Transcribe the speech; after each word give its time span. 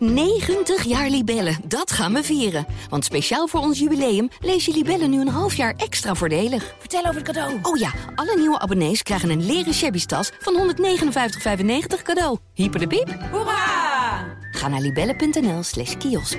90 0.00 0.84
jaar 0.84 1.08
Libellen, 1.08 1.56
dat 1.64 1.90
gaan 1.90 2.12
we 2.12 2.22
vieren. 2.22 2.66
Want 2.88 3.04
speciaal 3.04 3.46
voor 3.46 3.60
ons 3.60 3.78
jubileum 3.78 4.28
lees 4.40 4.64
je 4.64 4.72
Libellen 4.72 5.10
nu 5.10 5.20
een 5.20 5.28
half 5.28 5.54
jaar 5.54 5.74
extra 5.76 6.14
voordelig. 6.14 6.74
Vertel 6.78 7.00
over 7.00 7.14
het 7.14 7.24
cadeau. 7.24 7.58
Oh 7.62 7.76
ja, 7.76 7.92
alle 8.14 8.36
nieuwe 8.36 8.58
abonnees 8.58 9.02
krijgen 9.02 9.30
een 9.30 9.46
leren 9.46 9.74
shabby 9.74 10.04
tas 10.04 10.30
van 10.38 10.74
159,95 10.74 12.02
cadeau. 12.02 12.38
Hyper 12.54 12.80
de 12.80 12.86
piep. 12.86 13.08
Hoera! 13.30 14.38
Ga 14.50 14.68
naar 14.68 14.80
libellen.nl 14.80 15.62
slash 15.62 15.96
kiosk. 15.96 16.38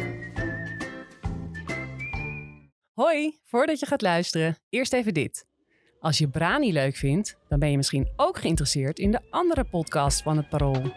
Hoi, 2.93 3.39
voordat 3.43 3.79
je 3.79 3.85
gaat 3.85 4.01
luisteren, 4.01 4.57
eerst 4.69 4.93
even 4.93 5.13
dit. 5.13 5.45
Als 5.99 6.17
je 6.17 6.27
Brani 6.27 6.73
leuk 6.73 6.95
vindt, 6.95 7.37
dan 7.47 7.59
ben 7.59 7.71
je 7.71 7.77
misschien 7.77 8.11
ook 8.15 8.37
geïnteresseerd 8.37 8.99
in 8.99 9.11
de 9.11 9.19
andere 9.29 9.63
podcast 9.63 10.21
van 10.21 10.37
het 10.37 10.49
Parool. 10.49 10.93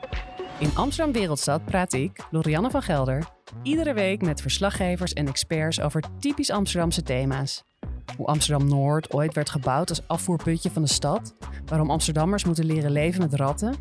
In 0.59 0.77
Amsterdam 0.77 1.13
Wereldstad 1.13 1.65
praat 1.65 1.93
ik, 1.93 2.27
Lorianne 2.31 2.71
van 2.71 2.83
Gelder, 2.83 3.29
iedere 3.63 3.93
week 3.93 4.23
met 4.23 4.41
verslaggevers 4.41 5.13
en 5.13 5.29
experts 5.29 5.81
over 5.81 6.03
typisch 6.19 6.51
Amsterdamse 6.51 7.03
thema's. 7.03 7.65
Hoe 8.17 8.27
Amsterdam 8.27 8.69
Noord 8.69 9.13
ooit 9.13 9.35
werd 9.35 9.51
gebouwd 9.51 9.89
als 9.89 10.09
afvoerputje 10.09 10.71
van 10.71 10.83
de 10.83 10.89
stad, 10.89 11.35
waarom 11.67 11.91
Amsterdammers 11.91 12.45
moeten 12.45 12.65
leren 12.65 12.91
leven 12.91 13.21
met 13.21 13.35
ratten 13.35 13.75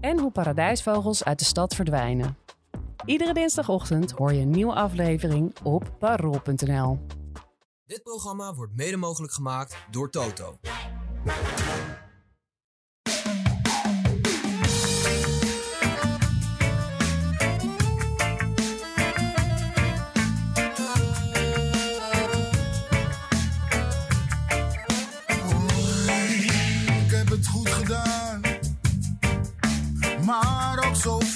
en 0.00 0.18
hoe 0.18 0.30
paradijsvogels 0.30 1.24
uit 1.24 1.38
de 1.38 1.44
stad 1.44 1.74
verdwijnen. 1.74 2.36
Iedere 3.04 3.34
dinsdagochtend 3.34 4.10
hoor 4.10 4.32
je 4.32 4.40
een 4.40 4.50
nieuwe 4.50 4.74
aflevering 4.74 5.54
op 5.62 5.94
parool.nl. 5.98 6.98
Dit 7.86 8.02
programma 8.02 8.54
wordt 8.54 8.76
mede 8.76 8.96
mogelijk 8.96 9.32
gemaakt 9.32 9.76
door 9.90 10.10
Toto. 10.10 10.58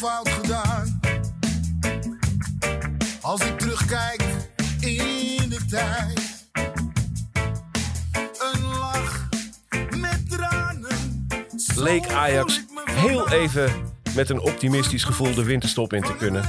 Fout 0.07 0.29
gedaan. 0.29 1.01
Als 3.21 3.41
ik 3.41 3.59
terugkijk 3.59 4.23
in 4.81 5.49
de 5.49 5.65
tijd, 5.69 6.49
een 8.39 8.63
lach 8.67 9.29
met 9.91 10.31
tranen. 10.31 11.27
Leek 11.77 12.07
Ajax 12.09 12.65
heel 12.91 13.31
even 13.31 13.71
met 14.15 14.31
een 14.31 14.41
optimistisch 14.41 15.05
gevoel 15.05 15.35
de 15.35 15.45
winterstop 15.45 15.93
in 15.93 16.03
te 16.03 16.17
kunnen. 16.17 16.45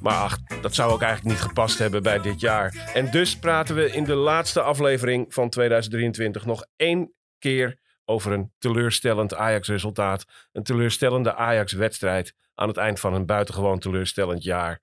Maar 0.00 0.14
ach, 0.14 0.38
dat 0.60 0.74
zou 0.74 0.92
ook 0.92 1.02
eigenlijk 1.02 1.36
niet 1.36 1.46
gepast 1.46 1.78
hebben 1.78 2.02
bij 2.02 2.20
dit 2.20 2.40
jaar. 2.40 2.90
En 2.94 3.10
dus 3.10 3.38
praten 3.38 3.74
we 3.74 3.92
in 3.92 4.04
de 4.04 4.14
laatste 4.14 4.60
aflevering 4.60 5.34
van 5.34 5.48
2023 5.48 6.46
nog 6.46 6.64
één 6.76 7.12
keer 7.38 7.82
over 8.04 8.32
een 8.32 8.52
teleurstellend 8.58 9.34
Ajax-resultaat. 9.34 10.24
Een 10.52 10.62
teleurstellende 10.62 11.34
Ajax-wedstrijd 11.34 12.34
aan 12.54 12.68
het 12.68 12.76
eind 12.76 13.00
van 13.00 13.14
een 13.14 13.26
buitengewoon 13.26 13.78
teleurstellend 13.78 14.42
jaar. 14.42 14.82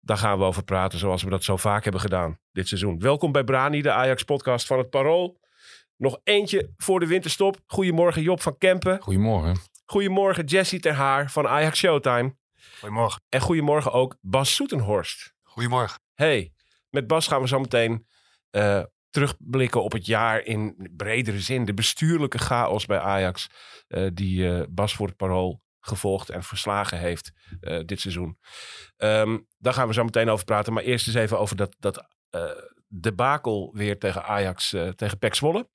Daar 0.00 0.16
gaan 0.16 0.38
we 0.38 0.44
over 0.44 0.64
praten 0.64 0.98
zoals 0.98 1.22
we 1.22 1.30
dat 1.30 1.44
zo 1.44 1.56
vaak 1.56 1.82
hebben 1.82 2.00
gedaan 2.00 2.38
dit 2.52 2.68
seizoen. 2.68 2.98
Welkom 2.98 3.32
bij 3.32 3.44
Brani, 3.44 3.82
de 3.82 3.92
Ajax-podcast 3.92 4.66
van 4.66 4.78
het 4.78 4.90
Parool. 4.90 5.40
Nog 5.96 6.20
eentje 6.24 6.72
voor 6.76 7.00
de 7.00 7.06
winterstop. 7.06 7.60
Goedemorgen 7.66 8.22
Job 8.22 8.40
van 8.40 8.58
Kempen. 8.58 9.00
Goedemorgen. 9.00 9.56
Goedemorgen 9.84 10.44
Jesse 10.44 10.80
Ter 10.80 10.92
Haar 10.92 11.30
van 11.30 11.48
Ajax 11.48 11.78
Showtime. 11.78 12.36
Goedemorgen. 12.78 13.22
En 13.28 13.40
goedemorgen 13.40 13.92
ook 13.92 14.16
Bas 14.20 14.54
Soetenhorst. 14.54 15.34
Goedemorgen. 15.42 16.00
Hey, 16.14 16.52
met 16.90 17.06
Bas 17.06 17.26
gaan 17.26 17.40
we 17.40 17.48
zo 17.48 17.60
meteen 17.60 18.06
eh, 18.50 18.82
terugblikken 19.10 19.82
op 19.82 19.92
het 19.92 20.06
jaar 20.06 20.44
in 20.44 20.90
bredere 20.96 21.40
zin. 21.40 21.64
De 21.64 21.74
bestuurlijke 21.74 22.38
chaos 22.38 22.86
bij 22.86 22.98
Ajax, 22.98 23.46
eh, 23.86 24.06
die 24.14 24.48
eh, 24.48 24.62
Bas 24.68 24.94
voor 24.94 25.06
het 25.06 25.16
parool 25.16 25.62
gevolgd 25.80 26.30
en 26.30 26.42
verslagen 26.42 26.98
heeft 26.98 27.32
eh, 27.60 27.80
dit 27.84 28.00
seizoen. 28.00 28.38
Ehm, 28.96 29.38
daar 29.58 29.72
gaan 29.72 29.86
we 29.88 29.94
zo 29.94 30.04
meteen 30.04 30.28
over 30.28 30.44
praten. 30.44 30.72
Maar 30.72 30.82
eerst 30.82 31.06
eens 31.06 31.16
even 31.16 31.38
over 31.38 31.56
dat, 31.56 31.76
dat 31.78 32.08
debakel 32.88 33.70
weer 33.74 33.98
tegen 33.98 34.24
Ajax, 34.24 34.68
tegen 34.94 35.18
Pek 35.18 35.34
Zwolle. 35.34 35.68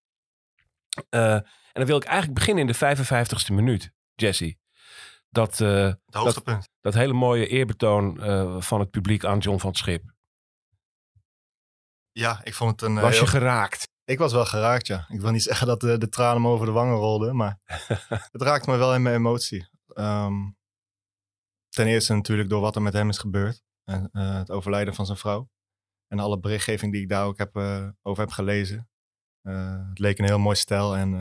En 1.10 1.44
dan 1.74 1.86
wil 1.86 1.98
ik 1.98 2.04
eigenlijk 2.04 2.40
beginnen 2.40 2.68
in 2.68 2.72
de 2.72 2.96
55ste 2.96 3.54
minuut, 3.54 3.92
Jesse. 4.14 4.58
Dat, 5.30 5.58
dat 6.82 6.94
hele 6.94 7.14
mooie 7.14 7.48
eerbetoon 7.48 8.20
van 8.62 8.80
het 8.80 8.90
publiek 8.90 9.26
aan 9.26 9.38
John 9.38 9.60
van 9.60 9.70
het 9.70 9.78
Schip. 9.78 10.15
Ja, 12.18 12.42
ik 12.44 12.54
vond 12.54 12.72
het 12.72 12.90
een... 12.90 12.98
eh, 12.98 13.04
Was 13.04 13.14
je 13.14 13.20
heel- 13.20 13.28
geraakt? 13.28 13.88
Ik 14.04 14.18
was 14.18 14.34
wel 14.34 14.46
geraakt, 14.46 14.88
ja. 14.88 15.06
Ik 15.10 15.22
wil 15.22 15.32
niet 15.32 15.44
zeggen 15.50 15.68
dat 15.68 15.80
de, 15.80 15.98
de 15.98 16.10
tranen 16.10 16.42
me 16.42 16.48
over 16.48 16.66
de 16.66 16.72
wangen 16.72 16.96
rolden, 16.96 17.36
maar 17.36 17.60
het 18.32 18.42
raakt 18.42 18.68
me 18.68 18.76
wel 18.78 18.94
in 18.96 19.02
mijn 19.02 19.16
emotie. 19.16 19.68
Ehm, 19.88 20.50
ten 21.70 21.88
eerste 21.88 22.14
natuurlijk 22.14 22.50
door 22.50 22.62
wat 22.62 22.76
er 22.76 22.82
met 22.82 22.94
hem 22.94 23.10
is 23.10 23.18
gebeurd. 23.18 23.64
En, 23.84 24.10
eh, 24.12 24.38
het 24.38 24.50
overlijden 24.52 24.94
van 24.96 25.06
zijn 25.06 25.18
vrouw. 25.18 25.50
En 26.08 26.20
alle 26.20 26.40
berichtgeving 26.40 26.92
die 26.92 27.02
ik 27.02 27.10
daar 27.10 27.26
ook 27.26 27.38
heb, 27.38 27.56
eh, 27.56 27.88
over 28.02 28.24
heb 28.24 28.32
gelezen. 28.32 28.90
Het 29.90 30.00
leek 30.00 30.20
een 30.20 30.26
heel 30.26 30.40
mooi 30.40 30.56
stel. 30.56 30.96
En 30.96 31.12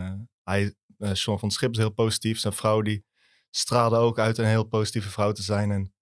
hij, 0.43 0.75
John 0.99 1.39
van 1.39 1.49
het 1.49 1.53
Schip 1.53 1.71
is 1.73 1.79
heel 1.79 1.91
positief. 1.91 2.39
Zijn 2.39 2.53
vrouw 2.53 2.81
die 2.83 3.05
straalde 3.51 3.97
ook 3.97 4.19
uit 4.19 4.39
een 4.39 4.45
heel 4.47 4.65
positieve 4.65 5.11
vrouw 5.11 5.33
te 5.33 5.43
zijn. 5.43 5.71
En 5.71 5.95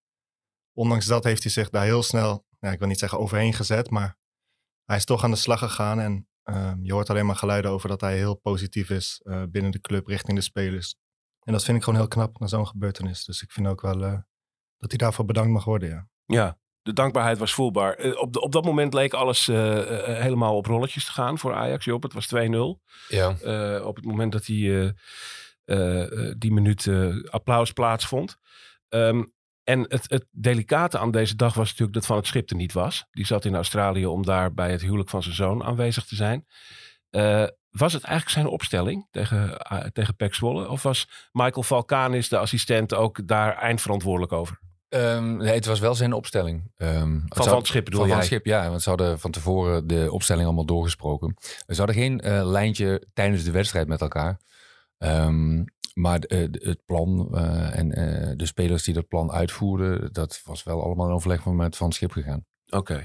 ondanks 0.73 1.07
dat 1.07 1.25
heeft 1.25 1.43
hij 1.43 1.53
zich 1.53 1.71
daar 1.71 1.85
heel 1.85 2.03
snel, 2.03 2.47
ja, 2.59 2.71
ik 2.71 2.79
wil 2.79 2.89
niet 2.89 2.99
zeggen 2.99 3.19
overheen 3.19 3.53
gezet, 3.55 3.91
maar 3.91 4.19
hij 4.85 4.97
is 4.97 5.05
toch 5.05 5.25
aan 5.25 5.31
de 5.31 5.37
slag 5.37 5.59
gegaan. 5.59 6.01
En 6.01 6.27
Ehm, 6.43 6.79
je 6.85 6.93
hoort 6.93 7.11
alleen 7.11 7.27
maar 7.27 7.37
geluiden 7.37 7.71
over 7.71 7.89
dat 7.89 8.01
hij 8.01 8.17
heel 8.17 8.35
positief 8.35 8.91
is 8.91 9.21
eh, 9.25 9.43
binnen 9.49 9.71
de 9.71 9.81
club 9.81 10.07
richting 10.07 10.37
de 10.39 10.45
spelers. 10.45 10.97
En 11.43 11.53
dat 11.53 11.65
vind 11.65 11.77
ik 11.77 11.83
gewoon 11.85 11.99
heel 11.99 12.09
knap 12.09 12.39
na 12.39 12.47
zo'n 12.47 12.67
gebeurtenis. 12.67 13.25
Dus 13.25 13.43
ik 13.43 13.51
vind 13.51 13.67
ook 13.67 13.81
wel 13.81 14.03
eh, 14.05 14.19
dat 14.79 14.89
hij 14.91 14.99
daarvoor 14.99 15.25
bedankt 15.25 15.51
mag 15.51 15.65
worden, 15.65 15.89
ja. 15.89 16.09
Ja, 16.25 16.59
de 16.83 16.93
dankbaarheid 16.93 17.39
was 17.39 17.55
voelbaar. 17.55 17.95
Eh, 17.95 18.21
op, 18.21 18.33
de- 18.33 18.41
op 18.41 18.53
dat 18.53 18.65
moment 18.65 18.95
leek 18.95 19.13
alles 19.13 19.47
helemaal 19.47 20.57
op 20.57 20.67
rolletjes 20.67 21.05
te 21.05 21.13
gaan 21.13 21.39
voor 21.39 21.55
Ajax. 21.55 21.85
Job, 21.85 22.03
het 22.03 22.13
was 22.13 22.27
2-0. 22.27 22.81
Ja. 23.09 23.37
Eh, 23.39 23.87
op 23.87 23.97
het 23.97 24.05
moment 24.05 24.33
dat 24.33 24.45
die, 24.45 24.71
eh, 24.81 24.91
eh, 25.65 26.29
eh, 26.29 26.35
die 26.39 26.53
minuut 26.53 26.87
eh, 26.87 27.25
applaus 27.31 27.73
plaatsvond. 27.73 28.37
Ehm, 28.89 29.25
en 29.65 29.81
het, 29.89 30.05
het 30.11 30.27
delicate 30.31 30.99
aan 30.99 31.11
deze 31.11 31.37
dag 31.37 31.55
was 31.55 31.69
natuurlijk 31.69 31.93
dat 31.93 32.07
Van 32.07 32.17
het 32.17 32.27
Schip 32.27 32.51
er 32.51 32.57
niet 32.57 32.73
was. 32.73 33.05
Die 33.11 33.27
zat 33.27 33.45
in 33.45 33.55
Australië 33.55 34.07
om 34.07 34.25
daar 34.25 34.55
bij 34.55 34.71
het 34.71 34.81
huwelijk 34.81 35.09
van 35.11 35.23
zijn 35.23 35.35
zoon 35.35 35.63
aanwezig 35.65 36.05
te 36.05 36.15
zijn. 36.15 36.47
Eh, 37.11 37.45
was 37.71 37.93
het 37.93 38.03
eigenlijk 38.03 38.35
zijn 38.35 38.47
opstelling 38.47 39.07
tegen, 39.11 39.59
uh, 39.73 39.79
tegen 39.79 40.17
Pek 40.17 40.35
Zwolle? 40.35 40.69
Of 40.69 40.83
was 40.83 41.09
Michael 41.33 41.63
Valkanis, 41.63 42.29
de 42.29 42.39
assistent, 42.39 42.95
ook 42.95 43.27
daar 43.29 43.57
eindverantwoordelijk 43.57 44.33
over? 44.33 44.61
Ehm, 44.89 45.37
nee, 45.37 45.55
het 45.55 45.67
was 45.67 45.81
wel 45.81 45.95
zijn 45.95 46.13
opstelling. 46.13 46.71
Ehm, 46.77 47.13
het 47.15 47.21
Van 47.21 47.29
zou- 47.37 47.49
Van 47.49 47.59
het 47.59 47.67
Schip 47.67 47.85
bedoel 47.85 48.01
van 48.01 48.09
Van 48.09 48.19
jij? 48.19 48.27
het 48.27 48.35
Schip, 48.35 48.47
ja. 48.47 48.69
Want 48.69 48.83
ze 48.83 48.89
hadden 48.89 49.21
van 49.21 49.31
tevoren 49.31 49.87
de 49.87 50.09
opstelling 50.11 50.47
allemaal 50.47 50.65
doorgesproken. 50.67 51.37
Ze 51.67 51.77
hadden 51.77 51.95
geen 51.97 52.21
eh, 52.21 52.47
lijntje 52.47 53.07
tijdens 53.15 53.45
de 53.45 53.51
wedstrijd 53.51 53.89
met 53.89 54.01
elkaar. 54.01 54.41
Ehm, 54.99 55.65
maar 55.95 56.19
eh, 56.19 56.49
het 56.51 56.85
plan 56.85 57.29
eh, 57.37 57.79
en 57.79 57.93
eh, 57.93 58.33
de 58.37 58.47
spelers 58.47 58.83
die 58.83 58.95
dat 58.95 59.09
plan 59.09 59.33
uitvoerden... 59.33 60.13
dat 60.13 60.41
was 60.45 60.63
wel 60.63 60.83
allemaal 60.83 61.07
in 61.07 61.15
overleg 61.15 61.45
met 61.45 61.77
Van 61.77 61.87
het 61.87 61.97
Schip 61.97 62.11
gegaan. 62.11 62.47
Oké. 62.71 63.05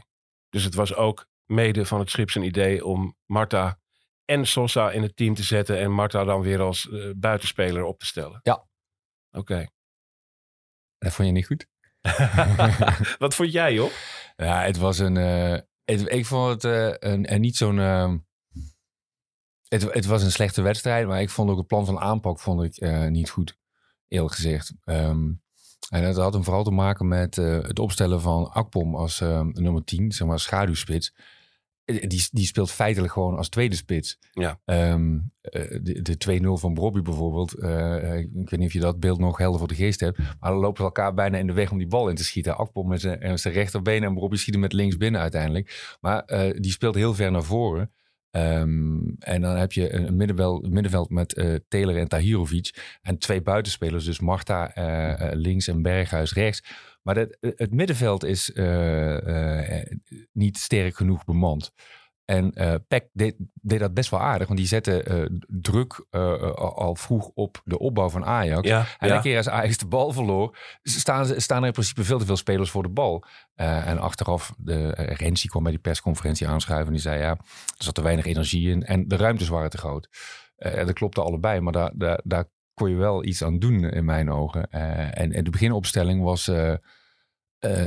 Dus 0.50 0.64
het 0.64 0.74
was 0.74 0.96
ook 0.96 1.28
mede 1.46 1.86
van 1.86 2.00
het 2.00 2.10
schip 2.10 2.30
zijn 2.30 2.44
idee 2.44 2.86
om 2.86 3.16
Marta 3.26 3.80
en 4.26 4.48
Sosa 4.48 4.92
in 4.92 5.02
het 5.02 5.16
team 5.16 5.34
te 5.34 5.44
zetten. 5.44 5.78
En 5.78 5.92
Marta 5.92 6.24
dan 6.24 6.42
weer 6.42 6.62
als 6.62 6.90
buitenspeler 7.16 7.84
op 7.84 8.00
te 8.00 8.06
stellen. 8.06 8.40
Ja. 8.44 8.68
Oké. 9.32 9.68
Dat 10.98 11.14
vond 11.14 11.28
je 11.28 11.34
niet 11.34 11.46
goed? 11.46 11.68
Wat 13.20 13.36
vond 13.36 13.52
jij, 13.52 13.74
joh? 13.74 13.92
Ja, 14.36 14.62
het 14.62 14.78
was 14.78 15.00
een. 15.00 15.16
het, 15.16 16.12
ik 16.12 16.26
vond 16.26 16.62
het 16.62 16.64
een, 17.04 17.26
en 17.26 17.42
niet 17.42 17.56
zo'n. 17.56 18.26
Het, 19.70 19.94
het 19.94 20.06
was 20.06 20.24
een 20.24 20.32
slechte 20.32 20.62
wedstrijd, 20.62 21.08
maar 21.08 21.22
ik 21.22 21.30
vond 21.30 21.50
ook 21.50 21.58
het 21.58 21.68
plan 21.68 21.86
van 21.86 22.00
aanpak 22.00 22.40
vond 22.40 22.64
ik 22.64 22.76
eh, 22.76 23.08
niet 23.08 23.30
goed, 23.30 23.58
eerlijk 24.08 24.34
gezegd. 24.34 24.74
Ehm, 24.84 25.30
en 25.90 26.04
dat 26.04 26.16
had 26.16 26.34
hem 26.34 26.44
vooral 26.44 26.64
te 26.64 26.72
maken 26.72 27.08
met 27.08 27.38
eh, 27.38 27.62
het 27.62 27.80
opstellen 27.80 28.22
van 28.22 28.52
Akpom 28.52 28.96
als 28.96 29.22
ehm, 29.22 29.50
nummer 29.54 29.84
10, 29.84 30.12
zeg 30.12 30.28
maar 30.28 30.40
schaduwspits. 30.40 31.14
Eh, 31.86 32.08
Die, 32.08 32.28
die 32.32 32.46
speelt 32.46 32.72
feitelijk 32.72 33.14
gewoon 33.14 33.38
als 33.38 33.50
tweede 33.50 33.76
spits. 33.76 34.18
Ja. 34.32 34.60
Ehm, 34.66 35.20
eh, 35.42 35.80
de 35.82 36.02
de 36.02 36.18
2-0 36.18 36.58
van 36.58 36.74
Bobby 36.74 37.02
bijvoorbeeld. 37.02 37.54
ik 37.54 38.50
weet 38.50 38.58
niet 38.58 38.68
of 38.68 38.74
je 38.74 38.80
dat 38.80 39.00
beeld 39.00 39.20
nog 39.20 39.38
helder 39.38 39.60
voor 39.60 39.68
de 39.68 39.76
geest 39.76 40.00
hebt. 40.00 40.18
Maar 40.18 40.52
dan 40.52 40.60
lopen 40.60 40.78
ze 40.78 40.84
elkaar 40.84 41.14
bijna 41.14 41.38
in 41.38 41.48
de 41.48 41.54
weg 41.54 41.72
om 41.72 41.78
die 41.78 41.88
bal 41.88 42.10
in 42.10 42.16
te 42.16 42.24
schieten. 42.24 42.58
Akpom 42.58 42.88
met 42.88 43.02
zijn, 43.02 43.36
rechterbeen 43.36 44.04
en 44.04 44.14
Bobby 44.14 44.36
schiet 44.36 44.54
hem 44.54 44.64
met 44.64 44.74
links 44.74 44.98
binnen 44.98 45.22
uiteindelijk. 45.22 45.98
Maar 46.02 46.26
die 46.56 46.72
speelt 46.72 46.96
heel 46.96 47.14
ver 47.14 47.32
naar 47.32 47.44
voren. 47.44 47.92
Ehm, 48.32 49.00
en 49.20 49.42
dan 49.42 49.56
heb 49.58 49.72
je 49.72 49.94
een 49.94 50.16
middenveld, 50.16 50.70
middenveld 50.70 51.10
met 51.10 51.34
eh 51.34 51.56
Taylor 51.68 51.98
en 51.98 52.08
Tahirovic. 52.08 52.98
En 53.02 53.18
twee 53.18 53.42
buitenspelers, 53.42 54.06
dus 54.06 54.20
Marta 54.20 54.74
eh, 54.74 55.22
eh, 55.22 55.38
links 55.38 55.68
en 55.68 55.82
Berghuis 55.82 56.34
rechts. 56.34 56.64
Maar 57.02 57.16
dat, 57.16 57.38
het 57.40 57.74
middenveld 57.74 58.24
is 58.24 58.52
niet 60.32 60.58
sterk 60.58 60.96
genoeg 60.96 61.26
bemand. 61.26 61.72
En 62.28 62.54
eh 62.54 62.74
Peck 62.88 63.10
deed, 63.14 63.36
deed 63.54 63.80
dat 63.80 63.94
best 63.94 64.10
wel 64.10 64.20
aardig, 64.20 64.48
want 64.48 64.60
die 64.60 64.68
zette 64.68 65.04
eh, 65.04 65.26
druk 65.48 66.06
eh, 66.10 66.52
al 66.56 66.96
vroeg 66.96 67.32
op 67.34 67.62
de 67.64 67.80
opbouw 67.80 68.10
van 68.10 68.26
Ajax. 68.26 68.68
Ja, 68.68 68.86
En 68.98 69.08
ja. 69.08 69.20
keer 69.20 69.38
als 69.38 69.50
Ajax 69.50 69.78
de 69.78 69.88
bal 69.88 70.12
verloor, 70.12 70.58
staan, 70.84 71.26
staan 71.26 71.62
er 71.62 71.68
in 71.68 71.72
principe 71.72 72.04
veel 72.04 72.20
te 72.20 72.26
veel 72.26 72.36
spelers 72.36 72.70
voor 72.70 72.84
de 72.84 72.90
bal. 72.90 73.24
En 73.56 74.00
achteraf, 74.00 74.54
de, 74.58 74.98
uh, 75.00 75.16
Renzi 75.16 75.48
kwam 75.48 75.64
bij 75.64 75.72
die 75.72 75.82
persconferentie 75.82 76.48
aanschuiven 76.48 76.88
en 76.88 76.94
die 76.94 77.02
zei 77.02 77.20
ja, 77.20 77.30
er 77.30 77.84
zat 77.84 77.96
te 77.96 78.02
weinig 78.02 78.26
energie 78.26 78.70
in 78.70 78.84
en 78.84 79.08
de 79.08 79.16
ruimtes 79.16 79.48
waren 79.48 79.70
te 79.70 79.78
groot. 79.78 80.10
Dat 80.58 80.94
klopte 80.94 81.22
allebei, 81.22 81.60
maar 81.60 81.74
daar, 81.74 81.92
daar, 81.96 82.20
daar 82.24 82.46
kon 82.74 82.90
je 82.90 82.96
wel 82.96 83.24
iets 83.24 83.44
aan 83.44 83.60
doen 83.60 83.84
in 83.84 84.06
mijn 84.06 84.32
ogen. 84.32 84.72
En, 84.72 85.32
en 85.32 85.44
de 85.44 85.50
beginopstelling 85.50 86.24
was 86.24 86.52
eh, 87.60 87.86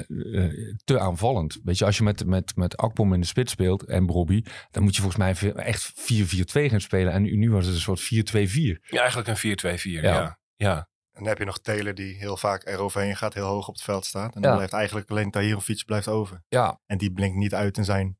te 0.84 0.98
aanvallend. 0.98 1.60
Weet 1.64 1.78
je, 1.78 1.84
als 1.84 1.96
je 1.96 2.02
met, 2.02 2.26
met, 2.26 2.56
met 2.56 2.76
Akpom 2.76 3.12
in 3.14 3.20
de 3.20 3.26
spits 3.26 3.52
speelt 3.52 3.84
en 3.84 4.06
Brobby, 4.06 4.42
dan 4.70 4.82
moet 4.82 4.96
je 4.96 5.02
volgens 5.02 5.40
mij 5.42 5.52
echt 5.54 5.92
4-4-2 6.12 6.70
gaan 6.70 6.80
spelen. 6.80 7.12
En 7.12 7.22
nu, 7.22 7.36
nu 7.36 7.50
was 7.50 7.66
het 7.66 7.74
een 7.74 7.80
soort 7.80 8.00
4-2-4. 8.00 8.80
Ja, 8.80 9.00
eigenlijk 9.00 9.28
een 9.28 9.78
4-2-4. 9.78 9.82
Ja. 9.82 10.00
Ja. 10.02 10.38
Ja. 10.56 10.88
En 11.12 11.26
dan 11.26 11.26
heb 11.28 11.38
je 11.38 11.44
nog 11.44 11.60
Taylor 11.60 11.94
die 11.94 12.14
heel 12.14 12.36
vaak 12.36 12.66
eroverheen 12.66 13.16
gaat, 13.16 13.34
heel 13.34 13.44
hoog 13.46 13.68
op 13.68 13.74
het 13.74 13.82
veld 13.82 14.04
staat. 14.04 14.34
En 14.34 14.40
Ja. 14.40 14.46
dan 14.46 14.56
blijft 14.56 14.72
eigenlijk 14.72 15.10
alleen 15.10 15.30
Tahirovic 15.30 15.84
blijft 15.86 16.08
over. 16.08 16.42
Ja, 16.48 16.80
En 16.86 16.98
die 16.98 17.12
blinkt 17.12 17.36
niet 17.36 17.54
uit 17.54 17.76
in 17.76 17.84
zijn 17.84 18.18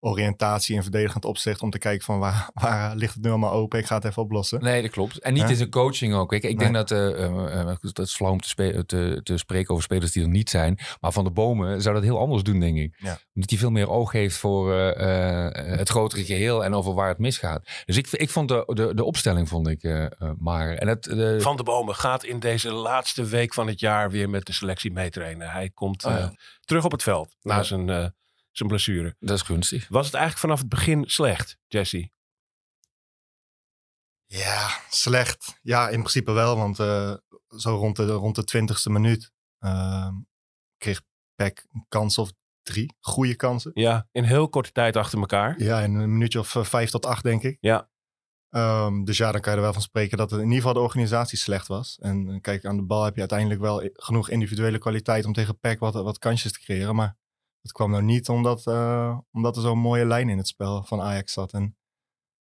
oriëntatie 0.00 0.76
en 0.76 0.82
verdedigend 0.82 1.24
opzicht 1.24 1.62
om 1.62 1.70
te 1.70 1.78
kijken 1.78 2.04
van 2.04 2.18
waar, 2.18 2.50
waar 2.62 2.94
ligt 2.96 3.14
het 3.14 3.22
nu 3.22 3.28
allemaal 3.30 3.52
open, 3.52 3.78
ik 3.78 3.86
ga 3.86 3.94
het 3.94 4.04
even 4.04 4.22
oplossen. 4.22 4.62
Nee, 4.62 4.82
dat 4.82 4.90
klopt. 4.90 5.18
En 5.18 5.32
niet 5.32 5.42
Hè? 5.42 5.48
in 5.48 5.56
zijn 5.56 5.70
coaching 5.70 6.14
ook. 6.14 6.32
Ik, 6.32 6.42
ik 6.42 6.58
denk 6.58 6.74
dat 6.74 6.90
eh, 6.90 7.24
eh, 7.24 7.60
eh, 7.60 7.76
dat 7.80 7.98
is 8.06 8.14
flauw 8.14 8.32
om 8.32 8.40
te, 8.40 8.48
spe- 8.48 8.84
te, 8.86 9.20
te 9.22 9.36
spreken 9.38 9.70
over 9.70 9.84
spelers 9.84 10.12
die 10.12 10.22
er 10.22 10.28
niet 10.28 10.50
zijn. 10.50 10.78
Maar 11.00 11.12
Van 11.12 11.24
de 11.24 11.30
Bomen 11.30 11.82
zou 11.82 11.94
dat 11.94 12.04
heel 12.04 12.18
anders 12.18 12.42
doen, 12.42 12.60
denk 12.60 12.76
ik. 12.78 12.94
Ja. 12.98 13.18
Omdat 13.34 13.50
hij 13.50 13.58
veel 13.58 13.70
meer 13.70 13.88
oog 13.90 14.12
heeft 14.12 14.36
voor 14.36 14.74
eh, 14.74 15.46
eh, 15.46 15.78
het 15.78 15.88
grotere 15.88 16.24
geheel 16.24 16.64
en 16.64 16.74
over 16.74 16.94
waar 16.94 17.08
het 17.08 17.18
misgaat. 17.18 17.68
Dus 17.84 17.96
ik, 17.96 18.06
ik 18.10 18.30
vond 18.30 18.48
de, 18.48 18.62
de, 18.74 18.94
de 18.94 19.04
opstelling 19.04 19.48
vond 19.48 19.68
ik 19.68 19.82
eh 19.82 20.04
eh, 20.04 20.10
maar. 20.38 20.72
En 20.74 20.88
het, 20.88 21.02
de, 21.02 21.36
Van 21.40 21.56
de 21.56 21.62
Bomen 21.62 21.94
gaat 21.94 22.24
in 22.24 22.38
deze 22.38 22.72
laatste 22.72 23.24
week 23.24 23.54
van 23.54 23.66
het 23.66 23.80
jaar 23.80 24.10
weer 24.10 24.30
met 24.30 24.46
de 24.46 24.52
selectie 24.52 24.92
meetrainen. 24.92 25.50
Hij 25.50 25.70
komt 25.70 26.04
Oh 26.04 26.10
ja. 26.12 26.18
eh, 26.18 26.28
terug 26.60 26.84
op 26.84 26.92
het 26.92 27.02
veld 27.02 27.36
na 27.42 27.56
Ja. 27.56 27.62
zijn, 27.62 27.88
eh, 27.90 28.04
zijn 28.66 28.68
blessure. 28.68 29.16
dat 29.18 29.36
is 29.36 29.42
gunstig. 29.42 29.88
Was 29.88 30.06
het 30.06 30.14
eigenlijk 30.14 30.44
vanaf 30.44 30.58
het 30.58 30.68
begin 30.68 31.04
slecht, 31.06 31.58
Jesse? 31.66 32.10
Ja, 34.26 34.68
slecht. 34.90 35.58
Ja, 35.62 35.88
in 35.88 35.98
principe 35.98 36.32
wel, 36.32 36.56
want 36.56 36.78
eh, 36.78 37.14
zo 37.56 37.76
rond 37.76 37.96
de, 37.96 38.06
rond 38.06 38.36
de 38.36 38.44
twintigste 38.44 38.90
minuut 38.90 39.32
ehm, 39.58 40.14
kreeg 40.76 41.02
Peck 41.34 41.66
een 41.72 41.84
kans 41.88 42.18
of 42.18 42.32
drie 42.62 42.96
goede 43.00 43.36
kansen. 43.36 43.70
Ja, 43.74 44.08
in 44.12 44.24
heel 44.24 44.48
korte 44.48 44.72
tijd 44.72 44.96
achter 44.96 45.18
elkaar. 45.18 45.62
Ja, 45.62 45.80
in 45.80 45.94
een 45.94 46.12
minuutje 46.12 46.38
of 46.38 46.56
eh, 46.56 46.64
vijf 46.64 46.90
tot 46.90 47.06
acht, 47.06 47.22
denk 47.22 47.42
ik. 47.42 47.56
Ja. 47.60 47.90
Ehm, 48.50 49.04
dus 49.04 49.16
ja, 49.16 49.32
dan 49.32 49.40
kan 49.40 49.50
je 49.50 49.58
er 49.58 49.64
wel 49.64 49.72
van 49.72 49.82
spreken 49.82 50.18
dat 50.18 50.30
het 50.30 50.40
in 50.40 50.46
ieder 50.46 50.60
geval 50.60 50.74
de 50.74 50.80
organisatie 50.80 51.38
slecht 51.38 51.66
was. 51.66 51.98
En 52.00 52.28
eh, 52.28 52.40
kijk, 52.40 52.64
aan 52.64 52.76
de 52.76 52.82
bal 52.82 53.04
heb 53.04 53.14
je 53.14 53.20
uiteindelijk 53.20 53.60
wel 53.60 53.90
genoeg 53.92 54.30
individuele 54.30 54.78
kwaliteit 54.78 55.24
om 55.24 55.32
tegen 55.32 55.58
Peck 55.58 55.78
wat, 55.78 55.94
wat 55.94 56.18
kansjes 56.18 56.52
te 56.52 56.60
creëren. 56.60 56.94
Maar 56.94 57.16
het 57.62 57.72
kwam 57.72 57.90
nou 57.90 58.02
niet 58.02 58.28
omdat, 58.28 58.66
eh, 58.66 59.18
omdat 59.30 59.56
er 59.56 59.62
zo'n 59.62 59.78
mooie 59.78 60.04
lijn 60.04 60.28
in 60.28 60.38
het 60.38 60.48
spel 60.48 60.84
van 60.84 61.00
Ajax 61.00 61.32
zat. 61.32 61.52
En 61.52 61.76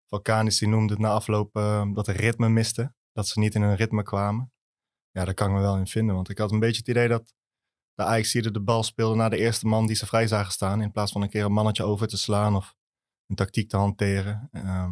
Valkanis 0.10 0.58
die 0.58 0.68
noemde 0.68 0.94
het 0.94 1.02
na 1.02 1.10
afloop 1.10 1.56
eh, 1.56 1.92
dat 1.94 2.08
er 2.08 2.16
ritme 2.16 2.50
miste. 2.50 2.94
Dat 3.12 3.28
ze 3.28 3.40
niet 3.40 3.56
in 3.56 3.62
een 3.62 3.76
ritme 3.76 4.04
kwamen. 4.04 4.52
Ja, 5.12 5.26
daar 5.26 5.34
kan 5.34 5.48
ik 5.50 5.56
me 5.56 5.62
wel 5.62 5.78
in 5.78 5.88
vinden. 5.88 6.16
Want 6.16 6.30
ik 6.30 6.38
had 6.38 6.52
een 6.52 6.60
beetje 6.60 6.80
het 6.80 6.88
idee 6.88 7.08
dat 7.08 7.34
de 7.94 8.04
ajax 8.04 8.32
de 8.32 8.62
bal 8.62 8.84
speelde 8.84 9.16
naar 9.16 9.30
de 9.30 9.38
eerste 9.38 9.68
man 9.68 9.88
die 9.88 9.96
ze 9.96 10.06
vrij 10.06 10.28
zagen 10.28 10.52
staan. 10.52 10.82
In 10.82 10.92
plaats 10.92 11.12
van 11.12 11.22
een 11.22 11.30
keer 11.30 11.46
een 11.46 11.52
mannetje 11.52 11.84
over 11.84 12.08
te 12.08 12.18
slaan 12.18 12.56
of 12.56 12.76
een 13.28 13.36
tactiek 13.36 13.70
te 13.70 13.78
hanteren. 13.78 14.50
Ehm, 14.52 14.92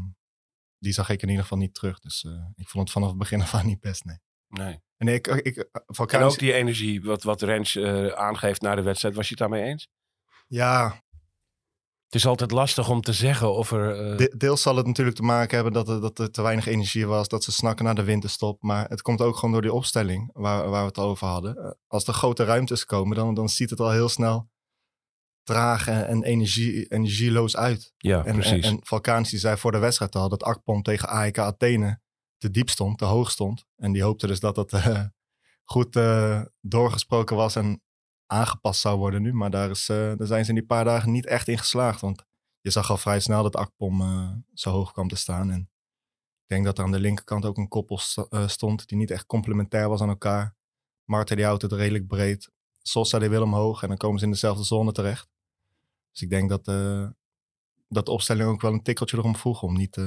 die 0.78 0.94
zag 0.94 1.10
ik 1.10 1.22
in 1.22 1.28
ieder 1.28 1.44
geval 1.44 1.58
niet 1.58 1.74
terug. 1.74 2.00
Dus 2.00 2.24
eh, 2.24 2.46
ik 2.56 2.68
vond 2.68 2.84
het 2.84 2.94
vanaf 2.94 3.10
het 3.10 3.18
begin 3.18 3.42
af 3.46 3.54
aan 3.54 3.66
niet 3.66 3.80
best, 3.80 4.06
nee. 4.06 4.18
Nee. 4.48 4.80
En 4.98 5.08
ik, 5.08 5.28
ik, 5.28 5.58
En 5.58 5.82
Valkanis, 5.86 6.34
ook 6.34 6.40
die 6.40 6.54
energie, 6.54 7.02
wat, 7.02 7.24
wat 7.24 7.42
Rens 7.42 7.78
aangeeft 8.14 8.62
na 8.62 8.76
de 8.76 8.82
wedstrijd. 8.82 9.16
Was 9.16 9.30
je 9.30 9.30
het 9.30 9.40
daarmee 9.40 9.64
eens? 9.64 9.90
Ja, 10.48 11.02
Het 12.06 12.16
is 12.16 12.26
altijd 12.26 12.52
lastig 12.52 12.90
om 12.90 13.02
te 13.02 13.14
zeggen 13.14 13.54
of 13.54 13.72
er... 13.72 14.12
eh, 14.12 14.18
de- 14.18 14.34
deels 14.38 14.62
zal 14.62 14.76
het 14.76 14.86
natuurlijk 14.86 15.16
te 15.16 15.24
maken 15.24 15.56
hebben 15.56 15.74
dat 15.74 15.90
er, 15.90 16.02
dat 16.02 16.20
er 16.20 16.32
te 16.32 16.42
weinig 16.42 16.68
energie 16.68 17.08
was. 17.08 17.28
Dat 17.28 17.44
ze 17.44 17.52
snakken 17.52 17.86
naar 17.86 17.96
de 17.96 18.04
winterstop. 18.04 18.62
Maar 18.62 18.90
het 18.90 19.02
komt 19.02 19.22
ook 19.22 19.36
gewoon 19.36 19.52
door 19.52 19.62
die 19.62 19.74
opstelling 19.74 20.30
waar, 20.34 20.70
waar 20.70 20.82
we 20.82 20.88
het 20.88 20.98
over 20.98 21.28
hadden. 21.28 21.56
Eh, 21.58 21.72
Als 21.88 22.08
er 22.08 22.14
grote 22.14 22.44
ruimtes 22.44 22.86
komen, 22.86 23.16
dan, 23.18 23.34
dan 23.34 23.50
ziet 23.50 23.70
het 23.70 23.80
al 23.80 23.92
heel 23.92 24.10
snel 24.10 24.50
traag 25.44 25.88
en, 25.88 26.08
en 26.08 26.24
energie, 26.24 26.86
energieloos 26.88 27.56
uit. 27.58 27.94
ja, 27.98 28.20
En, 28.20 28.26
en, 28.26 28.34
precies. 28.34 28.66
en 28.66 28.80
Valkanis 28.84 29.30
die 29.30 29.40
zei 29.40 29.58
voor 29.58 29.72
de 29.72 29.78
wedstrijd 29.78 30.16
al 30.16 30.30
dat 30.30 30.44
Akpom 30.44 30.82
tegen 30.82 31.08
AEK 31.10 31.38
Athene 31.38 32.00
te 32.38 32.52
diep 32.52 32.70
stond, 32.70 32.98
te 32.98 33.06
hoog 33.06 33.32
stond. 33.32 33.66
En 33.76 33.92
die 33.92 34.04
hoopte 34.04 34.28
dus 34.28 34.40
dat 34.40 34.56
dat 34.56 34.74
eh, 34.74 35.04
goed 35.64 36.00
doorgesproken 36.62 37.36
was 37.36 37.56
en 37.56 37.82
aangepast 38.28 38.82
zou 38.82 38.98
worden 38.98 39.22
nu. 39.22 39.34
Maar 39.34 39.50
daar, 39.50 39.70
is, 39.70 39.90
eh, 39.90 40.14
daar 40.18 40.28
zijn 40.28 40.44
ze 40.44 40.50
in 40.50 40.56
die 40.56 40.66
paar 40.66 40.84
dagen 40.84 41.12
niet 41.12 41.26
echt 41.26 41.48
in 41.48 41.58
geslaagd. 41.58 42.02
Want 42.02 42.26
je 42.62 42.70
zag 42.70 42.90
al 42.90 42.98
vrij 42.98 43.20
snel 43.20 43.44
dat 43.44 43.56
Akpom 43.56 44.02
eh, 44.02 44.32
zo 44.54 44.72
hoog 44.72 44.92
kwam 44.92 45.08
te 45.08 45.16
staan. 45.16 45.52
En 45.52 45.60
ik 46.42 46.48
denk 46.48 46.66
dat 46.66 46.78
er 46.78 46.84
aan 46.84 46.92
de 46.92 47.00
linkerkant 47.00 47.46
ook 47.46 47.58
een 47.58 47.68
koppel 47.68 48.00
eh, 48.30 48.48
stond 48.48 48.88
die 48.88 48.98
niet 48.98 49.12
echt 49.12 49.26
complementair 49.26 49.90
was 49.90 50.02
aan 50.02 50.10
elkaar. 50.10 50.56
Marten 51.04 51.36
die 51.36 51.46
houdt 51.46 51.62
het 51.62 51.72
redelijk 51.72 52.08
breed. 52.08 52.52
Sosa 52.82 53.20
die 53.20 53.30
wil 53.30 53.42
omhoog 53.42 53.82
en 53.82 53.88
dan 53.88 53.98
komen 53.98 54.20
ze 54.20 54.26
in 54.26 54.32
dezelfde 54.32 54.64
zone 54.64 54.92
terecht. 54.92 55.30
Dus 56.12 56.22
ik 56.22 56.30
denk 56.30 56.50
dat, 56.50 56.66
dat 57.88 58.06
de 58.06 58.12
opstelling 58.12 58.50
ook 58.50 58.62
wel 58.62 58.74
een 58.74 58.84
tikkeltje 58.84 59.18
erom 59.18 59.36
vroeg 59.36 59.62
om 59.62 59.74
niet 59.76 59.98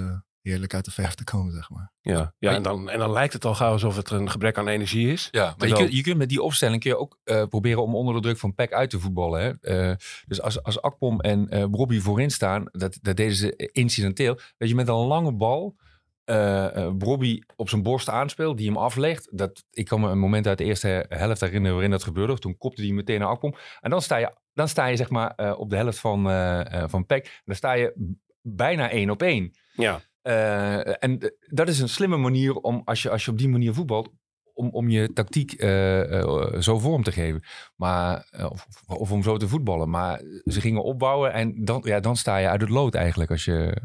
heerlijk 0.42 0.74
uit 0.74 0.84
de 0.84 0.90
verf 0.90 1.14
te 1.14 1.24
komen, 1.24 1.52
zeg 1.52 1.70
maar. 1.70 1.92
ja, 2.00 2.34
ja 2.38 2.54
en, 2.54 2.62
dan, 2.62 2.90
en 2.90 2.98
dan 2.98 3.12
lijkt 3.12 3.32
het 3.32 3.44
al 3.44 3.54
gauw 3.54 3.72
alsof 3.72 3.96
het 3.96 4.10
een 4.10 4.30
gebrek 4.30 4.58
aan 4.58 4.68
energie 4.68 5.12
is. 5.12 5.28
Ja, 5.30 5.54
maar 5.58 5.68
je 5.68 5.74
kunt, 5.74 5.92
je 5.92 6.02
kunt 6.02 6.16
met 6.16 6.28
die 6.28 6.42
opstelling 6.42 6.80
kun 6.80 6.90
je 6.90 6.98
ook 6.98 7.18
eh, 7.24 7.44
proberen 7.44 7.82
om 7.82 7.94
onder 7.94 8.14
de 8.14 8.20
druk 8.20 8.38
van 8.38 8.54
Peck 8.54 8.72
uit 8.72 8.90
te 8.90 9.00
voetballen. 9.00 9.40
Hè? 9.40 9.50
Eh, 9.90 9.96
dus 10.26 10.40
als, 10.40 10.62
als 10.62 10.82
Akpom 10.82 11.20
en 11.20 11.48
eh 11.48 11.64
Bobby 11.64 12.00
voorin 12.00 12.30
staan, 12.30 12.64
dat, 12.70 12.98
dat 13.02 13.16
deden 13.16 13.36
ze 13.36 13.70
incidenteel. 13.72 14.38
Dat 14.58 14.68
je 14.68 14.74
met 14.74 14.88
een 14.88 14.94
lange 14.94 15.32
bal 15.32 15.76
eh 16.24 16.76
eh, 16.76 16.90
Bobby 16.92 17.40
op 17.56 17.68
zijn 17.68 17.82
borst 17.82 18.08
aanspeelt, 18.08 18.56
die 18.56 18.66
hem 18.66 18.76
aflegt. 18.76 19.28
Dat, 19.38 19.64
ik 19.70 19.84
kan 19.84 20.00
me 20.00 20.10
een 20.10 20.18
moment 20.18 20.46
uit 20.46 20.58
de 20.58 20.64
eerste 20.64 21.06
helft 21.08 21.40
herinneren 21.40 21.72
waarin 21.72 21.90
dat 21.90 22.04
gebeurde. 22.04 22.38
Toen 22.38 22.58
kopte 22.58 22.82
hij 22.82 22.92
meteen 22.92 23.20
naar 23.20 23.28
Akpom. 23.28 23.54
En 23.80 23.90
dan 23.90 24.02
sta 24.02 24.16
je, 24.16 24.34
dan 24.54 24.68
sta 24.68 24.86
je 24.86 24.96
zeg 24.96 25.10
maar 25.10 25.32
eh, 25.36 25.58
op 25.58 25.70
de 25.70 25.76
helft 25.76 25.98
van, 25.98 26.28
eh, 26.28 26.82
eh, 26.82 26.88
van 26.88 27.06
Peck. 27.06 27.40
Dan 27.44 27.54
sta 27.54 27.72
je 27.72 28.16
bijna 28.42 28.90
één 28.90 29.10
op 29.10 29.22
één. 29.22 29.50
Ja, 29.72 30.00
Eh, 30.22 31.02
en 31.02 31.18
eh, 31.18 31.28
dat 31.46 31.68
is 31.68 31.80
een 31.80 31.88
slimme 31.88 32.16
manier 32.16 32.54
om, 32.54 32.82
als 32.84 33.02
je, 33.02 33.10
als 33.10 33.24
je 33.24 33.30
op 33.30 33.38
die 33.38 33.48
manier 33.48 33.74
voetbalt, 33.74 34.10
om, 34.54 34.68
om 34.68 34.88
je 34.88 35.12
tactiek 35.12 35.52
eh, 35.52 36.58
zo 36.60 36.78
vorm 36.78 37.02
te 37.02 37.12
geven. 37.12 37.42
Maar, 37.76 38.28
of, 38.50 38.66
of 38.86 39.12
om 39.12 39.22
zo 39.22 39.36
te 39.36 39.48
voetballen. 39.48 39.90
Maar 39.90 40.22
ze 40.44 40.60
gingen 40.60 40.82
opbouwen 40.82 41.32
en 41.32 41.64
dan, 41.64 41.82
ja, 41.84 42.00
dan 42.00 42.16
sta 42.16 42.36
je 42.36 42.48
uit 42.48 42.60
het 42.60 42.70
lood 42.70 42.94
eigenlijk 42.94 43.30
als 43.30 43.44
je 43.44 43.82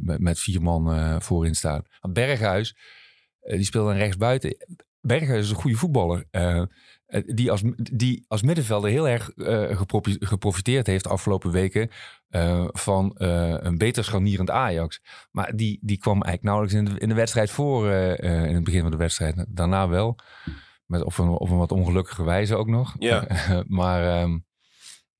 met, 0.00 0.20
met 0.20 0.38
vier 0.38 0.62
man 0.62 1.22
voorin 1.22 1.54
staat. 1.54 1.86
Berghuis, 2.12 2.76
die 3.40 3.64
speelde 3.64 3.88
dan 3.88 3.98
rechtsbuiten. 3.98 4.56
Berghuis 5.00 5.44
is 5.44 5.50
een 5.50 5.56
goede 5.56 5.76
voetballer. 5.76 6.24
Eh, 7.14 7.22
die, 7.26 7.50
als, 7.50 7.62
die 7.76 8.24
als 8.28 8.42
middenvelder 8.42 8.90
heel 8.90 9.08
erg 9.08 9.30
eh, 9.30 9.76
geprofi- 9.76 10.16
geprofiteerd 10.20 10.86
heeft 10.86 11.04
de 11.04 11.10
afgelopen 11.10 11.50
weken 11.50 11.90
eh, 12.28 12.66
van 12.72 13.12
een 13.16 13.78
beter 13.78 14.04
scharnierend 14.04 14.50
Ajax. 14.50 15.00
Maar 15.30 15.56
die, 15.56 15.78
die 15.82 15.98
kwam 15.98 16.22
eigenlijk 16.22 16.42
nauwelijks 16.42 16.76
in 16.78 16.84
de, 16.84 17.00
in 17.00 17.08
de 17.08 17.14
wedstrijd 17.14 17.50
voor 17.50 17.90
in 17.90 18.54
het 18.54 18.64
begin 18.64 18.80
van 18.80 18.90
de 18.90 18.96
wedstrijd. 18.96 19.44
Daarna 19.48 19.88
wel. 19.88 20.18
Met 20.86 21.04
op, 21.04 21.18
een, 21.18 21.28
op 21.28 21.50
een 21.50 21.56
wat 21.56 21.72
ongelukkige 21.72 22.24
wijze 22.24 22.56
ook 22.56 22.68
nog. 22.68 22.94
Ja. 22.98 23.26
maar 23.66 24.06
ehm, 24.06 24.38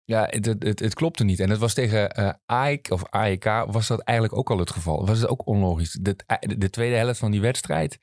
ja, 0.04 0.26
het, 0.30 0.46
het, 0.46 0.78
het, 0.80 0.94
klopte 0.94 1.24
niet. 1.24 1.40
En 1.40 1.50
het 1.50 1.58
was 1.58 1.74
tegen 1.74 2.10
eh 2.10 2.32
AEK 2.46 2.90
of 2.90 3.04
AEK 3.04 3.44
was 3.66 3.86
dat 3.86 4.00
eigenlijk 4.00 4.38
ook 4.38 4.50
al 4.50 4.58
het 4.58 4.70
geval. 4.70 5.06
Was 5.06 5.18
het 5.18 5.28
ook 5.28 5.46
onlogisch. 5.46 5.98
De, 6.00 6.16
de 6.56 6.70
tweede 6.70 6.96
helft 6.96 7.18
van 7.18 7.30
die 7.30 7.40
wedstrijd... 7.40 7.98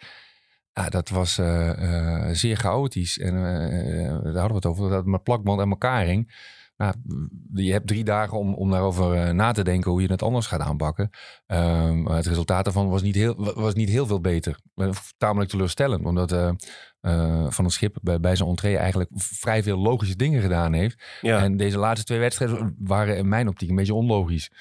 Ja, 0.74 0.90
dat 0.90 1.10
was 1.10 1.38
eh, 1.38 2.28
eh, 2.28 2.36
zeer 2.36 2.56
chaotisch. 2.56 3.20
En 3.20 3.36
eh, 3.36 4.24
daar 4.24 4.42
hadden 4.42 4.48
we 4.48 4.54
het 4.54 4.66
over, 4.66 4.90
dat 4.90 4.98
het 4.98 5.06
met 5.06 5.24
plakband 5.24 5.60
aan 5.62 5.70
elkaar 5.70 6.06
hing. 6.06 6.34
Nou, 6.78 6.94
je 7.54 7.72
hebt 7.72 7.88
drie 7.88 8.04
dagen 8.04 8.38
om, 8.38 8.54
om 8.54 8.72
daarover 8.72 9.36
na 9.36 9.52
te 9.52 9.64
denken 9.64 9.92
hoe 9.92 10.02
je 10.02 10.12
het 10.12 10.22
anders 10.22 10.48
gaat 10.48 10.60
aanpakken. 10.60 11.10
Maar 12.04 12.16
het 12.16 12.26
resultaat 12.26 12.64
daarvan 12.64 12.90
was 12.90 13.02
niet 13.02 13.16
heel, 13.16 13.54
was 13.54 13.74
niet 13.74 13.90
heel 13.90 14.06
veel 14.06 14.22
beter. 14.22 14.60
Tamelijk 15.18 15.50
teleurstellend, 15.50 16.06
omdat 16.06 16.32
Van 17.50 17.66
het 17.66 17.72
Schip 17.72 17.98
bij, 18.02 18.20
bij 18.20 18.36
zijn 18.36 18.50
entree 18.50 18.78
eigenlijk 18.78 19.10
vrij 19.16 19.64
veel 19.64 19.78
logische 19.78 20.16
dingen 20.16 20.42
gedaan 20.42 20.74
heeft. 20.74 21.04
ja. 21.22 21.44
En 21.44 21.58
deze 21.58 21.78
laatste 21.78 22.06
twee 22.06 22.20
wedstrijden 22.20 22.76
waren 22.80 23.18
in 23.18 23.28
mijn 23.28 23.48
optiek 23.48 23.70
een 23.70 23.76
beetje 23.76 23.94
onlogisch. 23.94 24.52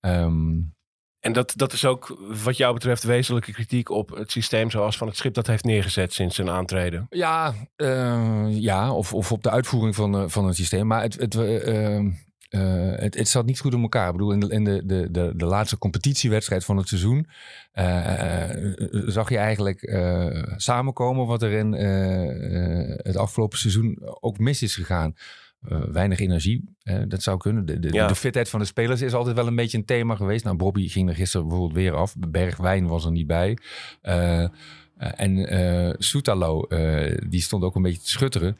Ehm, 0.00 0.58
En 1.26 1.32
dat, 1.32 1.52
dat 1.56 1.72
is 1.72 1.84
ook 1.84 2.18
wat 2.44 2.56
jou 2.56 2.74
betreft 2.74 3.02
wezenlijke 3.02 3.52
kritiek 3.52 3.90
op 3.90 4.10
het 4.10 4.30
systeem 4.30 4.70
zoals 4.70 4.96
Van 4.96 5.06
het 5.06 5.16
Schip 5.16 5.34
dat 5.34 5.46
heeft 5.46 5.64
neergezet 5.64 6.12
sinds 6.12 6.34
zijn 6.34 6.50
aantreden. 6.50 7.06
Ja, 7.10 7.54
eh, 7.76 8.46
ja 8.48 8.92
of, 8.92 9.14
of 9.14 9.32
op 9.32 9.42
de 9.42 9.50
uitvoering 9.50 9.94
van, 9.94 10.16
eh, 10.16 10.24
van 10.26 10.46
het 10.46 10.56
systeem. 10.56 10.86
Maar 10.86 11.02
het, 11.02 11.14
het, 11.14 11.34
eh, 11.34 12.04
het, 12.96 13.14
het 13.14 13.28
zat 13.28 13.46
niet 13.46 13.60
goed 13.60 13.72
in 13.72 13.82
elkaar. 13.82 14.06
Ik 14.06 14.12
bedoel, 14.12 14.32
in 14.32 14.40
de, 14.40 14.48
in 14.48 14.64
de, 14.64 14.82
de, 14.86 15.10
de, 15.10 15.32
de 15.36 15.44
laatste 15.44 15.78
competitiewedstrijd 15.78 16.64
van 16.64 16.76
het 16.76 16.88
seizoen 16.88 17.26
zag 19.06 19.28
je 19.28 19.38
eigenlijk 19.38 19.98
samenkomen 20.56 21.26
wat 21.26 21.42
er 21.42 21.52
in 21.52 21.72
het 23.02 23.16
afgelopen 23.16 23.58
seizoen 23.58 23.98
ook 24.20 24.38
mis 24.38 24.62
is 24.62 24.74
gegaan. 24.74 25.14
Eh, 25.68 25.80
weinig 25.92 26.18
energie, 26.18 26.76
dat 27.08 27.22
zou 27.22 27.38
kunnen. 27.38 27.66
De, 27.66 27.78
de, 27.78 27.92
Ja. 27.92 28.06
de 28.06 28.14
fitheid 28.14 28.48
van 28.48 28.60
de 28.60 28.66
spelers 28.66 29.02
is 29.02 29.14
altijd 29.14 29.36
wel 29.36 29.46
een 29.46 29.56
beetje 29.56 29.78
een 29.78 29.84
thema 29.84 30.14
geweest. 30.14 30.44
Nou, 30.44 30.56
Bobby 30.56 30.88
ging 30.88 31.08
er 31.08 31.14
gisteren 31.14 31.48
bijvoorbeeld 31.48 31.78
weer 31.78 31.94
af. 31.94 32.14
Bergwijn 32.18 32.86
was 32.86 33.04
er 33.04 33.10
niet 33.10 33.26
bij. 33.26 33.58
Eh, 34.00 34.48
en 34.96 35.48
eh 35.48 35.94
Soetalo, 35.98 36.66
die 37.28 37.40
stond 37.40 37.62
ook 37.62 37.74
een 37.74 37.82
beetje 37.82 38.02
te 38.02 38.10
schutteren. 38.10 38.58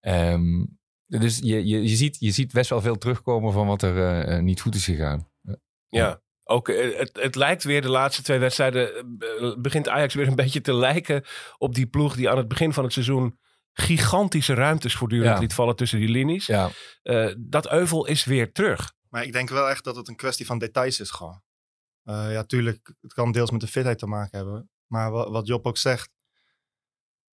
Ehm, 0.00 0.64
dus 1.06 1.38
je, 1.38 1.66
je, 1.66 1.82
je, 1.82 1.96
ziet, 1.96 2.16
je 2.20 2.30
ziet 2.30 2.52
best 2.52 2.70
wel 2.70 2.80
veel 2.80 2.98
terugkomen 2.98 3.52
van 3.52 3.66
wat 3.66 3.82
er 3.82 4.42
niet 4.42 4.60
goed 4.60 4.74
is 4.74 4.84
gegaan. 4.84 5.28
Ja. 5.88 6.20
Ook, 6.44 6.68
eh, 6.68 6.98
het, 6.98 7.10
het 7.22 7.34
lijkt 7.34 7.64
weer 7.64 7.82
de 7.82 7.88
laatste 7.88 8.22
twee 8.22 8.38
wedstrijden. 8.38 8.90
begint 9.58 9.88
Ajax 9.88 10.14
weer 10.14 10.28
een 10.28 10.34
beetje 10.34 10.60
te 10.60 10.74
lijken 10.74 11.24
op 11.58 11.74
die 11.74 11.86
ploeg 11.86 12.16
die 12.16 12.30
aan 12.30 12.36
het 12.36 12.48
begin 12.48 12.72
van 12.72 12.84
het 12.84 12.92
seizoen 12.92 13.38
gigantische 13.72 14.54
ruimtes 14.54 14.94
voortdurend 14.94 15.34
Ja. 15.34 15.38
liet 15.40 15.54
vallen 15.54 15.76
tussen 15.76 15.98
die 15.98 16.08
linies. 16.08 16.46
Ja, 16.46 16.70
Eh, 17.02 17.34
dat 17.38 17.70
euvel 17.70 18.06
is 18.06 18.24
weer 18.24 18.52
terug. 18.52 18.92
Maar 19.08 19.24
ik 19.24 19.32
denk 19.32 19.48
wel 19.48 19.68
echt 19.70 19.84
dat 19.84 19.96
het 19.96 20.08
een 20.08 20.16
kwestie 20.16 20.46
van 20.46 20.58
details 20.58 21.00
is 21.00 21.10
gewoon. 21.10 21.42
Eh, 22.02 22.32
ja, 22.32 22.44
tuurlijk, 22.44 22.94
het 23.00 23.12
kan 23.14 23.32
deels 23.32 23.50
met 23.50 23.60
de 23.60 23.66
fitheid 23.66 23.98
te 23.98 24.06
maken 24.06 24.38
hebben. 24.38 24.70
Maar 24.86 25.10
wat, 25.10 25.30
wat 25.30 25.46
Job 25.46 25.66
ook 25.66 25.78
zegt, 25.78 26.10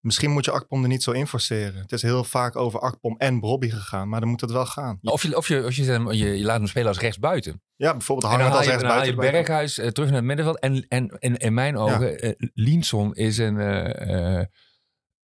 misschien 0.01 0.31
moet 0.31 0.45
je 0.45 0.51
Akpom 0.51 0.83
er 0.83 0.89
niet 0.89 1.03
zo 1.03 1.11
in 1.11 1.27
forceren. 1.27 1.81
Het 1.83 1.93
is 1.93 2.03
heel 2.03 2.25
vaak 2.25 2.57
over 2.57 2.81
Akpom 2.81 3.17
en 3.19 3.41
Bobby 3.41 3.69
gegaan, 3.71 4.09
maar 4.09 4.21
dan 4.21 4.29
moet 4.29 4.41
het 4.41 4.51
wel 4.51 4.67
gaan. 4.67 4.99
of 5.03 5.23
je, 5.23 5.37
of 5.37 5.49
je, 5.49 5.65
of 5.65 5.75
je, 5.75 5.85
je, 6.17 6.39
je 6.39 6.45
laat 6.45 6.59
hem 6.59 6.67
spelen 6.67 6.89
als 6.89 6.99
rechtsbuiten. 6.99 7.63
Ja, 7.77 7.93
bijvoorbeeld 7.93 8.33
hangen 8.33 8.51
als 8.51 8.65
je, 8.65 8.71
rechts 8.71 8.83
dan 8.83 8.93
haal 8.93 9.05
je. 9.05 9.15
Berghuis 9.15 9.79
eh, 9.79 9.89
terug 9.89 10.09
naar 10.09 10.19
het 10.19 10.27
middenveld. 10.27 10.59
En, 10.61 10.87
en, 10.89 11.09
en 11.09 11.37
in 11.37 11.55
mijn 11.55 11.77
ogen, 11.77 12.19
eh 12.19 12.33
Lienson 12.55 13.15
is 13.15 13.39
een 13.39 13.59
eh, 13.59 14.39
eh, 14.41 14.47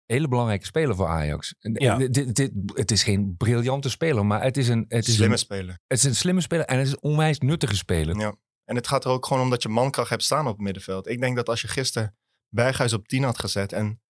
hele 0.06 0.28
belangrijke 0.28 0.64
speler 0.66 0.96
voor 0.96 1.06
Ajax. 1.06 1.54
Ja. 1.58 1.96
Dit, 1.96 2.14
dit, 2.14 2.34
dit- 2.34 2.52
het 2.74 2.90
is 2.90 3.02
geen 3.02 3.34
briljante 3.36 3.90
speler, 3.90 4.26
maar 4.26 4.42
het 4.42 4.56
is 4.56 4.68
een, 4.68 4.84
het 4.88 5.06
is 5.08 5.14
Slimme 5.14 5.32
een, 5.34 5.38
speler. 5.40 5.78
het 5.86 5.98
is 5.98 6.04
een 6.04 6.14
slimme 6.14 6.40
speler 6.40 6.64
en 6.66 6.78
het 6.78 6.86
is 6.86 6.92
een 6.92 7.02
onwijs 7.02 7.38
nuttige 7.38 7.76
speler. 7.76 8.18
Ja. 8.18 8.34
En 8.64 8.76
het 8.76 8.86
gaat 8.88 9.04
er 9.04 9.10
ook 9.10 9.26
gewoon 9.26 9.42
om 9.42 9.50
dat 9.50 9.62
je 9.62 9.68
mankracht 9.68 10.10
hebt 10.10 10.22
staan 10.22 10.46
op 10.46 10.52
het 10.52 10.62
middenveld. 10.62 11.06
Ik 11.08 11.20
denk 11.20 11.36
dat 11.36 11.48
als 11.48 11.60
je 11.60 11.68
gisteren 11.68 12.16
Berghuis 12.48 12.92
op 12.92 13.08
10 13.08 13.22
had 13.22 13.38
gezet 13.38 13.72
en 13.72 14.00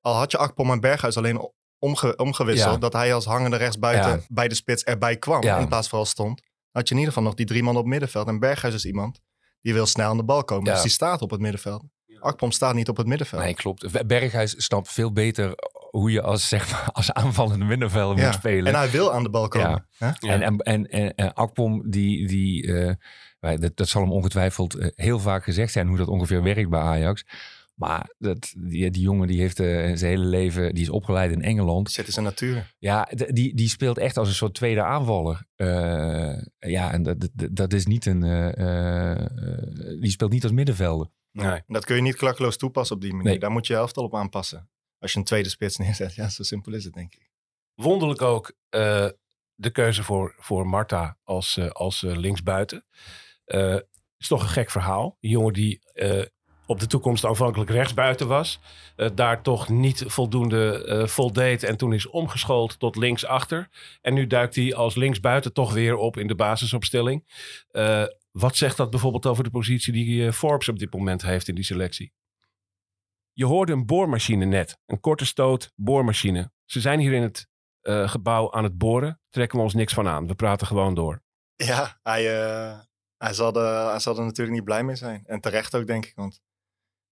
al 0.00 0.14
had 0.14 0.30
je 0.30 0.38
Akpom 0.38 0.70
en 0.70 0.80
Berghuis 0.80 1.16
alleen 1.16 1.52
omge- 1.78 2.16
omgewisseld, 2.16 2.72
Ja. 2.74 2.78
dat 2.78 2.92
hij 2.92 3.14
als 3.14 3.24
hangende 3.24 3.56
rechtsbuiten 3.56 4.10
Ja. 4.10 4.20
bij 4.28 4.48
de 4.48 4.54
spits 4.54 4.82
erbij 4.84 5.16
kwam 5.16 5.42
Ja. 5.42 5.58
in 5.58 5.68
plaats 5.68 5.88
van 5.88 5.98
al 5.98 6.04
stond, 6.04 6.42
had 6.70 6.88
je 6.88 6.94
in 6.94 7.00
ieder 7.00 7.12
geval 7.14 7.28
nog 7.28 7.36
die 7.38 7.46
drie 7.46 7.62
man 7.62 7.74
op 7.76 7.80
het 7.82 7.90
middenveld. 7.90 8.28
En 8.28 8.38
Berghuis 8.38 8.74
is 8.74 8.84
iemand 8.84 9.20
die 9.60 9.72
wil 9.72 9.86
snel 9.86 10.10
aan 10.10 10.16
de 10.16 10.24
bal 10.24 10.44
komen, 10.44 10.66
Ja. 10.66 10.72
dus 10.72 10.82
die 10.82 10.90
staat 10.90 11.22
op 11.22 11.30
het 11.30 11.40
middenveld. 11.40 11.84
Akpom 12.22 12.50
staat 12.50 12.74
niet 12.74 12.88
op 12.88 12.96
het 12.96 13.06
middenveld. 13.06 13.42
Nee, 13.42 13.54
klopt. 13.54 14.06
Berghuis 14.06 14.54
snapt 14.64 14.92
veel 14.92 15.12
beter 15.12 15.52
hoe 15.90 16.10
je 16.10 16.22
als, 16.22 16.48
zeg 16.48 16.70
maar, 16.70 16.88
als 16.92 17.12
aanvallende 17.12 17.64
middenvelder 17.64 18.18
Ja. 18.18 18.24
moet 18.24 18.34
spelen. 18.34 18.72
En 18.72 18.78
hij 18.78 18.90
wil 18.90 19.12
aan 19.12 19.22
de 19.22 19.30
bal 19.30 19.48
komen. 19.48 19.86
Ja. 19.98 20.16
En, 20.20 20.42
en, 20.42 20.56
en, 20.58 20.86
en, 20.90 21.14
en 21.14 21.34
Akpom, 21.34 21.90
die, 21.90 22.26
die, 22.28 22.72
eh, 22.74 22.94
maar 23.40 23.60
dat, 23.60 23.76
dat 23.76 23.88
zal 23.88 24.02
hem 24.02 24.12
ongetwijfeld 24.12 24.74
eh, 24.74 24.88
heel 24.94 25.18
vaak 25.18 25.44
gezegd 25.44 25.72
zijn 25.72 25.86
hoe 25.88 25.96
dat 25.96 26.08
ongeveer 26.08 26.42
werkt 26.42 26.70
bij 26.70 26.80
Ajax. 26.80 27.24
Maar 27.74 28.14
dat, 28.18 28.52
die, 28.58 28.90
die 28.90 29.02
jongen 29.02 29.28
die 29.28 29.40
heeft 29.40 29.60
eh, 29.60 29.66
zijn 29.66 29.98
hele 30.10 30.24
leven, 30.24 30.74
die 30.74 30.82
is 30.82 30.90
opgeleid 30.90 31.32
in 31.32 31.42
Engeland. 31.42 31.90
Zit 31.90 32.06
in 32.06 32.12
zijn 32.12 32.24
natuur. 32.24 32.74
Ja, 32.78 33.08
die, 33.28 33.54
die 33.54 33.68
speelt 33.68 33.98
echt 33.98 34.16
als 34.16 34.28
een 34.28 34.34
soort 34.34 34.54
tweede 34.54 34.82
aanvaller. 34.82 35.46
Eh, 35.56 36.42
ja, 36.58 36.92
en 36.92 37.02
dat, 37.02 37.20
dat, 37.32 37.48
dat 37.56 37.72
is 37.72 37.86
niet 37.86 38.06
een. 38.06 38.22
eh, 38.22 39.12
eh, 39.12 39.28
die 40.00 40.10
speelt 40.10 40.32
niet 40.32 40.42
als 40.42 40.52
middenvelder. 40.52 41.08
Nee. 41.32 41.62
Dat 41.66 41.84
kun 41.84 41.96
je 41.96 42.02
niet 42.02 42.16
klakkeloos 42.16 42.56
toepassen 42.56 42.96
op 42.96 43.02
die 43.02 43.12
manier. 43.12 43.30
Nee. 43.30 43.38
Daar 43.38 43.50
moet 43.50 43.66
je 43.66 43.72
je 43.72 43.78
elftal 43.78 44.04
op 44.04 44.14
aanpassen. 44.14 44.70
Als 44.98 45.12
je 45.12 45.18
een 45.18 45.24
tweede 45.24 45.48
spits 45.48 45.76
neerzet. 45.76 46.14
Ja, 46.22 46.28
zo 46.28 46.42
simpel 46.42 46.72
is 46.72 46.84
het 46.84 46.94
denk 46.94 47.14
ik. 47.14 47.30
Wonderlijk 47.74 48.22
ook 48.22 48.52
eh, 48.68 49.08
de 49.54 49.70
keuze 49.70 50.02
voor, 50.02 50.34
voor 50.38 50.66
Marta 50.66 51.18
als, 51.24 51.56
eh, 51.56 51.70
als 51.70 52.02
eh, 52.02 52.16
linksbuiten. 52.16 52.84
Is 54.16 54.28
toch 54.28 54.42
een 54.42 54.48
gek 54.48 54.70
verhaal. 54.70 55.16
Een 55.20 55.30
jongen 55.30 55.52
die 55.52 55.80
op 56.66 56.80
de 56.80 56.86
toekomst 56.86 57.24
aanvankelijk 57.24 57.70
rechtsbuiten 57.70 58.28
was. 58.28 58.60
daar 59.14 59.42
toch 59.42 59.68
niet 59.68 60.04
voldoende 60.06 60.84
eh 60.84 61.06
voldeed 61.06 61.62
en 61.62 61.76
toen 61.76 61.92
is 61.92 62.06
omgeschoold 62.06 62.78
tot 62.78 62.96
linksachter. 62.96 63.68
En 64.00 64.14
nu 64.14 64.26
duikt 64.26 64.54
hij 64.54 64.74
als 64.74 64.94
linksbuiten 64.94 65.52
toch 65.52 65.72
weer 65.72 65.96
op 65.96 66.16
in 66.16 66.26
de 66.26 66.34
basisopstelling. 66.34 67.24
Wat 68.32 68.56
zegt 68.56 68.76
dat 68.76 68.90
bijvoorbeeld 68.90 69.26
over 69.26 69.44
de 69.44 69.50
positie 69.50 69.92
die 69.92 70.26
eh, 70.26 70.32
Forbes 70.32 70.68
op 70.68 70.78
dit 70.78 70.92
moment 70.92 71.22
heeft 71.22 71.48
in 71.48 71.54
die 71.54 71.64
selectie? 71.64 72.12
Je 73.32 73.44
hoorde 73.44 73.72
een 73.72 73.86
boormachine 73.86 74.44
net. 74.44 74.78
Een 74.86 75.00
korte 75.00 75.24
stoot 75.24 75.72
boormachine. 75.74 76.52
Ze 76.64 76.80
zijn 76.80 76.98
hier 76.98 77.12
in 77.12 77.22
het 77.22 77.48
eh, 77.80 78.08
gebouw 78.08 78.52
aan 78.52 78.64
het 78.64 78.78
boren. 78.78 79.20
Trekken 79.28 79.58
we 79.58 79.64
ons 79.64 79.74
niks 79.74 79.94
van 79.94 80.08
aan. 80.08 80.26
We 80.26 80.34
praten 80.34 80.66
gewoon 80.66 80.94
door. 80.94 81.22
Ja, 81.54 81.98
hij, 82.02 82.42
eh, 82.42 82.80
hij, 83.16 83.32
zal 83.32 83.54
er, 83.54 83.90
hij 83.90 83.98
zal 83.98 84.18
er 84.18 84.24
natuurlijk 84.24 84.56
niet 84.56 84.64
blij 84.64 84.84
mee 84.84 84.96
zijn. 84.96 85.24
En 85.26 85.40
terecht 85.40 85.74
ook, 85.74 85.86
denk 85.86 86.06
ik. 86.06 86.14
Want 86.14 86.40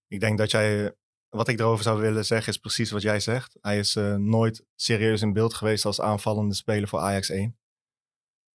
ik 0.07 0.19
denk 0.19 0.37
dat 0.37 0.51
jij... 0.51 0.95
Wat 1.29 1.47
ik 1.47 1.59
erover 1.59 1.83
zou 1.83 2.01
willen 2.01 2.25
zeggen 2.25 2.53
is 2.53 2.59
precies 2.59 2.91
wat 2.91 3.01
jij 3.01 3.19
zegt. 3.19 3.57
Hij 3.61 3.79
is 3.79 3.93
nooit 4.17 4.65
serieus 4.75 5.21
in 5.21 5.33
beeld 5.33 5.53
geweest 5.53 5.85
als 5.85 6.01
aanvallende 6.01 6.55
speler 6.55 6.87
voor 6.87 6.99
Ajax 6.99 7.29
1. 7.29 7.60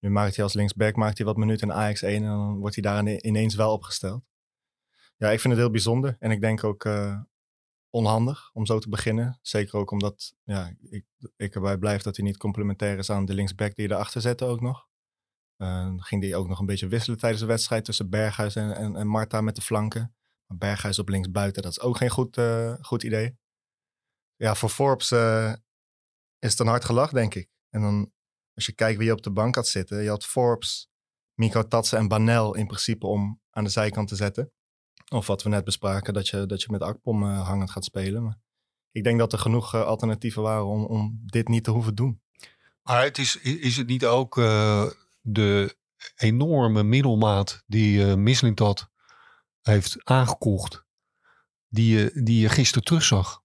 Nu 0.01 0.11
maakt 0.11 0.35
hij 0.35 0.45
als 0.45 0.55
linksback 0.55 0.97
maakt 0.97 1.17
hij 1.17 1.27
wat 1.27 1.37
minuten 1.37 1.69
in 1.69 1.75
Ajax 1.75 2.03
1 2.03 2.23
en 2.23 2.29
dan 2.29 2.57
wordt 2.57 2.75
hij 2.75 2.85
daar 2.85 2.99
ine- 2.99 3.21
ineens 3.21 3.55
wel 3.55 3.73
opgesteld. 3.73 4.25
Ja, 5.17 5.31
ik 5.31 5.41
vind 5.41 5.53
het 5.53 5.63
heel 5.63 5.73
bijzonder. 5.73 6.17
En 6.19 6.31
ik 6.31 6.41
denk 6.41 6.65
ook 6.65 6.85
eh, 6.85 7.21
onhandig 7.91 8.51
om 8.53 8.67
zo 8.67 8.79
te 8.79 8.89
beginnen. 8.89 9.39
Zeker 9.43 9.79
ook 9.79 9.91
omdat 9.91 10.35
ja, 10.45 10.73
ik, 10.83 11.05
ik 11.37 11.55
erbij 11.55 11.79
blijf 11.79 12.03
dat 12.03 12.17
hij 12.17 12.25
niet 12.25 12.37
complementair 12.37 12.99
is 12.99 13.11
aan 13.11 13.25
de 13.25 13.35
linksback 13.35 13.75
die 13.75 13.89
je 13.89 13.95
erachter 13.95 14.21
zette 14.21 14.45
ook 14.45 14.61
nog. 14.61 14.89
Dan 15.57 16.03
ging 16.03 16.23
hij 16.23 16.35
ook 16.35 16.49
nog 16.49 16.59
een 16.59 16.67
beetje 16.67 16.89
wisselen 16.89 17.19
tijdens 17.19 17.41
de 17.41 17.49
wedstrijd 17.49 17.85
tussen 17.85 18.11
Berghuis 18.11 18.57
en, 18.57 18.97
en, 18.97 19.07
Marta 19.07 19.41
met 19.41 19.57
de 19.57 19.63
flanken. 19.63 20.15
Maar 20.47 20.59
Berghuis 20.59 20.99
op 20.99 21.09
linksbuiten, 21.09 21.63
dat 21.63 21.71
is 21.71 21.81
ook 21.81 21.97
geen 21.97 22.11
goed, 22.11 22.37
eh, 22.37 22.75
goed 22.81 23.03
idee. 23.03 23.37
Ja, 24.37 24.55
voor 24.55 24.69
Forbes 24.69 25.13
is 26.39 26.51
het 26.51 26.59
een 26.59 26.67
hard 26.67 26.85
gelach, 26.85 27.11
denk 27.11 27.35
ik. 27.35 27.51
En 27.71 27.81
dan, 27.81 28.13
als 28.57 28.67
je 28.67 28.73
kijkt 28.73 28.99
wie 28.99 29.07
je 29.07 29.13
op 29.13 29.23
de 29.23 29.31
bank 29.31 29.55
had 29.55 29.69
zitten. 29.69 30.03
Je 30.03 30.09
had 30.09 30.25
Forbes, 30.25 30.91
Miko 31.35 31.69
Tatsen 31.69 31.99
en 31.99 32.09
Banel 32.09 32.55
in 32.55 32.67
principe 32.67 33.07
om 33.07 33.41
aan 33.51 33.65
de 33.65 33.71
zijkant 33.71 34.09
te 34.09 34.17
zetten. 34.17 34.53
Of 35.09 35.27
wat 35.27 35.43
we 35.43 35.49
net 35.49 35.65
bespraken, 35.65 36.15
dat 36.15 36.29
je, 36.29 36.47
dat 36.47 36.63
je 36.63 36.69
met 36.71 36.83
Akpom 36.83 37.23
eh, 37.23 37.47
hangend 37.47 37.71
gaat 37.71 37.85
spelen. 37.85 38.23
Maar 38.23 38.39
ik 38.91 39.05
denk 39.05 39.19
dat 39.19 39.33
er 39.33 39.39
genoeg 39.39 39.75
eh, 39.75 39.85
alternatieven 39.85 40.43
waren 40.43 40.67
om, 40.67 40.85
om 40.85 41.21
dit 41.25 41.49
niet 41.49 41.65
te 41.65 41.71
hoeven 41.71 41.95
doen. 41.95 42.21
Maar 42.83 43.03
het 43.03 43.19
is, 43.19 43.37
is 43.37 43.77
het 43.77 43.87
niet 43.87 44.07
ook 44.07 44.39
eh, 44.39 44.87
de 45.21 45.77
enorme 46.17 46.83
middelmaat 46.83 47.63
die 47.67 48.17
uh, 48.17 48.73
heeft 49.63 50.05
aangekocht, 50.05 50.85
die 51.69 51.99
je, 51.99 52.21
die 52.23 52.41
je 52.41 52.49
gisteren 52.49 52.85
terugzag? 52.85 53.45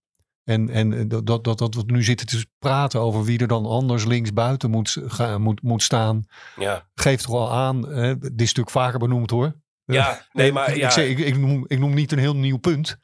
En, 0.52 0.70
en 0.70 1.08
dat, 1.08 1.26
dat, 1.26 1.44
dat, 1.44 1.58
dat 1.58 1.76
we 1.76 1.84
nu 1.86 2.04
zitten 2.04 2.28
te 2.28 2.46
praten 2.60 3.00
over 3.00 3.24
wie 3.24 3.40
er 3.40 3.48
dan 3.48 3.66
anders 3.66 4.06
links 4.06 4.34
buiten 4.34 4.70
moet, 4.70 4.98
gaan, 5.06 5.42
moet, 5.42 5.62
moet 5.62 5.84
staan, 5.84 6.26
Ja, 6.56 6.88
geeft 6.96 7.26
toch 7.26 7.36
al 7.36 7.52
aan, 7.52 7.88
hè, 7.88 8.18
dit 8.18 8.32
is 8.32 8.54
natuurlijk 8.54 8.70
vaker 8.70 9.00
benoemd 9.00 9.30
hoor. 9.30 9.54
ja 9.86 10.26
nee, 10.34 10.52
maar 10.52 10.70
ik, 10.70 10.76
ja, 10.76 10.90
zeg, 10.90 11.08
ik, 11.08 11.20
ik, 11.20 11.38
noem, 11.38 11.64
ik 11.68 11.80
noem 11.80 11.94
niet 11.94 12.12
een 12.12 12.20
heel 12.20 12.36
nieuw 12.36 12.58
punt. 12.58 12.98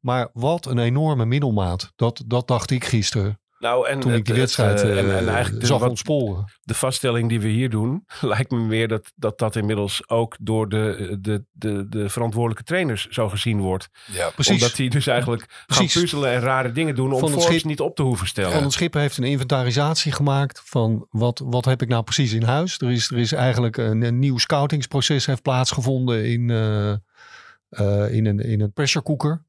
Maar 0.00 0.28
wat 0.32 0.66
een 0.66 0.78
enorme 0.78 1.24
middelmaat. 1.24 1.92
Dat, 1.96 2.22
dat 2.26 2.48
dacht 2.48 2.70
ik 2.70 2.84
gisteren. 2.84 3.40
Nou, 3.58 3.88
en 3.88 4.00
Toen 4.00 4.10
het- 4.10 4.18
ik 4.18 4.24
die 4.24 4.34
het, 4.34 4.42
wedstrijd 4.42 4.82
eh, 4.82 4.98
en, 4.98 5.10
eh, 5.10 5.16
en 5.18 5.28
eigenlijk 5.28 5.60
de, 5.60 5.66
zag 5.66 5.78
wat- 5.80 5.88
ontsporen. 5.88 6.44
de 6.62 6.74
vaststelling 6.74 7.28
die 7.28 7.40
we 7.40 7.48
hier 7.48 7.70
doen, 7.70 8.04
lijkt 8.20 8.50
me 8.50 8.58
meer 8.58 8.88
dat 8.88 9.12
dat, 9.16 9.38
dat 9.38 9.56
inmiddels 9.56 10.08
ook 10.08 10.36
door 10.40 10.68
de, 10.68 11.16
de, 11.20 11.44
de, 11.52 11.88
de 11.88 12.08
verantwoordelijke 12.08 12.64
trainers 12.64 13.06
zo 13.08 13.28
gezien 13.28 13.60
wordt. 13.60 13.88
Ja, 14.12 14.30
Precies. 14.30 14.52
Omdat 14.62 14.76
die 14.76 14.90
dus 14.90 15.06
eigenlijk 15.06 15.62
Precies. 15.66 15.92
gaan 15.92 16.02
puzzelen 16.02 16.30
en 16.32 16.40
rare 16.40 16.72
dingen 16.72 16.94
doen 16.94 17.12
om 17.12 17.18
Van 17.30 17.40
schip- 17.40 17.64
niet 17.64 17.80
op 17.80 17.96
te 17.96 18.02
hoeven 18.02 18.26
stellen. 18.26 18.52
Van 18.52 18.62
het 18.62 18.72
Schip 18.72 18.94
heeft 18.94 19.16
een 19.16 19.24
inventarisatie 19.24 20.12
gemaakt 20.12 20.62
van 20.64 21.06
wat, 21.10 21.42
wat 21.44 21.64
heb 21.64 21.82
ik 21.82 21.88
nou 21.88 22.02
precies 22.02 22.32
in 22.32 22.42
huis. 22.42 22.78
Er 22.78 22.90
is, 22.90 23.10
er 23.10 23.18
is 23.18 23.32
eigenlijk 23.32 23.76
een, 23.76 24.02
een 24.02 24.18
nieuw 24.18 24.38
scoutingsproces 24.38 25.26
heeft 25.26 25.42
plaatsgevonden 25.42 26.24
in, 26.24 26.50
eh, 26.50 26.90
eh, 27.68 28.14
in, 28.14 28.26
een, 28.26 28.38
in 28.40 28.60
een 28.60 28.72
pressure 28.72 29.04
cooker. 29.04 29.44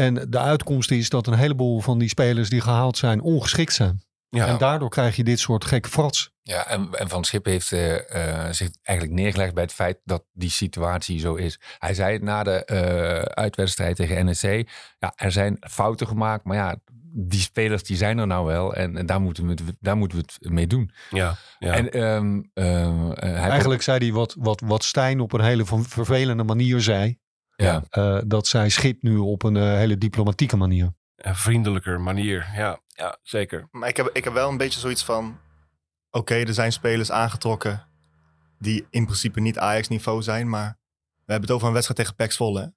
En 0.00 0.26
de 0.30 0.38
uitkomst 0.38 0.90
is 0.90 1.08
dat 1.08 1.26
een 1.26 1.34
heleboel 1.34 1.80
van 1.80 1.98
die 1.98 2.08
spelers 2.08 2.48
die 2.48 2.60
gehaald 2.60 2.96
zijn 2.96 3.20
ongeschikt 3.20 3.72
zijn. 3.72 4.02
Ja. 4.28 4.46
En 4.46 4.58
daardoor 4.58 4.88
krijg 4.88 5.16
je 5.16 5.24
dit 5.24 5.38
soort 5.40 5.64
gekke 5.64 5.88
frats. 5.88 6.30
Ja, 6.42 6.66
en, 6.66 6.88
en 6.92 7.08
Van 7.08 7.24
Schip 7.24 7.44
heeft 7.44 7.72
eh, 7.72 8.44
eh, 8.46 8.52
zich 8.52 8.68
eigenlijk 8.82 9.18
neergelegd 9.18 9.54
bij 9.54 9.62
het 9.62 9.72
feit 9.72 9.98
dat 10.04 10.24
die 10.32 10.50
situatie 10.50 11.18
zo 11.18 11.34
is. 11.34 11.60
Hij 11.78 11.94
zei 11.94 12.12
het 12.12 12.22
na 12.22 12.42
de 12.42 12.64
eh, 12.64 13.18
uitwedstrijd 13.22 13.96
tegen 13.96 14.24
NEC. 14.24 14.68
Ja, 14.98 15.12
er 15.16 15.32
zijn 15.32 15.56
fouten 15.60 16.06
gemaakt, 16.06 16.44
maar 16.44 16.56
ja, 16.56 16.76
die 17.12 17.40
spelers 17.40 17.82
die 17.82 17.96
zijn 17.96 18.18
er 18.18 18.26
nou 18.26 18.46
wel. 18.46 18.74
En, 18.74 18.96
en 18.96 19.06
daar, 19.06 19.20
moeten 19.20 19.44
we, 19.46 19.50
het- 19.50 19.76
daar 19.80 19.96
moeten 19.96 20.18
we 20.18 20.24
het 20.38 20.50
mee 20.52 20.66
doen. 20.66 20.90
Ja, 21.10 21.36
ja. 21.58 21.72
En 21.72 21.90
ehm, 21.90 22.40
ehm, 22.54 23.10
eh, 23.12 23.30
hij 23.30 23.48
Eigenlijk 23.50 23.82
zei 23.82 23.98
hij 23.98 24.12
wat, 24.12 24.36
wat, 24.38 24.62
wat 24.64 24.84
Stijn 24.84 25.20
op 25.20 25.32
een 25.32 25.40
hele 25.44 25.64
ver- 25.64 25.84
vervelende 25.84 26.44
manier 26.44 26.80
zei. 26.80 27.18
Ja. 27.64 27.84
Eh, 27.90 28.20
dat 28.26 28.46
zij 28.46 28.68
Schip 28.68 29.02
nu 29.02 29.16
op 29.16 29.42
een 29.42 29.56
eh, 29.56 29.62
hele 29.62 29.98
diplomatieke 29.98 30.56
manier. 30.56 30.94
een 31.16 31.36
vriendelijker 31.36 32.00
manier. 32.00 32.50
Ja, 32.54 32.80
ja 32.86 33.18
zeker. 33.22 33.68
Maar 33.70 33.88
ik 33.88 33.96
heb, 33.96 34.10
ik 34.12 34.24
heb 34.24 34.32
wel 34.32 34.48
een 34.48 34.56
beetje 34.56 34.80
zoiets 34.80 35.04
van... 35.04 35.38
Oké, 36.10 36.34
er 36.34 36.54
zijn 36.54 36.72
spelers 36.72 37.10
aangetrokken 37.10 37.86
die 38.58 38.86
in 38.90 39.04
principe 39.04 39.40
niet 39.40 39.58
Ajax-niveau 39.58 40.22
zijn. 40.22 40.48
Maar 40.48 40.78
we 41.14 41.32
hebben 41.32 41.48
het 41.48 41.50
over 41.50 41.66
een 41.66 41.72
wedstrijd 41.72 42.00
tegen 42.00 42.16
PEC 42.16 42.32
Zwolle. 42.32 42.60
hè. 42.60 42.68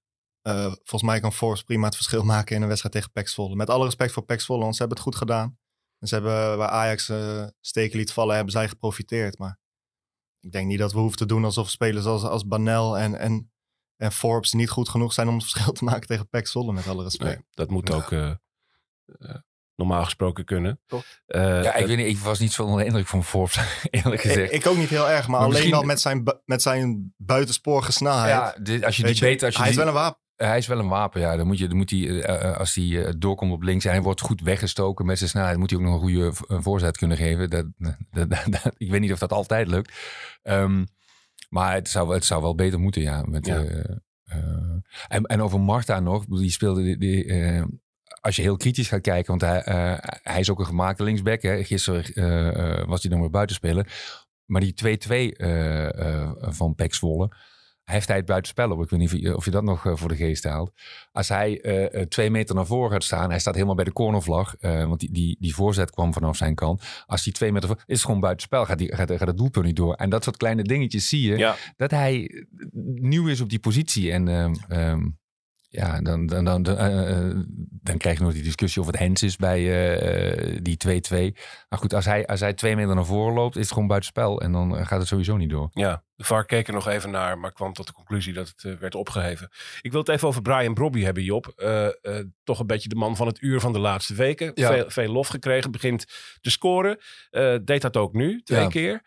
Eh, 0.51 0.65
volgens 0.65 1.03
mij 1.03 1.19
kan 1.19 1.33
Force 1.33 1.63
prima 1.63 1.85
het 1.85 1.95
verschil 1.95 2.23
maken 2.23 2.55
in 2.55 2.61
een 2.61 2.67
wedstrijd 2.67 2.95
tegen 2.95 3.11
PEC 3.11 3.27
Zwolle. 3.27 3.55
Met 3.55 3.69
alle 3.69 3.85
respect 3.85 4.11
voor 4.11 4.23
PEC 4.23 4.41
Zwolle, 4.41 4.61
want 4.61 4.75
ze 4.75 4.79
hebben 4.79 4.97
het 4.97 5.07
goed 5.07 5.17
gedaan. 5.17 5.57
En 5.99 6.07
ze 6.07 6.13
hebben 6.15 6.57
waar 6.57 6.69
Ajax 6.69 7.09
eh, 7.09 7.47
steken 7.59 7.97
liet 7.97 8.13
vallen, 8.13 8.35
hebben 8.35 8.53
zij 8.53 8.67
geprofiteerd. 8.67 9.37
Maar 9.37 9.59
ik 10.39 10.51
denk 10.51 10.67
niet 10.67 10.79
dat 10.79 10.93
we 10.93 10.99
hoeven 10.99 11.17
te 11.17 11.25
doen 11.25 11.43
alsof 11.43 11.69
spelers 11.69 12.05
als, 12.05 12.23
als 12.23 12.45
Banel 12.45 12.97
en, 12.97 13.19
en, 13.19 13.52
en 14.03 14.11
Forbes 14.11 14.53
niet 14.53 14.69
goed 14.69 14.89
genoeg 14.89 15.13
zijn 15.13 15.27
om 15.27 15.33
het 15.35 15.43
verschil 15.49 15.71
te 15.73 15.83
maken 15.83 16.07
tegen 16.07 16.29
PEC 16.29 16.47
Zwolle, 16.47 16.73
met 16.73 16.87
alle 16.87 17.03
respect. 17.03 17.29
Nee, 17.35 17.45
dat 17.51 17.69
moet 17.69 17.87
Ja. 17.87 17.95
ook 17.95 18.11
eh, 18.11 18.29
eh, 18.29 19.35
normaal 19.75 20.03
gesproken 20.03 20.45
kunnen. 20.45 20.81
Toch? 20.87 21.03
Eh, 21.25 21.63
ja, 21.63 21.73
ik 21.75 21.85
weet 21.87 21.97
niet, 21.97 22.07
ik 22.07 22.17
was 22.17 22.39
niet 22.39 22.51
zo 22.51 22.63
onder 22.63 22.79
de 22.79 22.85
indruk 22.85 23.07
van 23.07 23.23
Forbes, 23.23 23.59
eerlijk 23.89 24.21
gezegd. 24.21 24.53
Ik, 24.53 24.61
ik 24.61 24.67
ook 24.67 24.77
niet 24.77 24.89
heel 24.89 25.09
erg, 25.09 25.21
maar, 25.21 25.29
Maar 25.29 25.39
alleen 25.39 25.51
misschien- 25.51 25.73
al 25.73 25.83
met 25.83 26.01
zijn, 26.01 26.23
bu- 26.23 26.39
met 26.45 26.61
zijn 26.61 27.13
buitensporige 27.17 27.91
snelheid. 27.91 28.29
ja, 28.29 28.55
dit- 28.63 28.83
als 28.85 28.95
je 28.97 29.03
die 29.03 29.11
Weet 29.11 29.21
beter... 29.21 29.45
Als 29.45 29.55
je 29.55 29.61
hij 29.61 29.69
is 29.69 29.75
wel 29.77 29.87
een 29.87 29.93
wapen. 29.93 30.21
Hij 30.35 30.57
is 30.57 30.67
wel 30.67 30.79
een 30.79 30.87
wapen, 30.87 31.21
ja. 31.21 31.35
Dan 31.35 31.47
moet, 31.47 31.57
je, 31.57 31.67
dan 31.67 31.77
moet 31.77 31.89
hij, 31.89 32.27
als 32.57 32.75
hij 32.75 33.13
doorkomt 33.17 33.51
op 33.51 33.61
links 33.61 33.85
en 33.85 33.91
hij 33.91 34.01
wordt 34.01 34.21
goed 34.21 34.41
weggestoken 34.41 35.05
met 35.05 35.17
zijn 35.17 35.29
snelheid, 35.29 35.57
moet 35.57 35.69
hij 35.69 35.79
ook 35.79 35.85
nog 35.85 35.93
een 35.93 35.99
goede 35.99 36.31
voorzet 36.61 36.97
kunnen 36.97 37.17
geven. 37.17 37.49
Dat, 37.49 37.65
dat, 37.77 38.29
dat- 38.29 38.45
dat- 38.49 38.73
ik 38.77 38.91
weet 38.91 38.99
niet 39.01 39.11
of 39.11 39.19
dat 39.19 39.31
altijd 39.31 39.67
lukt. 39.67 39.93
Ehm, 40.41 40.85
maar 41.53 41.73
het 41.73 41.89
zou, 41.89 42.13
het 42.13 42.25
zou 42.25 42.41
wel 42.41 42.55
beter 42.55 42.79
moeten, 42.79 43.01
ja. 43.01 43.23
Met, 43.27 43.45
Ja. 43.45 43.63
eh, 43.63 43.79
eh, 44.23 44.75
en, 45.07 45.23
en 45.23 45.41
over 45.41 45.59
Marta 45.59 45.99
nog, 45.99 46.25
die 46.25 46.51
speelde. 46.51 46.83
Die, 46.83 46.97
die, 46.97 47.25
eh, 47.25 47.63
als 48.21 48.35
je 48.35 48.41
heel 48.41 48.57
kritisch 48.57 48.87
gaat 48.87 49.01
kijken, 49.01 49.37
want 49.37 49.41
hij, 49.41 49.61
hij 50.23 50.39
is 50.39 50.49
ook 50.49 50.59
een 50.59 50.65
gemaakte 50.65 51.03
linksback. 51.03 51.41
Hè. 51.41 51.63
Gisteren 51.63 52.87
was 52.87 53.01
hij 53.01 53.11
dan 53.11 53.19
weer 53.19 53.29
buitenspeler. 53.29 53.87
Maar 54.45 54.61
die 54.61 54.73
2-2 54.73 55.31
eh, 55.37 55.99
eh, 55.99 56.31
van 56.39 56.75
Pek 56.75 56.93
Zwolle, 56.93 57.31
heeft 57.83 58.07
hij 58.07 58.17
het 58.17 58.25
buitenspel 58.25 58.71
op. 58.71 58.81
Ik 58.81 58.89
weet 58.89 58.99
niet 58.99 59.13
of 59.13 59.19
je, 59.19 59.35
of 59.35 59.45
je 59.45 59.51
dat 59.51 59.63
nog 59.63 59.85
eh, 59.85 59.95
voor 59.95 60.09
de 60.09 60.15
geest 60.15 60.43
haalt. 60.43 60.71
Als 61.11 61.29
hij 61.29 61.61
eh, 61.61 62.01
eh, 62.01 62.07
twee 62.07 62.29
meter 62.29 62.55
naar 62.55 62.65
voren 62.65 62.91
gaat 62.91 63.03
staan, 63.03 63.29
hij 63.29 63.39
staat 63.39 63.53
helemaal 63.53 63.75
bij 63.75 63.85
de 63.85 63.93
cornervlag, 63.93 64.55
want 64.61 64.99
die, 64.99 65.11
die, 65.11 65.37
die 65.39 65.55
voorzet 65.55 65.91
kwam 65.91 66.13
vanaf 66.13 66.37
zijn 66.37 66.55
kant. 66.55 67.03
Als 67.05 67.23
hij 67.23 67.33
twee 67.33 67.51
meter 67.51 67.67
voor, 67.67 67.77
is 67.85 67.95
het 67.95 68.05
gewoon 68.05 68.19
buitenspel, 68.19 68.65
gaat, 68.65 68.77
die, 68.77 68.95
gaat, 68.95 69.11
gaat 69.11 69.27
het 69.27 69.37
doelpunt 69.37 69.65
niet 69.65 69.75
door. 69.75 69.93
En 69.93 70.09
dat 70.09 70.23
soort 70.23 70.37
kleine 70.37 70.63
dingetjes 70.63 71.09
zie 71.09 71.21
je, 71.21 71.37
Ja, 71.37 71.55
dat 71.75 71.91
hij 71.91 72.45
nieuw 72.93 73.27
is 73.27 73.41
op 73.41 73.49
die 73.49 73.59
positie. 73.59 74.11
En 74.11 74.27
ehm, 74.27 74.53
ehm, 74.67 75.09
ja, 75.75 76.01
dan, 76.01 76.25
dan, 76.25 76.45
dan, 76.45 76.63
dan, 76.63 76.77
eh, 76.77 77.09
eh, 77.09 77.35
dan 77.69 77.97
krijg 77.97 78.17
je 78.17 78.23
nog 78.23 78.33
die 78.33 78.43
discussie 78.43 78.81
of 78.81 78.87
het 78.87 78.97
Hens 78.99 79.23
is 79.23 79.35
bij 79.35 79.59
eh, 79.59 80.57
die 80.61 80.77
2-2. 80.77 81.33
Maar 81.69 81.79
goed, 81.79 81.93
als 81.93 82.05
hij, 82.05 82.25
als 82.25 82.39
hij 82.39 82.53
twee 82.53 82.75
meter 82.75 82.95
naar 82.95 83.05
voren 83.05 83.33
loopt, 83.33 83.55
is 83.55 83.61
het 83.61 83.71
gewoon 83.71 83.87
buitenspel. 83.87 84.41
En 84.41 84.51
dan 84.51 84.85
gaat 84.85 84.99
het 84.99 85.07
sowieso 85.07 85.37
niet 85.37 85.49
door. 85.49 85.69
ja, 85.71 86.03
de 86.15 86.23
VAR 86.23 86.45
keek 86.45 86.67
er 86.67 86.73
nog 86.73 86.87
even 86.87 87.11
naar, 87.11 87.37
maar 87.37 87.51
kwam 87.53 87.73
tot 87.73 87.87
de 87.87 87.93
conclusie 87.93 88.33
dat 88.33 88.53
het 88.55 88.79
werd 88.79 88.95
opgeheven. 88.95 89.49
Ik 89.81 89.91
wil 89.91 89.99
het 89.99 90.09
even 90.09 90.27
over 90.27 90.41
Brian 90.41 90.73
Brobby 90.73 91.03
hebben, 91.03 91.23
Job. 91.23 91.53
Toch 92.43 92.59
een 92.59 92.67
beetje 92.67 92.89
de 92.89 92.95
man 92.95 93.15
van 93.15 93.27
het 93.27 93.41
uur 93.41 93.59
van 93.59 93.73
de 93.73 93.79
laatste 93.79 94.13
weken. 94.13 94.51
Ja. 94.53 94.67
Veel, 94.73 94.89
veel 94.89 95.11
lof 95.11 95.27
gekregen, 95.27 95.71
begint 95.71 96.05
te 96.41 96.51
scoren. 96.51 96.97
Deed 97.63 97.81
dat 97.81 97.97
ook 97.97 98.13
nu, 98.13 98.41
twee 98.43 98.61
Ja. 98.61 98.67
keer. 98.67 99.01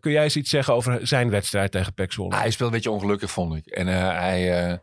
Kun 0.00 0.12
jij 0.12 0.22
eens 0.22 0.36
iets 0.36 0.50
zeggen 0.50 0.74
over 0.74 1.06
zijn 1.06 1.30
wedstrijd 1.30 1.70
tegen 1.70 1.94
Pek 1.94 2.12
Zwolle? 2.12 2.34
Hij 2.36 2.50
speelt 2.50 2.68
een 2.68 2.74
beetje 2.74 2.90
ongelukkig, 2.90 3.30
vond 3.30 3.54
ik. 3.54 3.66
En 3.66 3.86
hij, 3.86 4.80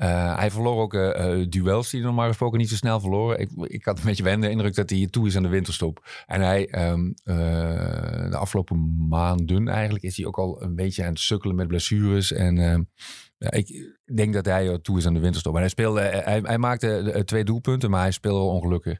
eh, 0.00 0.36
hij 0.36 0.50
verloor 0.50 0.80
ook 0.80 0.94
eh, 0.94 1.40
eh, 1.40 1.46
duels 1.48 1.90
die 1.90 2.00
hij 2.00 2.08
normaal 2.08 2.28
gesproken 2.28 2.58
niet 2.58 2.68
zo 2.68 2.74
snel 2.74 3.00
verloren. 3.00 3.38
Ik, 3.38 3.50
ik 3.56 3.84
had 3.84 3.98
een 3.98 4.04
beetje 4.04 4.22
wel 4.22 4.40
de 4.40 4.50
indruk 4.50 4.74
dat 4.74 4.90
hij 4.90 5.08
toe 5.10 5.26
is 5.26 5.36
aan 5.36 5.42
de 5.42 5.48
winterstop. 5.48 6.06
En 6.26 6.40
hij, 6.40 6.68
ehm, 6.68 7.12
eh, 7.24 8.30
de 8.30 8.36
afgelopen 8.36 9.06
maanden 9.08 9.68
eigenlijk, 9.68 10.04
is 10.04 10.16
hij 10.16 10.26
ook 10.26 10.38
al 10.38 10.62
een 10.62 10.74
beetje 10.74 11.02
aan 11.02 11.08
het 11.08 11.20
sukkelen 11.20 11.56
met 11.56 11.68
blessures. 11.68 12.32
En 12.32 12.58
ehm, 12.58 12.82
ik 13.38 13.96
denk 14.14 14.32
dat 14.32 14.44
hij 14.44 14.78
toe 14.78 14.98
is 14.98 15.06
aan 15.06 15.14
de 15.14 15.20
winterstop. 15.20 15.54
En 15.54 15.60
hij, 15.60 15.68
speelde, 15.68 16.00
hij, 16.00 16.40
hij 16.42 16.58
maakte 16.58 17.22
twee 17.24 17.44
doelpunten, 17.44 17.90
maar 17.90 18.00
hij 18.02 18.10
speelde 18.10 18.50
ongelukkig. 18.50 18.98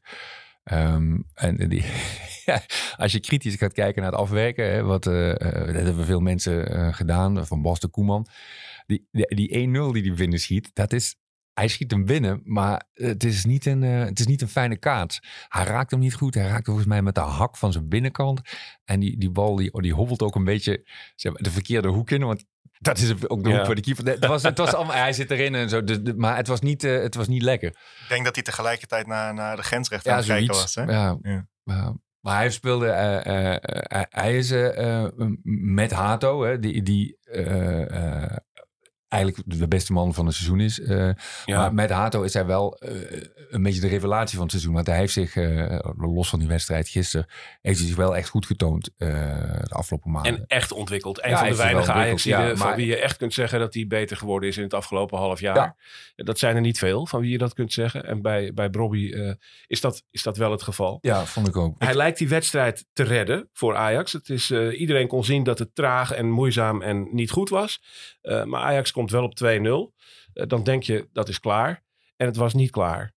Ehm, 0.65 1.19
en 1.35 1.69
die, 1.69 1.85
als 2.97 3.13
je 3.13 3.21
kritisch 3.21 3.57
gaat 3.57 3.73
kijken 3.73 4.03
naar 4.03 4.11
het 4.11 4.21
afwerken, 4.21 4.73
hè, 4.73 4.83
wat, 4.83 5.05
hebben 5.05 6.05
veel 6.05 6.21
mensen 6.21 6.95
gedaan, 6.95 7.47
van 7.47 7.63
Bas 7.63 7.79
Koeman. 7.91 8.27
Die, 8.91 9.09
die, 9.11 9.35
die 9.35 9.69
1-0 9.69 9.93
die 9.93 10.03
hij 10.03 10.15
binnen 10.17 10.39
schiet, 10.41 10.71
dat 10.73 10.93
is, 10.93 11.17
hij 11.53 11.69
schiet 11.69 11.91
hem 11.91 12.05
binnen, 12.05 12.41
maar 12.45 12.83
het 12.93 13.25
is 13.25 13.45
niet 13.45 13.67
een, 13.67 13.83
eh, 13.83 14.05
het 14.05 14.19
is 14.19 14.27
niet 14.27 14.43
een 14.43 14.49
fijne 14.49 14.77
kaats. 14.77 15.21
Hij 15.49 15.65
raakt 15.65 15.91
hem 15.91 16.01
niet 16.01 16.15
goed, 16.15 16.35
hij 16.35 16.47
raakt 16.49 16.65
volgens 16.67 16.87
mij 16.87 17.03
met 17.03 17.15
de 17.15 17.21
hak 17.21 17.57
van 17.57 17.73
zijn 17.73 17.89
binnenkant. 17.89 18.41
En 18.85 19.01
die, 19.01 19.19
die 19.19 19.31
bal 19.31 19.57
die, 19.57 19.81
die 19.81 19.95
hobbelt 19.95 20.23
ook 20.23 20.35
een 20.35 20.45
beetje 20.45 20.89
zeg 21.15 21.33
maar, 21.33 21.43
de 21.43 21.51
verkeerde 21.51 21.89
hoek 21.89 22.11
in, 22.11 22.25
want 22.25 22.45
dat 22.79 22.99
is 22.99 23.29
ook 23.29 23.43
de 23.45 23.51
Ja. 23.51 23.57
hoek 23.57 23.67
voor 23.67 23.75
de 23.75 23.81
keeper. 23.81 24.07
Het 24.07 24.27
was, 24.27 24.43
het 24.43 24.59
was 24.59 24.75
allemaal, 24.75 24.97
hij 24.97 25.13
zit 25.13 25.31
erin 25.31 25.55
en 25.55 25.69
zo, 25.69 25.85
dus, 25.85 26.03
de- 26.03 26.15
maar 26.17 26.37
het 26.37 26.47
was, 26.47 26.61
niet, 26.61 26.85
eh, 26.85 27.01
het 27.03 27.15
was 27.15 27.29
niet 27.29 27.43
lekker. 27.43 27.69
Ik 27.69 28.05
denk 28.09 28.25
dat 28.25 28.35
hij 28.35 28.45
tegelijkertijd 28.45 29.07
naar, 29.07 29.35
naar 29.35 29.57
de 29.57 29.63
grensrechter 29.63 30.11
aan 30.13 30.19
het 30.19 30.27
kijken 30.27 30.55
was. 30.55 30.75
Hè? 30.75 30.83
Ja. 30.83 31.19
Ja. 31.65 31.97
Maar 32.21 32.37
hij 32.37 32.51
speelde, 32.51 32.87
eh, 32.89 34.03
hij 34.09 34.37
is 34.39 34.51
met 35.75 35.91
Hato, 35.91 36.43
hè, 36.45 36.59
die, 36.59 36.83
die 36.83 37.19
eh, 37.23 38.23
eh, 38.25 38.37
eigenlijk 39.11 39.43
de 39.59 39.69
beste 39.69 39.93
man 39.93 40.15
van 40.15 40.27
het 40.27 40.35
seizoen 40.35 40.61
is. 40.61 40.81
eh, 40.81 41.11
ja. 41.45 41.57
Maar 41.59 41.75
met 41.75 41.91
Hato 41.91 42.23
is 42.23 42.35
hij 42.35 42.47
wel 42.47 42.77
eh, 42.77 42.91
een 43.51 43.63
beetje 43.63 43.81
de 43.81 43.89
revelatie 43.89 44.33
van 44.35 44.43
het 44.43 44.51
seizoen. 44.51 44.75
Want 44.75 44.87
hij 44.87 44.97
heeft 44.97 45.13
zich, 45.13 45.37
eh, 45.37 45.79
los 45.97 46.29
van 46.29 46.39
die 46.39 46.49
wedstrijd 46.49 46.89
gisteren, 46.89 47.27
heeft 47.63 47.79
hij 47.79 47.87
zich 47.87 47.97
wel 47.97 48.17
echt 48.17 48.29
goed 48.29 48.47
getoond 48.47 48.91
de 48.97 49.67
afgelopen 49.69 50.11
maanden. 50.11 50.37
En 50.37 50.45
echt 50.47 50.73
ontwikkeld. 50.73 51.25
Een 51.25 51.31
Ja, 51.31 51.39
van 51.39 51.49
de 51.49 51.57
weinige 51.57 51.93
Ajax 51.93 52.23
ja, 52.23 52.49
van 52.57 52.67
maar- 52.67 52.77
wie 52.77 52.87
je 52.87 52.97
echt 52.97 53.17
kunt 53.17 53.35
zeggen 53.35 53.59
dat 53.59 53.75
hij 53.75 53.87
beter 53.87 54.17
geworden 54.17 54.49
is 54.49 54.57
in 54.57 54.63
het 54.63 54.75
afgelopen 54.75 55.19
half 55.19 55.41
jaar. 55.41 55.57
Ja. 55.57 55.77
Dat 56.25 56.39
zijn 56.39 56.55
er 56.55 56.61
niet 56.61 56.79
veel 56.79 57.07
van 57.07 57.21
wie 57.21 57.31
je 57.31 57.39
dat 57.39 57.55
kunt 57.55 57.73
zeggen. 57.73 58.05
En 58.05 58.23
bij, 58.23 58.53
bij 58.55 58.71
Brobby 58.71 59.11
eh, 59.13 59.33
is, 59.67 59.81
dat, 59.81 60.03
is 60.11 60.23
dat 60.23 60.37
wel 60.37 60.51
het 60.51 60.63
geval. 60.63 60.99
ja, 61.01 61.25
vond 61.25 61.49
ik 61.49 61.57
ook. 61.57 61.75
Hij 61.79 61.95
lijkt 61.95 62.19
die 62.19 62.29
wedstrijd 62.29 62.87
te 62.93 63.03
redden 63.03 63.49
voor 63.53 63.77
Ajax. 63.77 64.13
Het 64.13 64.29
is, 64.29 64.51
iedereen 64.51 65.07
kon 65.09 65.25
zien 65.25 65.43
dat 65.43 65.59
het 65.59 65.75
traag 65.75 66.13
en 66.13 66.31
moeizaam 66.31 66.83
en 66.83 67.09
niet 67.13 67.31
goed 67.31 67.49
was. 67.49 67.83
Maar 68.45 68.61
Ajax 68.61 68.93
komt 69.01 69.11
wel 69.11 69.25
op 69.25 69.35
2-0. 69.35 69.95
Eh, 70.33 70.47
dan 70.47 70.63
denk 70.63 70.83
je 70.83 71.09
dat 71.13 71.29
is 71.29 71.41
klaar. 71.41 71.83
En 72.17 72.27
het 72.27 72.37
was 72.37 72.55
niet 72.55 72.71
klaar. 72.71 73.13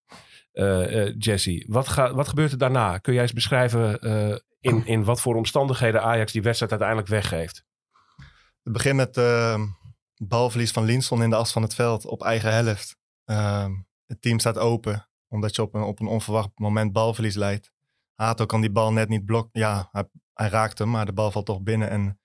Eh, 0.52 1.02
eh, 1.02 1.14
Jesse, 1.18 1.64
wat, 1.68 1.88
ga, 1.88 2.14
wat 2.14 2.28
gebeurt 2.28 2.52
er 2.52 2.58
daarna? 2.58 2.98
Kun 2.98 3.12
jij 3.12 3.22
eens 3.22 3.32
beschrijven 3.32 3.98
in, 4.60 4.86
in 4.86 5.04
wat 5.04 5.20
voor 5.20 5.34
omstandigheden 5.34 6.02
Ajax 6.02 6.32
die 6.32 6.42
wedstrijd 6.42 6.70
uiteindelijk 6.70 7.10
weggeeft? 7.10 7.64
Het 8.62 8.72
begint 8.72 8.96
met 8.96 9.16
eh, 9.16 9.62
balverlies 10.16 10.70
van 10.70 10.84
Linson 10.84 11.22
in 11.22 11.30
de 11.30 11.36
as 11.36 11.52
van 11.52 11.62
het 11.62 11.74
veld 11.74 12.06
op 12.06 12.22
eigen 12.22 12.52
helft. 12.52 12.96
Ehm, 13.24 13.72
het 14.06 14.22
team 14.22 14.38
staat 14.38 14.58
open, 14.58 15.08
omdat 15.28 15.56
je 15.56 15.62
op 15.62 15.74
een, 15.74 15.82
op 15.82 16.00
een 16.00 16.06
onverwacht 16.06 16.48
moment 16.54 16.92
balverlies 16.92 17.34
leidt. 17.34 17.72
Hato 18.14 18.46
kan 18.46 18.60
die 18.60 18.70
bal 18.70 18.92
net 18.92 19.08
niet 19.08 19.24
blokken. 19.24 19.60
Ja, 19.60 19.88
hij, 19.92 20.04
hij 20.34 20.48
raakt 20.48 20.78
hem, 20.78 20.90
maar 20.90 21.06
de 21.06 21.12
bal 21.12 21.30
valt 21.30 21.46
toch 21.46 21.62
binnen. 21.62 21.90
En 21.90 22.18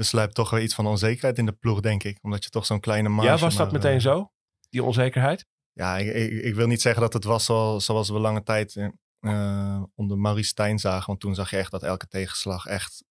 er 0.00 0.06
sluipt 0.06 0.34
toch 0.34 0.50
weer 0.50 0.62
iets 0.62 0.74
van 0.74 0.86
onzekerheid 0.86 1.38
in 1.38 1.46
de 1.46 1.52
ploeg, 1.52 1.80
denk 1.80 2.04
ik. 2.04 2.18
Omdat 2.22 2.44
je 2.44 2.50
toch 2.50 2.66
zo'n 2.66 2.80
kleine 2.80 3.08
marge... 3.08 3.30
ja, 3.30 3.38
was 3.38 3.56
dat 3.56 3.72
maar, 3.72 3.80
meteen 3.80 3.96
eh, 3.96 4.00
zo? 4.00 4.32
Die 4.70 4.82
onzekerheid? 4.82 5.46
Ja, 5.72 5.96
ik, 5.98 6.14
ik, 6.14 6.44
ik 6.44 6.54
wil 6.54 6.66
niet 6.66 6.80
zeggen 6.80 7.02
dat 7.02 7.12
het 7.12 7.24
was 7.24 7.44
zoals, 7.44 7.84
zoals 7.84 8.08
we 8.08 8.18
lange 8.18 8.42
tijd 8.42 8.76
eh, 8.76 8.88
eh, 9.20 9.82
onder 9.94 10.18
Maurice 10.18 10.48
Stijn 10.48 10.78
zagen. 10.78 11.06
Want 11.06 11.20
toen 11.20 11.34
zag 11.34 11.50
je 11.50 11.56
echt 11.56 11.70
dat 11.70 11.82
elke 11.82 12.06
tegenslag 12.06 12.66
echt 12.66 13.04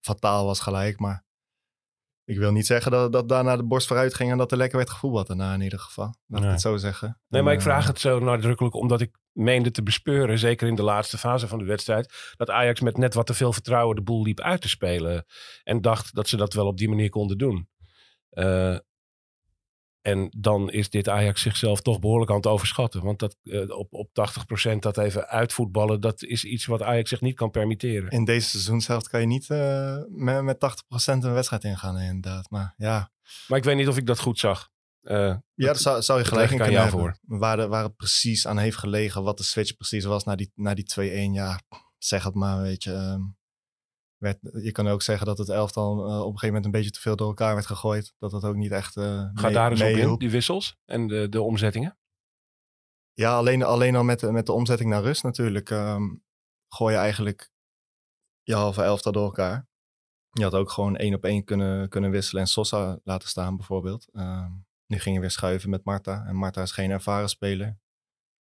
fataal 0.00 0.44
was 0.44 0.60
gelijk. 0.60 0.98
Maar 0.98 1.24
ik 2.30 2.38
wil 2.38 2.52
niet 2.52 2.66
zeggen 2.66 2.90
dat, 2.90 3.12
dat 3.12 3.28
daarna 3.28 3.56
de 3.56 3.64
borst 3.64 3.86
vooruit 3.86 4.14
ging 4.14 4.30
en 4.30 4.38
dat 4.38 4.50
er 4.50 4.56
lekker 4.56 4.76
werd 4.76 4.90
gevoetbald 4.90 5.26
daarna 5.26 5.54
in 5.54 5.60
ieder 5.60 5.78
geval. 5.78 6.04
Laat 6.04 6.38
ik 6.40 6.44
Nee. 6.44 6.50
het 6.50 6.60
zo 6.60 6.76
zeggen. 6.76 7.20
Nee, 7.28 7.42
maar 7.42 7.52
En, 7.52 7.58
ik 7.58 7.64
vraag 7.64 7.82
eh, 7.82 7.88
het 7.88 8.00
zo 8.00 8.18
nadrukkelijk 8.18 8.74
omdat 8.74 9.00
ik 9.00 9.18
meende 9.32 9.70
te 9.70 9.82
bespeuren, 9.82 10.38
zeker 10.38 10.68
in 10.68 10.74
de 10.74 10.82
laatste 10.82 11.18
fase 11.18 11.48
van 11.48 11.58
de 11.58 11.64
wedstrijd, 11.64 12.32
dat 12.36 12.50
Ajax 12.50 12.80
met 12.80 12.96
net 12.96 13.14
wat 13.14 13.26
te 13.26 13.34
veel 13.34 13.52
vertrouwen 13.52 13.96
de 13.96 14.02
boel 14.02 14.22
liep 14.22 14.40
uit 14.40 14.60
te 14.60 14.68
spelen. 14.68 15.24
En 15.62 15.80
dacht 15.80 16.14
dat 16.14 16.28
ze 16.28 16.36
dat 16.36 16.52
wel 16.54 16.66
op 16.66 16.78
die 16.78 16.88
manier 16.88 17.08
konden 17.10 17.38
doen. 17.38 17.68
Eh, 18.30 18.76
En 20.02 20.32
dan 20.36 20.70
is 20.70 20.90
dit 20.90 21.08
Ajax 21.08 21.42
zichzelf 21.42 21.80
toch 21.80 21.98
behoorlijk 21.98 22.30
aan 22.30 22.36
het 22.36 22.46
overschatten. 22.46 23.02
Want 23.02 23.18
dat, 23.18 23.36
eh, 23.42 23.70
op, 23.70 23.92
op 23.92 24.08
80% 24.12 24.82
dat 24.82 24.98
even 24.98 25.28
uitvoetballen, 25.28 26.00
dat 26.00 26.22
is 26.22 26.44
iets 26.44 26.66
wat 26.66 26.82
Ajax 26.82 27.08
zich 27.08 27.20
niet 27.20 27.36
kan 27.36 27.50
permitteren. 27.50 28.10
In 28.10 28.24
deze 28.24 28.48
seizoenshelft 28.48 29.08
kan 29.08 29.20
je 29.20 29.26
niet 29.26 29.50
eh, 29.50 29.96
met, 30.08 30.42
met 30.42 30.58
80% 30.58 31.24
een 31.24 31.32
wedstrijd 31.32 31.64
ingaan, 31.64 31.98
inderdaad. 31.98 32.50
Maar 32.50 32.74
ja, 32.76 33.10
Maar 33.46 33.58
ik 33.58 33.64
weet 33.64 33.76
niet 33.76 33.88
of 33.88 33.96
ik 33.96 34.06
dat 34.06 34.20
goed 34.20 34.38
zag. 34.38 34.70
Eh, 35.00 35.16
ja 35.54 35.66
daar 35.66 35.76
zou, 35.76 36.02
zou 36.02 36.18
je 36.18 36.24
gelijk 36.24 36.50
in 36.50 36.56
kunnen 36.56 36.74
jou 36.74 36.88
hebben. 36.88 37.20
Waar, 37.22 37.56
de, 37.56 37.66
waar 37.66 37.84
het 37.84 37.96
precies 37.96 38.46
aan 38.46 38.58
heeft 38.58 38.76
gelegen, 38.76 39.22
wat 39.22 39.36
de 39.36 39.44
switch 39.44 39.76
precies 39.76 40.04
was 40.04 40.24
naar 40.24 40.36
die, 40.36 40.52
naar 40.54 40.74
die 40.74 40.92
2-1. 41.00 41.32
Ja, 41.32 41.60
zeg 41.98 42.24
het 42.24 42.34
maar, 42.34 42.60
weet 42.62 42.82
je. 42.82 43.18
Werd, 44.20 44.38
je 44.62 44.72
kan 44.72 44.88
ook 44.88 45.02
zeggen 45.02 45.26
dat 45.26 45.38
het 45.38 45.48
elftal 45.48 45.98
eh, 46.06 46.18
op 46.18 46.24
een 46.32 46.38
gegeven 46.38 46.46
moment 46.46 46.64
een 46.64 46.70
beetje 46.70 46.90
te 46.90 47.00
veel 47.00 47.16
door 47.16 47.28
elkaar 47.28 47.54
werd 47.54 47.66
gegooid. 47.66 48.14
Dat 48.18 48.30
dat 48.30 48.44
ook 48.44 48.54
niet 48.56 48.70
echt 48.72 48.96
uh, 48.96 49.28
Ga 49.34 49.50
daar 49.50 49.70
eens 49.70 49.80
op 49.80 49.86
in, 49.88 50.18
die 50.18 50.30
wissels 50.30 50.76
en 50.84 51.06
de, 51.06 51.28
de 51.28 51.42
omzettingen. 51.42 51.98
Ja, 53.12 53.36
alleen, 53.36 53.62
alleen 53.62 53.96
al 53.96 54.04
met, 54.04 54.20
de- 54.20 54.32
met 54.32 54.46
de 54.46 54.52
omzetting 54.52 54.90
naar 54.90 55.02
rust 55.02 55.22
natuurlijk. 55.22 55.70
ehm, 55.70 56.02
gooi 56.68 56.94
je 56.94 57.00
eigenlijk 57.00 57.50
je 58.42 58.54
halve 58.54 58.82
elftal 58.82 59.12
door 59.12 59.24
elkaar. 59.24 59.68
Je 60.30 60.42
had 60.42 60.54
ook 60.54 60.70
gewoon 60.70 60.96
één 60.96 61.14
op 61.14 61.24
één 61.24 61.44
kunnen, 61.44 61.88
kunnen 61.88 62.10
wisselen 62.10 62.42
en 62.42 62.48
Sosa 62.48 62.98
laten 63.04 63.28
staan 63.28 63.56
bijvoorbeeld. 63.56 64.08
Ehm, 64.12 64.50
nu 64.86 64.98
ging 64.98 65.14
je 65.14 65.20
weer 65.20 65.30
schuiven 65.30 65.70
met 65.70 65.84
Marta. 65.84 66.24
En 66.26 66.36
Marta 66.36 66.62
is 66.62 66.72
geen 66.72 66.90
ervaren 66.90 67.28
speler. 67.28 67.78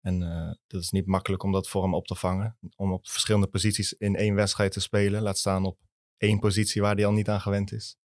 En 0.01 0.21
eh 0.21 0.55
dat 0.67 0.81
is 0.81 0.89
niet 0.89 1.05
makkelijk 1.05 1.43
om 1.43 1.51
dat 1.51 1.69
voor 1.69 1.83
hem 1.83 1.93
op 1.93 2.05
te 2.05 2.15
vangen. 2.15 2.57
Om 2.75 2.91
op 2.91 3.07
verschillende 3.07 3.47
posities 3.47 3.93
in 3.93 4.15
één 4.15 4.35
wedstrijd 4.35 4.71
te 4.71 4.79
spelen. 4.79 5.21
Laat 5.21 5.38
staan 5.38 5.65
op 5.65 5.79
één 6.17 6.39
positie 6.39 6.81
waar 6.81 6.95
hij 6.95 7.05
al 7.05 7.12
niet 7.12 7.29
aan 7.29 7.41
gewend 7.41 7.71
is. 7.71 7.97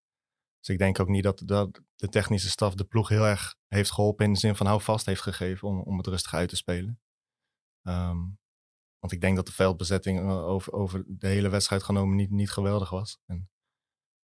Dus 0.59 0.73
ik 0.73 0.77
denk 0.77 0.99
ook 0.99 1.07
niet 1.07 1.23
dat, 1.23 1.41
dat 1.45 1.81
de 1.95 2.09
technische 2.09 2.49
staf 2.49 2.73
de 2.75 2.83
ploeg 2.83 3.09
heel 3.09 3.25
erg 3.25 3.55
heeft 3.67 3.91
geholpen 3.91 4.25
in 4.25 4.33
de 4.33 4.39
zin 4.39 4.55
van 4.55 4.65
hou 4.65 4.81
vast 4.81 5.05
heeft 5.05 5.21
gegeven 5.21 5.67
om, 5.67 5.81
om 5.81 5.97
het 5.97 6.07
rustig 6.07 6.33
uit 6.33 6.49
te 6.49 6.55
spelen. 6.55 6.99
Ehm, 7.81 8.17
want 8.99 9.11
ik 9.11 9.21
denk 9.21 9.35
dat 9.35 9.45
de 9.45 9.51
veldbezetting 9.51 10.19
eh, 10.19 10.45
over, 10.45 10.73
over 10.73 11.03
de 11.07 11.27
hele 11.27 11.49
wedstrijd 11.49 11.83
genomen 11.83 12.15
niet, 12.15 12.29
niet 12.29 12.51
geweldig 12.51 12.89
was. 12.89 13.19
En 13.25 13.49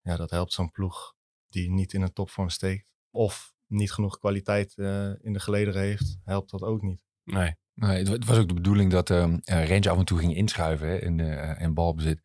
ja, 0.02 0.16
dat 0.16 0.30
helpt 0.30 0.54
zo'n 0.54 0.72
ploeg 0.72 1.14
die 1.48 1.72
niet 1.72 1.94
in 1.94 2.02
een 2.02 2.14
topvorm 2.14 2.50
steekt. 2.50 2.86
Of 3.10 3.54
niet 3.68 3.92
genoeg 3.92 4.18
kwaliteit 4.18 4.78
eh, 4.78 5.14
in 5.24 5.34
de 5.34 5.40
gelederen 5.40 5.82
heeft, 5.82 6.18
helpt 6.24 6.52
dat 6.52 6.62
ook 6.62 6.82
niet. 6.82 7.02
Nee. 7.24 7.56
Nee, 7.74 7.98
het, 7.98 8.08
wa- 8.08 8.14
het 8.14 8.26
was 8.26 8.38
ook 8.38 8.48
de 8.48 8.54
bedoeling 8.54 8.92
dat 8.92 9.10
ehm 9.10 9.38
eh, 9.44 9.68
Range 9.68 9.90
af 9.90 9.98
en 9.98 10.06
toe 10.06 10.20
ging 10.20 10.36
inschuiven 10.36 10.88
hè, 10.88 10.98
in, 11.02 11.20
eh, 11.20 11.62
in 11.62 11.74
balbezit. 11.74 12.22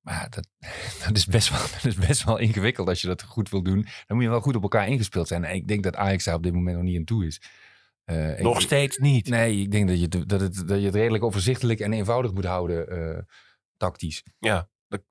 Maar 0.00 0.26
dat, 0.30 0.48
dat, 1.06 1.16
is 1.16 1.26
best 1.26 1.48
wel, 1.50 1.58
dat 1.74 1.84
is 1.84 1.94
best 1.94 2.24
wel 2.24 2.38
ingewikkeld 2.38 2.88
als 2.88 3.00
je 3.00 3.06
dat 3.06 3.22
goed 3.22 3.50
wil 3.50 3.62
doen. 3.62 3.86
Dan 4.06 4.16
moet 4.16 4.22
je 4.24 4.30
wel 4.30 4.40
goed 4.40 4.56
op 4.56 4.62
elkaar 4.62 4.88
ingespeeld 4.88 5.28
zijn. 5.28 5.44
En 5.44 5.54
ik 5.54 5.68
denk 5.68 5.82
dat 5.82 5.96
Ajax 5.96 6.24
daar 6.24 6.34
op 6.34 6.42
dit 6.42 6.52
moment 6.52 6.76
nog 6.76 6.84
niet 6.84 6.98
aan 6.98 7.04
toe 7.04 7.26
is. 7.26 7.40
Eh, 8.04 8.30
ik- 8.38 8.42
Nog 8.42 8.60
steeds 8.60 8.96
niet. 8.98 9.28
Nee, 9.28 9.60
ik 9.60 9.70
denk 9.70 9.88
dat 9.88 9.96
je, 9.96 10.02
het- 10.18 10.28
dat, 10.28 10.40
het, 10.40 10.68
dat 10.68 10.78
je 10.78 10.84
het 10.86 10.94
redelijk 10.94 11.24
overzichtelijk 11.24 11.80
en 11.80 11.92
eenvoudig 11.92 12.32
moet 12.32 12.44
houden, 12.44 12.88
eh, 12.88 13.22
tactisch. 13.76 14.22
Ja, 14.38 14.68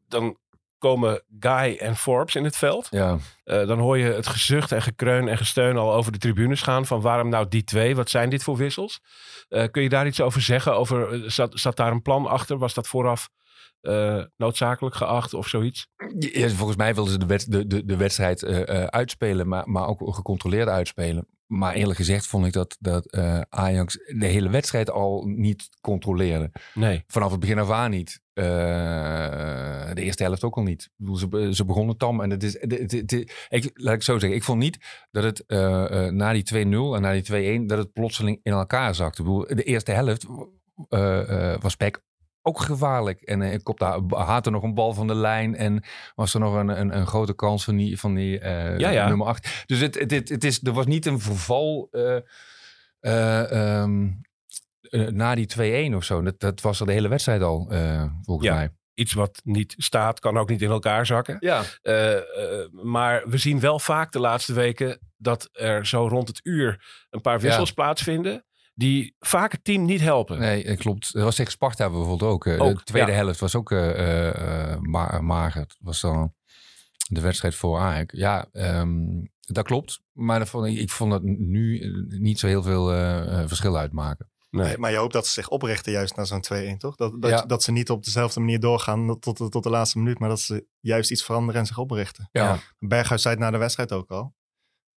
dan 0.08 0.38
komen 0.82 1.22
Guy 1.40 1.76
en 1.80 1.96
Forbes 1.96 2.36
in 2.36 2.44
het 2.44 2.58
veld. 2.58 2.88
Ja, 2.90 3.18
Eh, 3.44 3.68
dan 3.68 3.80
hoor 3.80 3.98
je 3.98 4.12
het 4.12 4.28
gezucht 4.28 4.72
en 4.72 4.82
gekreun 4.82 5.28
en 5.28 5.38
gesteun 5.38 5.78
al 5.78 5.94
over 5.94 6.12
de 6.12 6.18
tribunes 6.18 6.62
gaan. 6.62 6.86
Van 6.86 7.02
waarom 7.02 7.30
nou 7.30 7.48
die 7.48 7.64
twee? 7.64 7.96
Wat 7.96 8.10
zijn 8.10 8.30
dit 8.30 8.44
voor 8.44 8.58
wissels? 8.58 9.00
Eh, 9.50 9.66
kun 9.72 9.82
je 9.84 9.90
daar 9.90 10.08
iets 10.08 10.22
over 10.22 10.42
zeggen? 10.42 10.76
Over, 10.76 11.14
eh, 11.14 11.30
zat, 11.30 11.52
zat 11.60 11.76
daar 11.76 11.92
een 11.92 12.02
plan 12.02 12.26
achter? 12.28 12.58
Was 12.58 12.74
dat 12.74 12.88
vooraf 12.88 13.30
noodzakelijk 14.38 14.96
geacht 14.96 15.34
of 15.34 15.48
zoiets? 15.48 15.88
Ja, 16.20 16.50
volgens 16.50 16.78
mij 16.78 16.94
wilden 16.94 17.14
ze 17.14 17.20
de, 17.20 17.26
wed- 17.26 17.52
de, 17.52 17.68
de, 17.68 17.86
de 17.86 17.96
wedstrijd 17.98 18.44
uitspelen, 18.92 19.48
maar, 19.48 19.70
maar 19.70 19.88
ook 19.88 20.16
gecontroleerd 20.16 20.68
uitspelen. 20.68 21.28
Maar 21.52 21.74
eerlijk 21.74 21.98
gezegd 21.98 22.28
vond 22.28 22.46
ik 22.46 22.54
dat, 22.54 22.78
dat 22.80 23.06
eh, 23.12 23.42
Ajax 23.50 23.98
de 24.18 24.26
hele 24.26 24.50
wedstrijd 24.50 24.90
al 24.92 25.24
niet 25.26 25.70
controleerde. 25.82 26.52
Nee. 26.74 27.04
Vanaf 27.08 27.32
het 27.32 27.40
begin 27.40 27.60
af 27.60 27.70
aan 27.70 27.92
niet. 27.92 28.22
Eh, 28.34 28.44
de 29.94 30.02
eerste 30.02 30.24
helft 30.24 30.44
ook 30.44 30.56
al 30.58 30.64
niet. 30.64 30.82
Ik 30.84 30.90
bedoel, 30.96 31.16
ze, 31.16 31.50
ze 31.56 31.66
begonnen 31.66 31.98
tam. 31.98 32.22
En 32.22 32.30
het 32.30 32.44
is, 32.44 32.62
het, 32.62 32.72
het- 32.80 32.92
het- 32.92 33.46
ik, 33.50 33.70
laat 33.74 33.94
ik 33.94 34.02
zo 34.04 34.20
zeggen, 34.20 34.38
ik 34.38 34.44
vond 34.44 34.60
niet 34.60 34.78
dat 35.12 35.24
het 35.24 35.44
eh, 35.46 36.06
na 36.08 36.34
die 36.34 36.44
2-0 36.54 36.58
en 36.96 37.02
na 37.02 37.12
die 37.22 37.60
2-1, 37.62 37.66
dat 37.66 37.78
het 37.78 37.94
plotseling 37.94 38.40
in 38.44 38.52
elkaar 38.52 38.96
zakte. 38.96 39.22
Ik 39.22 39.28
bedoel, 39.28 39.46
de 39.48 39.64
eerste 39.64 39.92
helft 39.92 40.26
was 41.62 41.76
Peck 41.76 42.02
ook 42.42 42.60
gevaarlijk. 42.62 43.22
En 43.22 43.42
eh, 43.42 43.54
ik 43.54 43.64
kopte 43.64 44.04
haatte 44.16 44.50
nog 44.50 44.64
een 44.64 44.74
bal 44.74 44.94
van 44.94 45.08
de 45.08 45.16
lijn. 45.16 45.56
En 45.56 45.84
was 46.16 46.34
er 46.34 46.40
nog 46.40 46.54
een, 46.56 46.80
een, 46.80 46.98
een 46.98 47.08
grote 47.08 47.34
kans 47.36 47.64
van 47.64 47.76
die, 47.76 48.00
van 48.00 48.16
die 48.16 48.40
eh, 48.40 48.78
Ja, 48.78 48.90
ja. 48.90 49.08
nummer 49.08 49.28
8. 49.28 49.64
Dus 49.66 49.80
het, 49.80 50.00
het, 50.00 50.12
het, 50.12 50.30
het 50.30 50.44
is, 50.44 50.64
er 50.64 50.74
was 50.74 50.86
niet 50.86 51.06
een 51.06 51.20
verval 51.20 51.88
eh, 51.92 52.18
eh, 53.00 53.52
ehm, 53.82 54.08
eh, 54.82 55.08
na 55.08 55.36
die 55.36 55.90
2-1 55.92 55.96
of 55.96 56.04
zo. 56.04 56.22
Dat, 56.22 56.40
dat 56.40 56.62
was 56.62 56.80
er 56.80 56.86
de 56.86 56.92
hele 56.92 57.08
wedstrijd 57.08 57.42
al, 57.42 57.66
volgens 58.22 58.48
Ja. 58.48 58.56
mij. 58.56 58.70
Iets 58.94 59.14
wat 59.14 59.42
niet 59.44 59.74
staat, 59.78 60.20
kan 60.20 60.38
ook 60.38 60.50
niet 60.50 60.62
in 60.62 60.70
elkaar 60.70 61.06
zakken. 61.06 61.38
Ja. 61.40 61.62
Maar 62.72 63.24
we 63.30 63.38
zien 63.38 63.60
wel 63.60 63.80
vaak 63.80 64.12
de 64.12 64.20
laatste 64.20 64.54
weken 64.54 65.00
dat 65.18 65.50
er 65.52 65.86
zo 65.86 66.08
rond 66.08 66.28
het 66.28 66.40
uur 66.44 66.84
een 67.10 67.22
paar 67.22 67.40
wissels 67.40 67.72
plaatsvinden. 67.72 68.46
Die 68.74 69.16
vaak 69.20 69.52
het 69.52 69.64
team 69.64 69.86
niet 69.86 70.02
helpen. 70.02 70.40
Nee, 70.40 70.64
eh, 70.64 70.78
klopt. 70.78 71.14
Dat 71.14 71.24
was 71.24 71.36
tegen 71.36 71.52
Sparta 71.52 71.90
bijvoorbeeld 71.90 72.24
ook. 72.32 72.46
eh. 72.46 72.62
Ook, 72.62 72.78
de 72.78 72.84
tweede 72.84 73.12
ja. 73.12 73.18
helft 73.18 73.40
was 73.40 73.56
ook 73.56 73.72
eh, 73.72 73.90
eh, 73.90 74.72
eh, 74.74 74.80
ma- 74.80 75.22
mager. 75.22 75.62
Het 75.62 75.76
was 75.80 76.02
dan 76.02 76.34
de 77.08 77.22
wedstrijd 77.22 77.56
voor 77.56 77.80
Ajax. 77.80 78.14
Ja, 78.18 78.48
ehm, 78.52 79.06
dat 79.40 79.66
klopt. 79.66 80.00
Maar 80.12 80.40
dat 80.40 80.50
vond 80.50 80.66
ik, 80.68 80.78
ik 80.78 80.90
vond 80.90 81.12
dat 81.12 81.24
nu 81.24 81.92
niet 82.08 82.40
zo 82.40 82.48
heel 82.48 82.64
veel 82.64 82.86
verschil 83.48 83.78
uitmaken. 83.78 84.30
Nee. 84.50 84.78
Maar 84.78 84.92
je 84.92 84.98
hoopt 84.98 85.14
dat 85.14 85.26
ze 85.28 85.32
zich 85.34 85.50
oprichten 85.50 85.92
juist 85.92 86.16
na 86.16 86.24
zo'n 86.26 86.42
2-1, 86.42 86.78
toch? 86.78 86.96
Dat, 86.96 87.22
dat, 87.22 87.32
Ja. 87.32 87.42
dat 87.46 87.64
ze 87.64 87.72
niet 87.72 87.90
op 87.90 88.04
dezelfde 88.04 88.40
manier 88.40 88.60
doorgaan 88.60 89.20
tot, 89.20 89.38
de- 89.38 89.50
tot 89.50 89.64
de 89.64 89.70
laatste 89.70 89.98
minuut, 89.98 90.20
maar 90.20 90.30
dat 90.30 90.40
ze 90.40 90.66
juist 90.80 91.12
iets 91.12 91.24
veranderen 91.24 91.62
en 91.62 91.68
zich 91.68 91.78
oprichten. 91.78 92.30
Ja. 92.32 92.60
Berghuis 92.80 93.22
zei 93.22 93.34
het 93.36 93.44
na 93.44 93.52
de 93.52 93.58
wedstrijd 93.58 93.92
ook 93.92 94.10
al. 94.12 94.34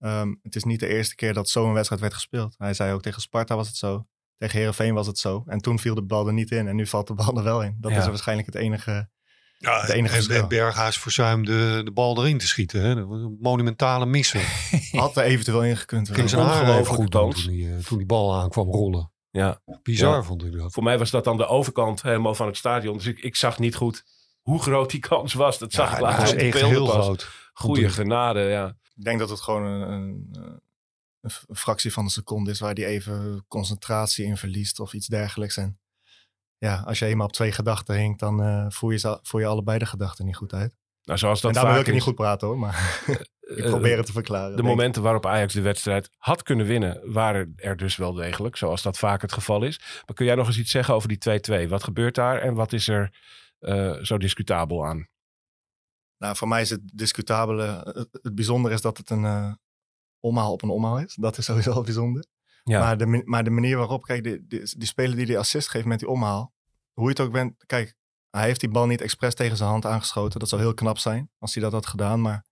Ehm, 0.04 0.34
het 0.42 0.56
is 0.56 0.64
niet 0.64 0.80
de 0.80 0.86
eerste 0.86 1.14
keer 1.14 1.34
dat 1.34 1.48
zo'n 1.48 1.72
wedstrijd 1.72 2.00
werd 2.00 2.14
gespeeld. 2.14 2.54
Hij 2.58 2.74
zei 2.74 2.92
ook 2.92 3.02
tegen 3.02 3.20
Sparta 3.22 3.56
was 3.56 3.66
het 3.66 3.76
zo. 3.76 4.06
Tegen 4.38 4.58
Herenveen 4.58 4.94
was 4.94 5.06
het 5.06 5.18
zo. 5.18 5.42
En 5.46 5.58
toen 5.58 5.78
viel 5.78 5.94
de 5.94 6.02
bal 6.02 6.26
er 6.26 6.32
niet 6.32 6.50
in. 6.50 6.68
En 6.68 6.76
nu 6.76 6.86
valt 6.86 7.06
de 7.06 7.14
bal 7.24 7.36
er 7.36 7.42
wel 7.42 7.62
in. 7.62 7.76
Dat 7.80 7.90
Ja. 7.92 7.98
is 7.98 8.06
waarschijnlijk 8.06 8.46
het 8.46 8.56
enige. 8.56 9.08
Ja, 9.58 9.80
Het 9.80 9.90
enige 9.90 10.16
en 10.16 10.22
verschil. 10.22 10.46
Berghuis 10.46 10.98
verzuimde 10.98 11.82
de 11.82 11.92
bal 11.92 12.18
erin 12.18 12.38
te 12.38 12.46
schieten. 12.46 12.80
Hè. 12.82 12.94
Dat 12.94 13.06
was 13.06 13.20
een 13.20 13.36
monumentale 13.40 14.06
missen. 14.06 14.40
Had 15.00 15.16
er 15.16 15.22
eventueel 15.24 15.64
in 15.64 15.76
gekund. 15.76 16.10
Ging 16.10 16.28
zijn 16.30 16.42
haar 16.46 16.86
goed 16.86 17.10
toen 17.10 17.30
die, 17.46 17.72
eh, 17.74 17.78
toen 17.78 17.98
die 17.98 18.06
bal 18.06 18.34
aankwam 18.34 18.70
rollen. 18.70 19.12
Ja. 19.30 19.60
Bizar 19.82 20.14
Ja. 20.14 20.22
vond 20.22 20.44
ik 20.44 20.52
dat. 20.52 20.72
Voor 20.72 20.82
mij 20.82 20.98
was 20.98 21.10
dat 21.10 21.24
dan 21.24 21.36
de 21.36 21.46
overkant 21.46 22.02
helemaal 22.02 22.34
van 22.34 22.46
het 22.46 22.56
stadion. 22.56 22.96
Dus 22.96 23.06
ik, 23.06 23.18
ik 23.18 23.36
zag 23.36 23.58
niet 23.58 23.74
goed 23.74 24.04
hoe 24.42 24.62
groot 24.62 24.90
die 24.90 25.00
kans 25.00 25.32
was. 25.34 25.58
Dat 25.58 25.72
zag 25.72 25.86
ik 25.92 25.98
dat 25.98 26.00
later 26.08 26.24
is 26.24 26.32
op 26.32 26.38
de 26.38 26.44
echt 26.44 26.60
heel 26.60 26.86
pas. 26.86 26.94
groot. 27.04 27.28
Goeie 27.52 27.84
ik. 27.84 27.90
genade, 27.90 28.40
ja. 28.40 28.76
Ik 28.96 29.04
denk 29.04 29.18
dat 29.18 29.30
het 29.30 29.40
gewoon 29.40 29.64
een, 29.64 29.92
een, 29.92 30.28
eh, 30.32 31.32
een 31.46 31.56
fractie 31.56 31.92
van 31.92 32.04
een 32.04 32.10
seconde 32.10 32.50
is 32.50 32.60
waar 32.60 32.74
hij 32.74 32.86
even 32.86 33.44
concentratie 33.48 34.24
in 34.24 34.36
verliest 34.36 34.80
of 34.80 34.92
iets 34.92 35.06
dergelijks. 35.06 35.56
En 35.56 35.78
ja, 36.58 36.82
als 36.86 36.98
je 36.98 37.06
eenmaal 37.06 37.26
op 37.26 37.32
twee 37.32 37.52
gedachten 37.52 37.96
hinkt, 37.96 38.20
dan 38.20 38.42
eh, 38.42 38.66
voer, 38.68 38.92
je 38.92 38.98
ze, 38.98 39.18
voer 39.22 39.40
je 39.40 39.46
allebei 39.46 39.78
de 39.78 39.86
gedachten 39.86 40.24
niet 40.24 40.36
goed 40.36 40.52
uit. 40.52 40.76
Nou, 41.02 41.18
zoals 41.18 41.40
dat 41.40 41.50
en 41.50 41.56
daarom 41.56 41.74
wil 41.74 41.86
ik 41.86 41.92
niet 41.92 42.02
goed 42.02 42.14
praten 42.14 42.46
hoor, 42.48 42.58
maar 42.58 43.04
ik 43.40 43.58
Eh, 43.58 43.70
probeer 43.70 43.96
het 43.96 44.06
te 44.06 44.12
verklaren. 44.12 44.56
De 44.56 44.62
ik. 44.62 44.68
momenten 44.68 45.02
waarop 45.02 45.26
Ajax 45.26 45.54
de 45.54 45.60
wedstrijd 45.60 46.10
had 46.16 46.42
kunnen 46.42 46.66
winnen, 46.66 47.12
waren 47.12 47.52
er 47.56 47.76
dus 47.76 47.96
wel 47.96 48.12
degelijk. 48.12 48.56
Zoals 48.56 48.82
dat 48.82 48.98
vaak 48.98 49.22
het 49.22 49.32
geval 49.32 49.62
is. 49.62 49.78
Maar 49.78 50.16
kun 50.16 50.26
jij 50.26 50.34
nog 50.34 50.46
eens 50.46 50.58
iets 50.58 50.70
zeggen 50.70 50.94
over 50.94 51.08
die 51.08 51.64
2-2? 51.66 51.68
Wat 51.68 51.84
gebeurt 51.84 52.14
daar 52.14 52.40
en 52.40 52.54
wat 52.54 52.72
is 52.72 52.88
er 52.88 53.12
zo 54.02 54.18
discutabel 54.18 54.86
aan? 54.86 55.08
Nou, 56.18 56.36
voor 56.36 56.48
mij 56.48 56.60
is 56.60 56.70
het 56.70 56.80
discutabele. 56.84 57.92
Het, 57.94 58.18
het 58.22 58.34
bijzondere 58.34 58.74
is 58.74 58.80
dat 58.80 58.98
het 58.98 59.10
een 59.10 59.24
eh, 59.24 59.52
omhaal 60.20 60.52
op 60.52 60.62
een 60.62 60.68
omhaal 60.68 60.98
is. 60.98 61.14
Dat 61.14 61.38
is 61.38 61.44
sowieso 61.50 61.70
al 61.70 61.82
bijzonder. 61.82 62.24
Ja. 62.64 62.80
Maar, 62.80 62.98
de, 62.98 63.06
ma- 63.06 63.22
maar 63.24 63.44
de 63.44 63.50
manier 63.50 63.76
waarop, 63.76 64.02
kijk, 64.02 64.22
die, 64.22 64.46
die, 64.46 64.60
die 64.78 64.86
speler 64.86 65.16
die 65.16 65.26
die 65.26 65.38
assist 65.38 65.68
geeft 65.68 65.84
met 65.84 65.98
die 65.98 66.08
omhaal. 66.08 66.52
Hoe 66.92 67.04
je 67.04 67.10
het 67.10 67.20
ook 67.20 67.32
bent, 67.32 67.64
kijk, 67.66 67.94
hij 68.30 68.44
heeft 68.44 68.60
die 68.60 68.68
bal 68.70 68.86
niet 68.86 69.00
expres 69.00 69.34
tegen 69.34 69.56
zijn 69.56 69.68
hand 69.70 69.86
aangeschoten. 69.86 70.40
Dat 70.40 70.48
zou 70.48 70.60
heel 70.60 70.74
knap 70.74 70.98
zijn 70.98 71.30
als 71.38 71.54
hij 71.54 71.62
dat 71.62 71.72
had 71.72 71.86
gedaan. 71.86 72.20
Maar 72.20 72.44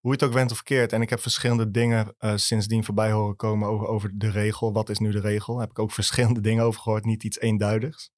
hoe 0.00 0.10
je 0.10 0.20
het 0.20 0.22
ook 0.22 0.32
bent 0.32 0.50
of 0.50 0.62
keert. 0.62 0.92
En 0.92 1.02
ik 1.02 1.10
heb 1.10 1.20
verschillende 1.20 1.70
dingen 1.70 2.14
eh, 2.18 2.36
sindsdien 2.36 2.84
voorbij 2.84 3.10
horen 3.12 3.36
komen 3.36 3.68
over, 3.68 3.86
over 3.86 4.10
de 4.14 4.30
regel. 4.30 4.72
Wat 4.72 4.88
is 4.88 4.98
nu 4.98 5.10
de 5.10 5.20
regel? 5.20 5.58
Heb 5.58 5.70
ik 5.70 5.78
ook 5.78 5.92
verschillende 6.00 6.40
dingen 6.40 6.64
over 6.64 6.80
gehoord. 6.80 7.04
Niet 7.04 7.24
iets 7.24 7.40
eenduidigs. 7.40 8.10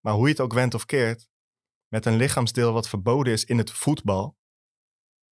Maar 0.00 0.14
hoe 0.14 0.24
je 0.24 0.30
het 0.30 0.40
ook 0.40 0.52
went 0.52 0.74
of 0.74 0.84
keert. 0.84 1.28
Met 1.94 2.06
een 2.06 2.16
lichaamsdeel 2.16 2.72
wat 2.72 2.88
verboden 2.88 3.32
is 3.32 3.44
in 3.44 3.58
het 3.58 3.70
voetbal 3.70 4.36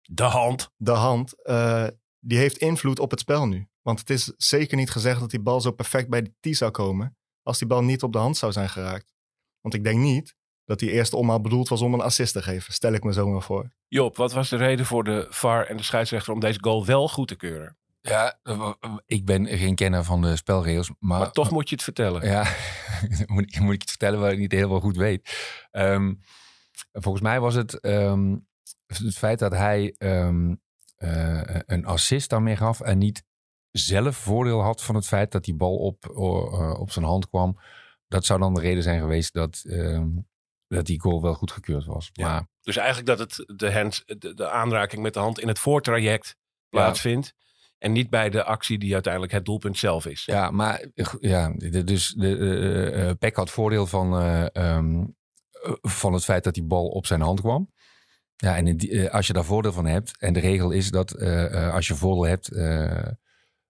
De 0.03 0.23
hand. 0.23 0.71
de 0.77 0.91
hand, 0.91 1.43
eh, 1.45 1.87
die 2.21 2.39
heeft 2.39 2.57
invloed 2.57 2.99
op 2.99 3.11
het 3.11 3.21
spel 3.21 3.47
nu. 3.49 3.69
Want 3.81 3.99
het 3.99 4.11
is 4.11 4.33
zeker 4.37 4.77
niet 4.77 4.91
gezegd 4.91 5.21
dat 5.21 5.31
die 5.31 5.41
bal 5.41 5.61
zo 5.61 5.71
perfect 5.71 6.09
bij 6.09 6.23
de 6.23 6.33
tee 6.41 6.55
zou 6.55 6.71
komen. 6.71 7.17
als 7.43 7.59
die 7.59 7.67
bal 7.69 7.83
niet 7.83 8.03
op 8.03 8.13
de 8.13 8.19
hand 8.19 8.37
zou 8.37 8.53
zijn 8.53 8.69
geraakt. 8.69 9.13
Want 9.61 9.75
ik 9.75 9.85
denk 9.85 9.99
niet 9.99 10.35
dat 10.65 10.79
die 10.79 10.91
eerste 10.91 11.17
omhaal 11.17 11.41
bedoeld 11.41 11.69
was 11.69 11.81
om 11.81 11.95
een 11.95 12.01
assist 12.01 12.33
te 12.33 12.43
geven. 12.43 12.73
Stel 12.73 12.93
ik 12.93 13.05
me 13.05 13.13
zo 13.13 13.29
maar 13.29 13.43
voor. 13.43 13.71
Job, 13.89 14.17
wat 14.17 14.33
was 14.33 14.49
de 14.49 14.57
reden 14.57 14.87
voor 14.87 15.05
de 15.05 15.27
VAR 15.31 15.67
en 15.67 15.77
de 15.77 15.83
scheidsrechter 15.83 16.33
om 16.33 16.41
deze 16.41 16.59
goal 16.63 16.87
wel 16.87 17.09
goed 17.09 17.29
te 17.29 17.37
keuren? 17.37 17.77
Ja, 18.01 18.39
eh, 18.43 18.73
ik 19.07 19.25
ben 19.25 19.47
geen 19.47 19.75
kenner 19.75 20.05
van 20.05 20.23
de 20.23 20.37
spelregels. 20.37 20.91
Maar, 20.99 21.19
Maar 21.19 21.31
toch 21.33 21.51
moet 21.51 21.69
je 21.69 21.75
het 21.75 21.85
vertellen. 21.85 22.27
Ja, 22.27 22.43
moet, 23.35 23.43
ik- 23.55 23.61
moet 23.61 23.75
ik 23.75 23.83
iets 23.83 23.91
vertellen 23.91 24.21
waar 24.21 24.33
ik 24.33 24.39
niet 24.39 24.53
helemaal 24.53 24.81
goed 24.81 24.97
weet. 24.97 25.51
Ehm, 25.71 26.15
volgens 26.93 27.23
mij 27.23 27.41
was 27.41 27.55
het 27.55 27.81
ehm, 27.81 28.37
het 28.87 29.19
feit 29.19 29.39
dat 29.39 29.53
hij 29.53 29.95
ehm, 29.99 30.55
eh, 30.97 31.61
een 31.67 31.85
assist 31.85 32.31
daarmee 32.31 32.57
gaf 32.57 32.81
en 32.81 32.99
niet 32.99 33.25
zelf 33.71 34.17
voordeel 34.17 34.63
had 34.63 34.83
van 34.83 34.95
het 34.95 35.07
feit 35.07 35.33
dat 35.33 35.45
die 35.45 35.55
bal 35.55 35.77
op, 35.77 36.05
eh, 36.09 36.81
op 36.81 36.91
zijn 36.91 37.05
hand 37.05 37.29
kwam. 37.29 37.59
Dat 38.09 38.25
zou 38.25 38.41
dan 38.41 38.55
de 38.55 38.61
reden 38.61 38.83
zijn 38.83 39.01
geweest 39.01 39.33
dat, 39.33 39.63
ehm, 39.67 40.09
dat 40.67 40.87
die 40.87 41.01
goal 41.01 41.23
wel 41.23 41.35
goedgekeurd 41.35 41.85
was. 41.85 42.11
Ja. 42.13 42.29
Maar 42.29 42.47
Dus 42.61 42.77
eigenlijk 42.77 43.07
dat 43.07 43.19
het 43.19 43.59
de, 43.59 43.73
hand, 43.73 44.03
de, 44.07 44.35
de 44.35 44.51
aanraking 44.51 45.03
met 45.03 45.15
de 45.15 45.21
hand 45.21 45.41
in 45.41 45.49
het 45.49 45.59
voortraject 45.59 46.37
plaatsvindt. 46.69 47.35
En 47.79 47.93
niet 47.93 48.11
bij 48.11 48.31
de 48.31 48.45
actie 48.45 48.79
die 48.79 48.93
uiteindelijk 48.93 49.33
het 49.33 49.45
doelpunt 49.45 49.79
zelf 49.79 50.07
is. 50.07 50.25
Ja, 50.25 50.51
maar 50.51 50.87
eh, 50.95 51.07
ja, 51.21 51.53
dus 51.85 52.09
de, 52.09 53.17
Peck 53.19 53.37
had 53.37 53.51
voordeel 53.51 53.87
van, 53.87 54.13
van 55.81 56.13
het 56.13 56.25
feit 56.25 56.45
dat 56.45 56.55
die 56.55 56.65
bal 56.65 56.87
op 56.89 57.07
zijn 57.07 57.21
hand 57.21 57.41
kwam. 57.41 57.71
Ja, 58.37 58.57
en 58.57 58.79
eh, 58.79 59.11
als 59.11 59.27
je 59.27 59.33
daar 59.33 59.45
voordeel 59.45 59.73
van 59.73 59.87
hebt, 59.87 60.19
en 60.19 60.33
de 60.33 60.41
regel 60.41 60.71
is 60.71 60.91
dat 60.91 61.13
eh, 61.13 61.67
eh, 61.67 61.75
als 61.75 61.87
je 61.87 61.95
voordeel 61.95 62.27
hebt, 62.27 62.49
eh, 62.49 63.07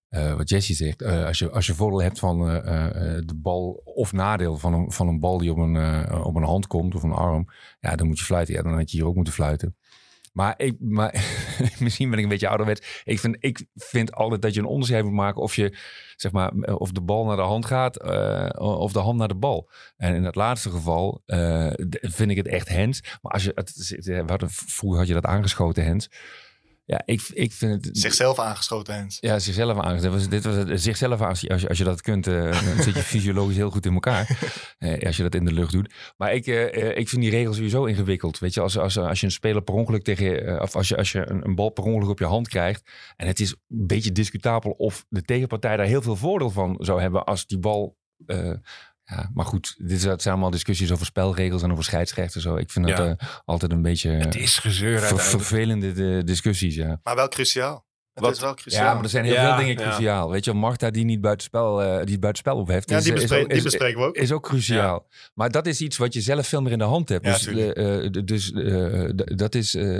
eh, 0.09 0.35
wat 0.35 0.48
Jesse 0.48 0.74
zegt, 0.74 1.02
eh, 1.02 1.24
als, 1.24 1.38
je, 1.38 1.50
als 1.50 1.66
je 1.66 1.74
voordeel 1.74 2.02
hebt 2.02 2.18
van 2.18 2.48
eh, 2.48 2.57
eh, 2.57 3.16
eh, 3.16 3.22
de 3.26 3.35
bal 3.35 3.81
of 3.85 4.12
nadeel 4.12 4.57
van 4.59 4.74
een, 4.74 4.92
van 4.92 5.09
een 5.09 5.20
bal 5.20 5.38
die 5.38 5.50
op 5.50 5.57
een, 5.57 5.76
eh, 5.76 6.24
op 6.24 6.35
een 6.35 6.42
hand 6.42 6.66
komt 6.66 6.94
of 6.94 7.02
een 7.02 7.12
arm, 7.12 7.48
ja, 7.81 7.96
dan 7.96 8.07
moet 8.07 8.18
je 8.18 8.24
fluiten. 8.24 8.55
Ja, 8.55 8.62
dan 8.62 8.74
had 8.74 8.90
je 8.90 8.96
hier 8.96 9.07
ook 9.07 9.14
moeten 9.14 9.33
fluiten. 9.33 9.76
Maar, 10.33 10.55
ik, 10.57 10.76
maar 10.81 11.12
misschien 11.79 12.11
ben 12.11 12.19
ik 12.19 12.25
een 12.25 12.31
beetje 12.31 12.49
ouderwets. 12.49 13.03
Ik 13.05 13.19
vind, 13.19 13.37
ik 13.41 13.67
vind 13.75 14.12
altijd 14.15 14.43
dat 14.43 14.55
je 14.55 14.61
een 14.61 14.67
onderscheid 14.67 15.05
moet 15.05 15.12
maken 15.12 15.43
of 15.43 15.55
je 15.55 15.77
zeg 16.17 16.33
maar, 16.33 16.53
of 16.53 16.91
de 16.91 17.01
bal 17.01 17.25
naar 17.25 17.37
de 17.37 17.43
hand 17.43 17.67
gaat 17.67 17.97
eh, 17.97 18.49
of 18.59 18.93
de 18.93 18.99
hand 18.99 19.19
naar 19.19 19.29
de 19.29 19.35
bal. 19.35 19.71
En 19.97 20.15
in 20.15 20.25
het 20.25 20.35
laatste 20.35 20.71
geval 20.71 21.23
eh, 21.27 21.71
vind 22.01 22.31
ik 22.31 22.37
het 22.37 22.49
echt 22.49 22.69
hens. 22.69 23.19
Maar 23.23 23.33
als 23.33 23.45
je, 23.45 23.53
het, 23.55 24.29
hadden, 24.29 24.51
vroeger 24.51 24.99
had 24.99 25.09
je 25.09 25.15
dat 25.15 25.25
aangeschoten 25.25 25.85
hens. 25.85 26.11
Ja, 26.85 27.03
ik, 27.05 27.29
ik 27.33 27.53
vind 27.53 27.85
het... 27.85 27.99
Zichzelf 27.99 28.38
aangeschoten, 28.38 28.95
Hens. 28.95 29.16
Ja, 29.21 29.38
zichzelf 29.38 29.79
aangeschoten. 29.79 30.01
Dit 30.01 30.11
was, 30.11 30.29
dit 30.29 30.45
was 30.45 30.55
het, 30.55 30.81
zichzelf 30.83 31.21
aan, 31.21 31.29
als 31.29 31.40
je, 31.40 31.68
als 31.68 31.79
je 31.79 31.85
dat 31.85 32.01
kunt, 32.01 32.27
eh, 32.27 32.64
dan 32.75 32.83
zit 32.83 32.95
je 32.95 33.03
fysiologisch 33.14 33.57
heel 33.57 33.71
goed 33.71 33.87
in 33.87 33.92
elkaar. 33.92 34.38
Eh, 34.79 35.07
als 35.07 35.16
je 35.16 35.23
dat 35.23 35.35
in 35.35 35.45
de 35.45 35.53
lucht 35.53 35.73
doet. 35.73 35.95
Maar 36.16 36.35
ik, 36.35 36.47
eh, 36.47 36.97
ik 36.97 37.09
vind 37.09 37.23
die 37.23 37.31
regels 37.31 37.57
sowieso 37.57 37.85
ingewikkeld. 37.85 38.38
Weet 38.38 38.55
je, 38.55 38.61
als, 38.61 38.79
als, 38.79 38.99
als 38.99 39.21
je 39.21 39.27
een 39.27 39.33
speler 39.33 39.62
per 39.62 39.75
ongeluk 39.75 40.03
tegen 40.03 40.62
of 40.62 40.77
als 40.77 40.88
je, 40.88 40.97
als 40.97 41.12
je 41.12 41.31
een, 41.31 41.45
een 41.45 41.55
bal 41.55 41.71
per 41.71 41.85
ongeluk 41.85 42.09
op 42.09 42.18
je 42.18 42.25
hand 42.25 42.49
krijgt. 42.49 42.90
En 43.16 43.27
het 43.27 43.40
is 43.40 43.51
een 43.51 43.87
beetje 43.87 44.12
discutabel 44.12 44.71
of 44.71 45.05
de 45.09 45.23
tegenpartij 45.23 45.77
daar 45.77 45.87
heel 45.87 46.03
veel 46.03 46.16
voordeel 46.16 46.51
van 46.51 46.77
zou 46.81 47.01
hebben 47.01 47.25
als 47.25 47.47
die 47.47 47.59
bal. 47.59 48.01
Ja, 49.16 49.31
maar 49.35 49.44
goed, 49.44 49.75
dit 49.79 50.01
zijn 50.01 50.18
allemaal 50.25 50.51
discussies 50.51 50.92
over 50.92 51.07
spelregels 51.07 51.62
en 51.62 51.72
over 51.72 51.85
scheidsrechten. 51.85 52.40
Zo. 52.40 52.57
Ik 52.57 52.70
vind 52.70 52.87
dat 52.87 52.98
Ja. 52.98 53.09
eh, 53.18 53.29
altijd 53.44 53.72
een 53.72 53.83
beetje 53.83 54.11
Het 54.11 54.35
is 54.37 54.59
gezeur 54.59 55.01
ver- 55.01 55.18
vervelende 55.20 56.16
eh, 56.18 56.25
discussies. 56.25 56.75
Ja. 56.75 57.01
Maar 57.03 57.16
wel 57.16 57.29
cruciaal. 57.29 57.85
Het 58.12 58.25
Wat- 58.25 58.33
is 58.33 58.40
wel 58.40 58.55
cruciaal. 58.55 58.85
Ja, 58.87 58.94
maar 58.94 59.03
er 59.03 59.09
zijn 59.09 59.25
heel 59.25 59.35
Ja, 59.35 59.48
veel 59.57 59.66
dingen 59.66 59.83
ja. 59.85 59.90
cruciaal. 59.90 60.31
Weet 60.31 60.44
je, 60.44 60.53
Marta 60.53 60.90
die 60.90 61.05
niet 61.05 61.20
buitenspel, 61.20 61.83
eh 61.83 61.87
die 61.88 62.11
het 62.12 62.20
buitenspel 62.20 62.57
op 62.57 62.68
heeft. 62.68 62.90
Ja, 62.90 62.96
is, 62.96 63.03
die, 63.05 63.12
is 63.12 63.20
bespreken, 63.20 63.48
die 63.48 63.57
is- 63.57 63.62
bespreken 63.62 64.01
we 64.01 64.07
ook. 64.07 64.16
is 64.16 64.33
ook 64.33 64.42
cruciaal. 64.42 65.07
Maar 65.35 65.51
dat 65.51 65.66
is 65.66 65.81
iets 65.81 65.96
wat 65.96 66.12
je 66.14 66.20
zelf 66.20 66.46
veel 66.46 66.62
meer 66.62 66.72
in 66.72 66.79
de 66.79 66.85
hand 66.85 67.09
hebt. 67.09 67.25
Ja, 67.27 67.33
dus 67.33 67.46
eh, 67.46 68.05
eh, 68.05 68.12
dus 68.25 68.53
eh, 68.53 69.11
dat 69.37 69.55
is, 69.55 69.75
eh, 69.75 69.98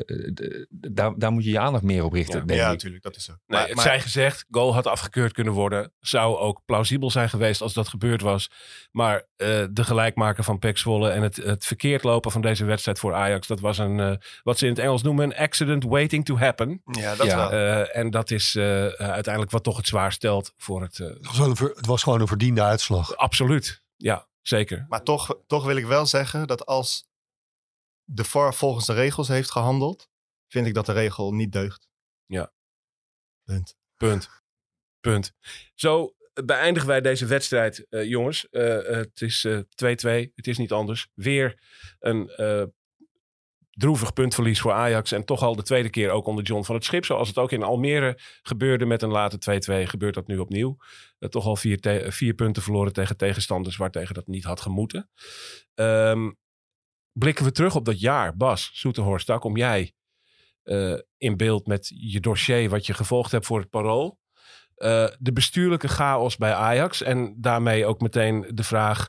daar, 0.71 1.13
daar 1.19 1.33
moet 1.33 1.45
je 1.45 1.51
je 1.51 1.59
aandacht 1.59 1.85
meer 1.85 2.05
op 2.05 2.13
richten, 2.13 2.39
Ja. 2.41 2.45
denk 2.47 2.59
ja, 2.61 2.67
ik. 2.67 2.73
natuurlijk, 2.73 3.03
dat 3.03 3.17
is 3.17 3.25
zo. 3.25 3.33
Nee, 3.33 3.41
Maar- 3.59 3.67
het 3.67 3.77
maar- 3.77 3.85
zij 3.85 4.01
gezegd, 4.01 4.45
goal 4.51 4.75
had 4.75 4.87
afgekeurd 4.87 5.33
kunnen 5.33 5.53
worden. 5.53 5.93
Zou 6.01 6.37
ook 6.39 6.61
plausibel 6.67 7.11
zijn 7.11 7.29
geweest 7.29 7.61
als 7.61 7.73
dat 7.73 7.89
gebeurd 7.89 8.21
was. 8.21 8.51
Maar 8.91 9.17
eh, 9.37 9.49
de 9.71 9.85
gelijkmaker 9.85 10.45
van 10.45 10.59
Pek 10.59 10.79
Zwolle 10.79 11.11
en 11.11 11.23
het, 11.23 11.37
het 11.37 11.65
verkeerd 11.67 12.03
lopen 12.03 12.31
van 12.31 12.41
deze 12.41 12.65
wedstrijd 12.65 12.99
voor 12.99 13.15
Ajax... 13.15 13.47
dat 13.47 13.61
was 13.61 13.79
een, 13.79 14.01
eh, 14.01 14.13
wat 14.43 14.59
ze 14.59 14.65
in 14.67 14.71
het 14.73 14.81
Engels 14.81 15.03
noemen, 15.03 15.25
een 15.25 15.37
accident 15.37 15.85
waiting 15.85 16.25
to 16.25 16.37
happen. 16.39 16.83
ja, 16.85 17.15
dat 17.15 17.27
Ja. 17.27 17.51
wel. 17.51 17.85
Eh, 18.03 18.05
en 18.05 18.11
dat 18.11 18.31
is 18.31 18.55
eh, 18.55 18.87
uiteindelijk 18.89 19.51
wat 19.53 19.63
toch 19.63 19.77
het 19.77 19.87
zwaar 19.87 20.13
stelt 20.13 20.53
voor 20.57 20.83
het... 20.83 20.99
eh, 21.01 21.07
Het 21.07 21.37
was, 21.37 21.39
een 21.39 21.73
het 21.77 21.87
was 21.87 22.03
gewoon 22.03 22.21
een 22.21 22.27
verdiende 22.27 22.63
uitslag. 22.63 23.17
absoluut, 23.17 23.83
ja, 23.97 24.29
zeker. 24.43 24.87
Maar 24.89 25.03
toch, 25.03 25.39
toch 25.47 25.65
wil 25.65 25.77
ik 25.77 25.87
wel 25.87 26.07
zeggen 26.07 26.47
dat 26.47 26.67
als 26.67 27.07
de 28.05 28.25
VAR 28.25 28.55
volgens 28.55 28.87
de 28.87 28.93
regels 28.93 29.29
heeft 29.29 29.51
gehandeld, 29.51 30.11
vind 30.49 30.67
ik 30.67 30.75
dat 30.75 30.87
de 30.87 30.93
regel 30.93 31.33
niet 31.33 31.53
deugt. 31.53 31.89
Ja. 32.27 32.53
Punt. 33.45 33.77
Punt. 33.97 34.31
Punt. 35.01 35.33
Zo 35.75 36.15
beëindigen 36.45 36.89
wij 36.89 37.01
deze 37.01 37.27
wedstrijd, 37.27 37.87
eh, 37.89 38.05
jongens. 38.05 38.49
Eh, 38.49 38.83
het 38.83 39.21
is 39.21 39.45
eh, 39.45 39.59
2-2. 39.75 40.33
Het 40.35 40.47
is 40.47 40.59
niet 40.59 40.73
anders. 40.73 41.09
Weer 41.15 41.63
een 41.99 42.29
eh, 42.29 42.65
droevig 43.83 44.13
puntverlies 44.13 44.61
voor 44.61 44.73
Ajax. 44.73 45.13
En 45.13 45.25
toch 45.25 45.43
al 45.43 45.57
de 45.57 45.63
tweede 45.63 45.91
keer 45.91 46.11
ook 46.11 46.27
onder 46.27 46.45
John 46.45 46.63
van 46.63 46.75
het 46.75 46.85
Schip. 46.85 47.05
Zoals 47.05 47.29
het 47.29 47.39
ook 47.39 47.53
in 47.53 47.63
Almere 47.63 48.19
gebeurde 48.43 48.87
met 48.87 49.03
een 49.03 49.11
late 49.11 49.39
2-2. 49.85 49.87
Gebeurt 49.89 50.15
dat 50.15 50.27
nu 50.27 50.39
opnieuw. 50.39 50.77
Eh, 51.19 51.29
toch 51.29 51.47
al 51.47 51.57
vier, 51.57 52.07
vier 52.09 52.35
punten 52.35 52.63
verloren 52.63 52.93
tegen 52.93 53.17
tegenstanders 53.17 53.77
waartegen 53.77 54.15
dat 54.15 54.27
niet 54.27 54.45
had 54.45 54.61
gemoeten. 54.61 55.11
Ehm, 55.75 56.31
blikken 57.13 57.45
we 57.45 57.53
terug 57.53 57.75
op 57.75 57.85
dat 57.85 58.01
jaar. 58.01 58.37
Bas, 58.37 58.71
Soeterhorst, 58.73 59.27
daar 59.27 59.39
kom 59.39 59.57
jij 59.57 59.93
eh, 60.63 60.99
in 61.17 61.37
beeld 61.37 61.67
met 61.67 61.93
je 61.95 62.21
dossier 62.21 62.69
wat 62.69 62.87
je 62.87 62.95
gevolgd 62.95 63.33
hebt 63.33 63.47
voor 63.47 63.61
het 63.61 63.71
parool. 63.71 64.19
Eh, 64.75 65.09
de 65.19 65.33
bestuurlijke 65.33 65.89
chaos 65.89 66.37
bij 66.37 66.55
Ajax. 66.55 67.03
En 67.03 67.35
daarmee 67.41 67.87
ook 67.87 68.01
meteen 68.01 68.51
de 68.55 68.65
vraag 68.65 69.09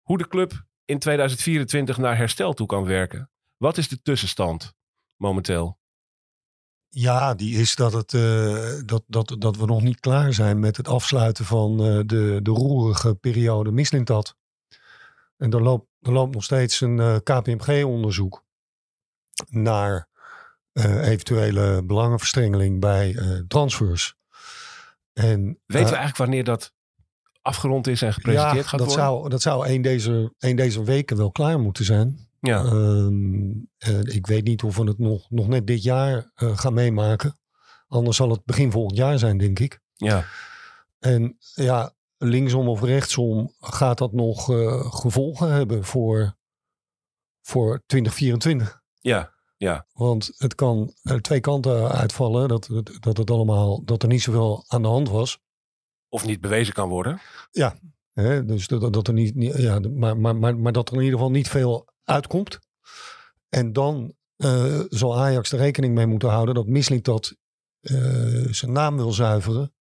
hoe 0.00 0.18
de 0.18 0.28
club 0.28 0.52
in 0.84 0.98
2024 0.98 1.98
naar 1.98 2.16
herstel 2.16 2.52
toe 2.52 2.66
kan 2.66 2.84
werken. 2.84 3.30
Wat 3.56 3.78
is 3.78 3.88
de 3.88 4.02
tussenstand 4.02 4.74
momenteel? 5.16 5.78
Ja, 6.88 7.34
die 7.34 7.58
is 7.58 7.74
dat, 7.74 7.92
het, 7.92 8.14
eh, 8.14 8.80
dat, 8.84 9.02
dat, 9.06 9.36
dat 9.38 9.56
we 9.56 9.66
nog 9.66 9.82
niet 9.82 10.00
klaar 10.00 10.32
zijn 10.32 10.58
met 10.58 10.76
het 10.76 10.88
afsluiten 10.88 11.44
van 11.44 11.70
eh, 11.80 12.00
de, 12.06 12.38
de 12.42 12.50
roerige 12.50 13.14
periode 13.14 13.70
Mislintat. 13.70 14.36
En 15.36 15.52
er 15.52 15.62
loopt, 15.62 15.86
er 16.00 16.12
loopt 16.12 16.34
nog 16.34 16.44
steeds 16.44 16.80
een 16.80 17.00
eh, 17.00 17.16
KPMG-onderzoek 17.22 18.44
naar 19.48 20.08
eventuele 21.02 21.82
belangenverstrengeling 21.84 22.80
bij 22.80 23.16
transfers. 23.48 24.14
En, 25.12 25.44
Weten 25.44 25.58
we 25.66 25.96
eigenlijk 25.96 26.16
wanneer 26.16 26.44
dat 26.44 26.72
afgerond 27.42 27.86
is 27.86 28.02
en 28.02 28.12
gepresenteerd 28.12 28.64
ja, 28.64 28.68
gaat 28.68 28.78
dat 28.78 28.88
worden? 28.88 29.04
Zou, 29.04 29.28
dat 29.28 29.42
zou 29.42 29.68
een 29.68 29.82
deze, 29.82 30.34
een 30.38 30.56
deze 30.56 30.84
weken 30.84 31.16
wel 31.16 31.30
klaar 31.30 31.60
moeten 31.60 31.84
zijn. 31.84 32.25
Ja. 32.40 32.64
Ehm, 32.64 33.50
eh, 33.76 34.00
ik 34.02 34.26
weet 34.26 34.44
niet 34.44 34.62
of 34.62 34.76
we 34.76 34.84
het 34.84 34.98
nog, 34.98 35.30
nog 35.30 35.48
net 35.48 35.66
dit 35.66 35.82
jaar 35.82 36.30
eh, 36.34 36.58
gaan 36.58 36.74
meemaken. 36.74 37.38
Anders 37.88 38.16
zal 38.16 38.30
het 38.30 38.44
begin 38.44 38.70
volgend 38.70 38.96
jaar 38.96 39.18
zijn, 39.18 39.38
denk 39.38 39.58
ik. 39.58 39.80
ja. 39.94 40.24
En 40.98 41.36
ja, 41.54 41.94
linksom 42.16 42.68
of 42.68 42.82
rechtsom 42.82 43.52
gaat 43.60 43.98
dat 43.98 44.12
nog 44.12 44.50
eh, 44.50 44.92
gevolgen 44.94 45.52
hebben 45.52 45.84
voor, 45.84 46.36
voor 47.42 47.82
2024. 47.86 48.80
Ja. 49.00 49.34
Ja. 49.56 49.86
Want 49.92 50.30
het 50.36 50.54
kan 50.54 50.92
twee 51.20 51.40
kanten 51.40 51.90
uitvallen. 51.90 52.48
Dat, 52.48 52.68
dat, 53.00 53.16
het 53.16 53.30
allemaal, 53.30 53.84
dat 53.84 54.02
er 54.02 54.08
niet 54.08 54.22
zoveel 54.22 54.64
aan 54.66 54.82
de 54.82 54.88
hand 54.88 55.08
was. 55.08 55.38
Of 56.08 56.26
niet 56.26 56.40
bewezen 56.40 56.74
kan 56.74 56.88
worden. 56.88 57.20
Hè? 58.12 58.44
Dus 58.44 58.66
dat, 58.66 58.92
dat 58.92 59.08
er 59.08 59.14
niet, 59.14 59.34
niet- 59.34 59.56
ja, 59.56 59.78
maar, 59.78 60.18
maar, 60.18 60.36
maar, 60.36 60.56
maar 60.58 60.72
dat 60.72 60.88
er 60.88 60.94
in 60.94 61.00
ieder 61.02 61.18
geval 61.18 61.32
niet 61.32 61.48
veel 61.48 61.88
uitkomt. 62.06 62.58
En 63.48 63.72
dan 63.72 64.14
eh, 64.36 64.80
zal 64.88 65.18
Ajax 65.18 65.52
er 65.52 65.58
rekening 65.58 65.94
mee 65.94 66.06
moeten 66.06 66.28
houden 66.28 66.54
dat 66.54 66.66
Mislintat 66.66 67.36
eh 67.80 68.46
zijn 68.50 68.72
naam 68.72 68.96
wil 68.96 69.12
zuiveren. 69.12 69.74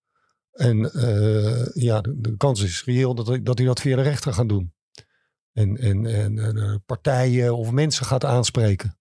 En 0.52 0.92
eh, 0.92 1.66
ja, 1.74 2.02
de, 2.02 2.38
kans 2.38 2.62
is 2.62 2.84
reëel 2.84 3.16
dat, 3.16 3.46
dat 3.46 3.58
hij 3.58 3.68
dat 3.68 3.80
via 3.80 3.96
de 3.96 4.02
rechter 4.02 4.34
gaat 4.34 4.50
doen. 4.50 4.74
En, 5.54 5.78
en, 5.78 6.06
en, 6.06 6.40
en, 6.40 6.84
partijen 6.86 7.56
of 7.56 7.72
mensen 7.72 8.06
gaat 8.06 8.26
aanspreken. 8.26 9.00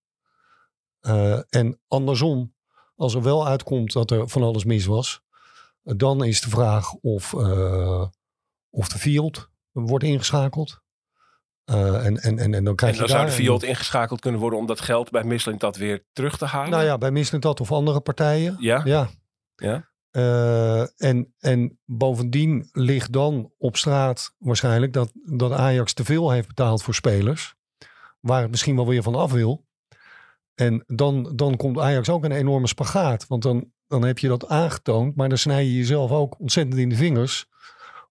En 1.48 1.80
andersom, 1.88 2.54
als 2.96 3.14
er 3.14 3.22
wel 3.22 3.46
uitkomt 3.46 3.92
dat 3.92 4.10
er 4.10 4.28
van 4.28 4.42
alles 4.42 4.64
mis 4.64 4.86
was, 4.86 5.22
dan 5.82 6.24
is 6.24 6.40
de 6.40 6.48
vraag 6.50 6.92
of, 6.92 7.34
of 8.70 8.88
de 8.88 8.98
field 8.98 9.50
wordt 9.72 10.04
ingeschakeld. 10.04 10.83
Eh, 11.64 12.06
en, 12.06 12.16
en, 12.16 12.38
en, 12.38 12.54
en 12.54 12.64
dan 12.64 12.74
krijg 12.74 12.96
En 12.96 13.02
je 13.02 13.08
zou 13.08 13.26
de 13.26 13.32
Fiat 13.32 13.62
ingeschakeld 13.62 14.20
kunnen 14.20 14.40
worden 14.40 14.58
om 14.58 14.66
dat 14.66 14.80
geld 14.80 15.10
bij 15.10 15.24
Michelin 15.24 15.58
dat 15.58 15.76
weer 15.76 16.04
terug 16.12 16.38
te 16.38 16.44
halen. 16.44 16.70
Nou 16.70 16.84
ja, 16.84 16.98
bij 16.98 17.10
Mislintat 17.10 17.60
of 17.60 17.72
andere 17.72 18.00
partijen. 18.00 18.56
Ja? 18.58 18.80
Ja. 18.84 19.08
Ja. 19.56 19.92
Eh, 20.10 20.80
en, 21.08 21.34
en 21.38 21.78
bovendien 21.84 22.68
ligt 22.72 23.12
dan 23.12 23.52
op 23.58 23.76
straat 23.76 24.34
waarschijnlijk 24.38 24.92
dat, 24.92 25.12
dat 25.14 25.52
Ajax 25.52 25.92
te 25.92 26.04
veel 26.04 26.30
heeft 26.30 26.48
betaald 26.48 26.82
voor 26.82 26.94
spelers. 26.94 27.54
Waar 28.20 28.42
het 28.42 28.50
misschien 28.50 28.76
wel 28.76 28.86
weer 28.86 29.02
van 29.02 29.14
af 29.14 29.32
wil. 29.32 29.64
En 30.54 30.84
dan, 30.86 31.32
dan 31.34 31.56
komt 31.56 31.78
Ajax 31.78 32.08
ook 32.08 32.24
een 32.24 32.32
enorme 32.32 32.66
spagaat. 32.66 33.26
Want 33.26 33.42
dan, 33.42 33.70
dan 33.86 34.04
heb 34.04 34.18
je 34.18 34.28
dat 34.28 34.48
aangetoond. 34.48 35.16
Maar 35.16 35.28
dan 35.28 35.38
snij 35.38 35.64
je 35.64 35.76
jezelf 35.76 36.10
ook 36.10 36.40
ontzettend 36.40 36.78
in 36.78 36.88
de 36.88 36.96
vingers. 36.96 37.46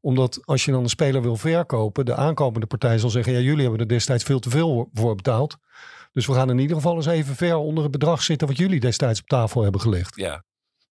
Omdat 0.04 0.40
als 0.46 0.66
je 0.66 0.72
dan 0.72 0.84
een 0.84 0.90
speler 0.90 1.22
wil 1.22 1.36
verkopen, 1.36 2.06
de 2.06 2.16
aankomende 2.16 2.66
partij 2.66 2.98
zal 2.98 3.10
zeggen: 3.10 3.34
ja, 3.34 3.40
jullie 3.40 3.62
hebben 3.62 3.80
er 3.80 3.88
destijds 3.88 4.24
veel 4.24 4.40
te 4.40 4.50
veel 4.50 4.90
voor 4.94 5.16
betaald. 5.16 5.58
Dus 6.12 6.28
we 6.28 6.34
gaan 6.34 6.50
in 6.50 6.60
ieder 6.60 6.76
geval 6.76 6.96
eens 6.96 7.06
even 7.06 7.36
ver 7.36 7.56
onder 7.56 7.84
het 7.84 7.92
bedrag 7.92 8.24
zitten 8.24 8.48
wat 8.48 8.58
jullie 8.58 8.80
destijds 8.80 9.22
op 9.22 9.28
tafel 9.28 9.62
hebben 9.62 9.82
gelegd. 9.82 10.16
Ja, 10.16 10.44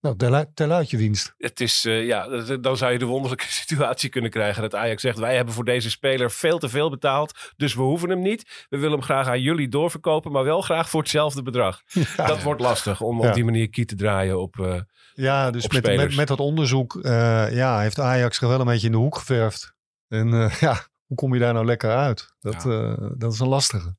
Nou, 0.03 0.17
tel, 0.17 0.35
uit- 0.35 0.57
tel 0.57 0.71
uit 0.71 0.91
je 0.91 0.97
winst. 0.97 1.35
het 1.39 1.61
is, 1.61 1.85
eh, 1.85 2.07
ja, 2.07 2.27
dan 2.57 2.77
zou 2.77 2.93
je 2.93 2.99
de 2.99 3.05
wonderlijke 3.05 3.45
situatie 3.63 4.09
kunnen 4.11 4.31
krijgen 4.31 4.63
dat 4.63 4.75
Ajax 4.75 5.03
zegt: 5.03 5.19
wij 5.19 5.37
hebben 5.37 5.55
voor 5.55 5.65
deze 5.65 5.91
speler 5.91 6.31
veel 6.31 6.59
te 6.59 6.69
veel 6.69 6.91
betaald, 6.91 7.53
dus 7.57 7.75
we 7.75 7.83
hoeven 7.83 8.09
hem 8.11 8.23
niet. 8.23 8.67
We 8.69 8.77
willen 8.79 8.93
hem 8.97 9.03
graag 9.03 9.27
aan 9.27 9.41
jullie 9.41 9.69
doorverkopen, 9.69 10.33
maar 10.33 10.45
wel 10.45 10.61
graag 10.61 10.89
voor 10.91 11.01
hetzelfde 11.01 11.43
bedrag. 11.43 11.83
Dat 12.17 12.43
wordt 12.43 12.61
lastig 12.61 13.01
om 13.01 13.23
Ja. 13.23 13.29
op 13.29 13.35
die 13.35 13.45
manier 13.45 13.71
kiet 13.71 13.89
te 13.89 13.95
draaien 13.95 14.41
op. 14.41 14.59
eh, 14.61 14.81
Ja, 15.15 15.51
dus 15.51 15.65
op 15.65 15.73
met, 15.73 16.17
met, 16.17 16.29
dat 16.29 16.41
onderzoek 16.41 16.97
eh, 16.97 17.53
ja, 17.55 17.81
heeft 17.81 17.99
Ajax 18.01 18.41
er 18.41 18.49
wel 18.49 18.61
een 18.61 18.67
beetje 18.67 18.87
in 18.87 18.93
de 18.93 18.99
hoek 18.99 19.17
geverfd. 19.19 19.75
En 20.09 20.33
eh, 20.33 20.61
ja, 20.61 20.87
hoe 21.07 21.17
kom 21.17 21.35
je 21.35 21.41
daar 21.41 21.53
nou 21.53 21.67
lekker 21.67 21.91
uit? 21.97 22.35
Dat, 22.41 22.67
eh, 22.67 22.95
dat 23.17 23.33
is 23.33 23.39
een 23.39 23.49
lastige. 23.49 23.97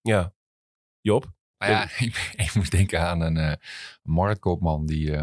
ja. 0.00 0.32
Job? 1.00 1.26
Nou 1.58 1.72
ja, 1.72 1.82
ik, 1.98 2.32
ik 2.36 2.54
moest 2.54 2.70
denken 2.70 3.00
aan 3.00 3.20
een 3.20 3.36
eh, 3.36 3.52
marktkoopman 4.02 4.86
die 4.86 5.16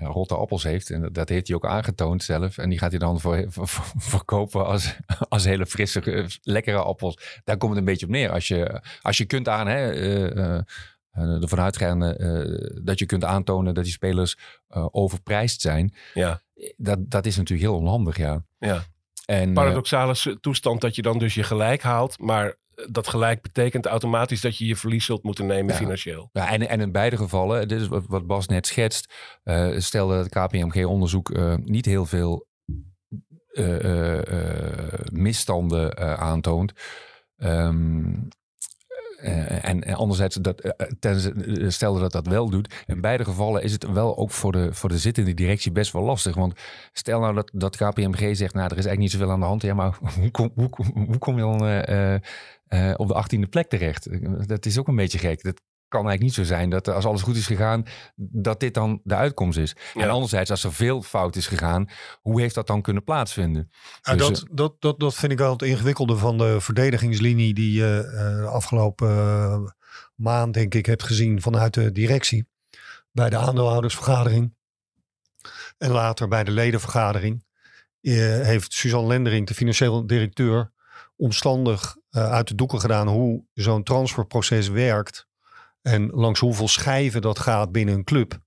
rotte 0.00 0.36
appels 0.36 0.62
heeft. 0.62 0.90
En 0.90 1.00
dat, 1.00 1.14
dat 1.14 1.28
heeft 1.28 1.46
hij 1.46 1.56
ook 1.56 1.66
aangetoond 1.66 2.22
zelf. 2.22 2.58
En 2.58 2.70
die 2.70 2.78
gaat 2.78 2.90
hij 2.90 2.98
dan 2.98 3.20
voor, 3.24 3.44
verkopen 3.96 4.66
als, 4.66 4.96
als 5.28 5.44
hele 5.44 5.66
frisse, 5.66 6.00
eh, 6.00 6.26
lekkere 6.42 6.78
appels. 6.78 7.40
Daar 7.44 7.56
komt 7.56 7.70
het 7.70 7.80
een 7.80 7.86
beetje 7.86 8.06
op 8.06 8.12
neer. 8.12 8.30
Als 8.30 8.48
je, 8.48 8.82
als 9.02 9.18
je 9.18 9.24
kunt 9.24 9.48
aan, 9.48 9.66
hè, 9.66 9.92
eh, 9.92 10.56
eh, 11.10 11.42
ervan 11.42 11.60
uitgaande 11.60 12.16
eh, 12.16 12.82
dat 12.82 12.98
je 12.98 13.06
kunt 13.06 13.24
aantonen 13.24 13.74
dat 13.74 13.84
die 13.84 13.92
spelers 13.92 14.36
eh, 14.68 14.86
overprijsd 14.90 15.60
zijn. 15.60 15.94
Ja. 16.14 16.40
Dat, 16.76 17.10
dat 17.10 17.26
is 17.26 17.36
natuurlijk 17.36 17.68
heel 17.68 17.78
onhandig, 17.78 18.16
ja. 18.16 18.44
Ja. 18.58 18.84
En, 19.26 19.48
eh, 19.48 19.54
Paradoxale 19.54 20.38
toestand 20.40 20.80
dat 20.80 20.94
je 20.94 21.02
dan 21.02 21.18
dus 21.18 21.34
je 21.34 21.42
gelijk 21.42 21.82
haalt, 21.82 22.18
maar 22.18 22.46
eh, 22.46 22.54
dat 22.90 23.08
gelijk 23.08 23.42
betekent 23.42 23.86
automatisch 23.86 24.40
dat 24.40 24.56
je 24.58 24.66
je 24.66 24.76
verlies 24.76 25.04
zult 25.04 25.22
moeten 25.22 25.46
nemen 25.46 25.72
Ja. 25.72 25.78
financieel. 25.80 26.28
Ja, 26.32 26.50
en, 26.52 26.68
en 26.68 26.80
in 26.80 26.92
beide 26.92 27.16
gevallen, 27.16 27.68
dit 27.68 27.80
is 27.80 27.88
wat, 27.88 28.04
wat 28.08 28.26
Bas 28.26 28.46
net 28.46 28.66
schetst, 28.66 29.12
eh 29.42 29.68
stelde 29.78 30.16
het 30.16 30.28
KPMG-onderzoek 30.28 31.30
eh, 31.30 31.54
niet 31.62 31.84
heel 31.84 32.06
veel 32.06 32.46
eh, 33.52 34.18
misstanden 35.12 36.18
aantoont. 36.18 36.72
Ehm, 37.36 38.12
eh, 39.16 39.64
en, 39.68 39.84
en 39.84 39.94
anderzijds, 39.94 40.36
dat, 40.36 40.74
ten- 40.98 41.72
stelde 41.72 42.00
dat 42.00 42.12
dat 42.12 42.26
wel 42.26 42.50
doet. 42.50 42.74
In 42.86 43.00
beide 43.00 43.24
gevallen 43.24 43.62
is 43.62 43.72
het 43.72 43.92
wel 43.92 44.16
ook 44.16 44.30
voor 44.30 44.52
de, 44.52 44.74
voor 44.74 44.88
de 44.88 44.98
zittende 44.98 45.34
directie 45.34 45.72
best 45.72 45.92
wel 45.92 46.02
lastig. 46.02 46.34
Want 46.34 46.60
stel 46.92 47.20
nou 47.20 47.34
dat, 47.34 47.50
dat 47.54 47.76
KPMG 47.76 48.36
zegt, 48.36 48.54
nou 48.54 48.64
er 48.66 48.78
is 48.78 48.84
eigenlijk 48.86 48.98
niet 48.98 49.10
zoveel 49.10 49.30
aan 49.30 49.40
de 49.40 49.46
hand. 49.46 49.62
Ja, 49.62 49.74
maar 49.74 49.98
hoe 50.20 50.30
kom, 50.30 50.50
hoe, 50.54 50.68
hoe 50.94 51.18
kom 51.18 51.34
je 51.34 51.40
dan 51.40 51.58
eh, 52.74 52.90
eh, 52.90 52.94
op 52.98 53.08
de 53.08 53.14
achttiende 53.14 53.46
plek 53.46 53.68
terecht? 53.68 54.08
Dat 54.48 54.66
is 54.66 54.78
ook 54.78 54.88
een 54.88 54.96
beetje 54.96 55.18
gek. 55.18 55.42
Dat 55.42 55.60
kan 55.88 56.08
eigenlijk 56.08 56.20
niet 56.20 56.46
zo 56.46 56.54
zijn 56.54 56.70
dat 56.70 56.88
als 56.88 57.04
alles 57.04 57.22
goed 57.22 57.36
is 57.36 57.46
gegaan, 57.46 57.84
dat 58.16 58.60
dit 58.60 58.74
dan 58.74 59.00
de 59.04 59.14
uitkomst 59.14 59.58
is. 59.58 59.76
Ja. 59.94 60.02
En 60.02 60.10
anderzijds, 60.10 60.50
als 60.50 60.64
er 60.64 60.72
veel 60.72 61.02
fout 61.02 61.36
is 61.36 61.46
gegaan, 61.46 61.88
hoe 62.20 62.40
heeft 62.40 62.54
dat 62.54 62.66
dan 62.66 62.82
kunnen 62.82 63.04
plaatsvinden? 63.04 63.70
Ja, 64.02 64.14
Dus, 64.14 64.28
dat, 64.28 64.46
dat, 64.50 64.76
dat, 64.78 65.00
dat 65.00 65.14
vind 65.14 65.32
ik 65.32 65.38
wel 65.38 65.52
het 65.52 65.62
ingewikkelde 65.62 66.16
van 66.16 66.38
de 66.38 66.60
verdedigingslinie 66.60 67.54
die 67.54 67.72
je 67.72 68.10
eh, 68.14 68.36
de 68.36 68.46
afgelopen 68.46 69.08
eh, 69.08 69.62
maand, 70.14 70.54
denk 70.54 70.74
ik, 70.74 70.86
hebt 70.86 71.02
gezien 71.02 71.42
vanuit 71.42 71.74
de 71.74 71.92
directie. 71.92 72.46
Bij 73.12 73.30
de 73.30 73.36
aandeelhoudersvergadering 73.36 74.54
en 75.78 75.90
later 75.90 76.28
bij 76.28 76.44
de 76.44 76.50
ledenvergadering 76.50 77.44
eh, 78.00 78.14
heeft 78.40 78.72
Suzanne 78.72 79.08
Lendering, 79.08 79.46
de 79.46 79.54
financieel 79.54 80.06
directeur, 80.06 80.72
omstandig 81.16 81.96
eh, 82.14 82.30
uit 82.32 82.48
de 82.48 82.54
doeken 82.54 82.80
gedaan 82.80 83.08
hoe 83.08 83.44
zo'n 83.54 83.82
transferproces 83.82 84.68
werkt. 84.68 85.26
En 85.82 86.10
langs 86.10 86.40
hoeveel 86.40 86.68
schijven 86.68 87.20
dat 87.22 87.38
gaat 87.38 87.72
binnen 87.72 87.94
een 87.94 88.04
club. 88.04 88.38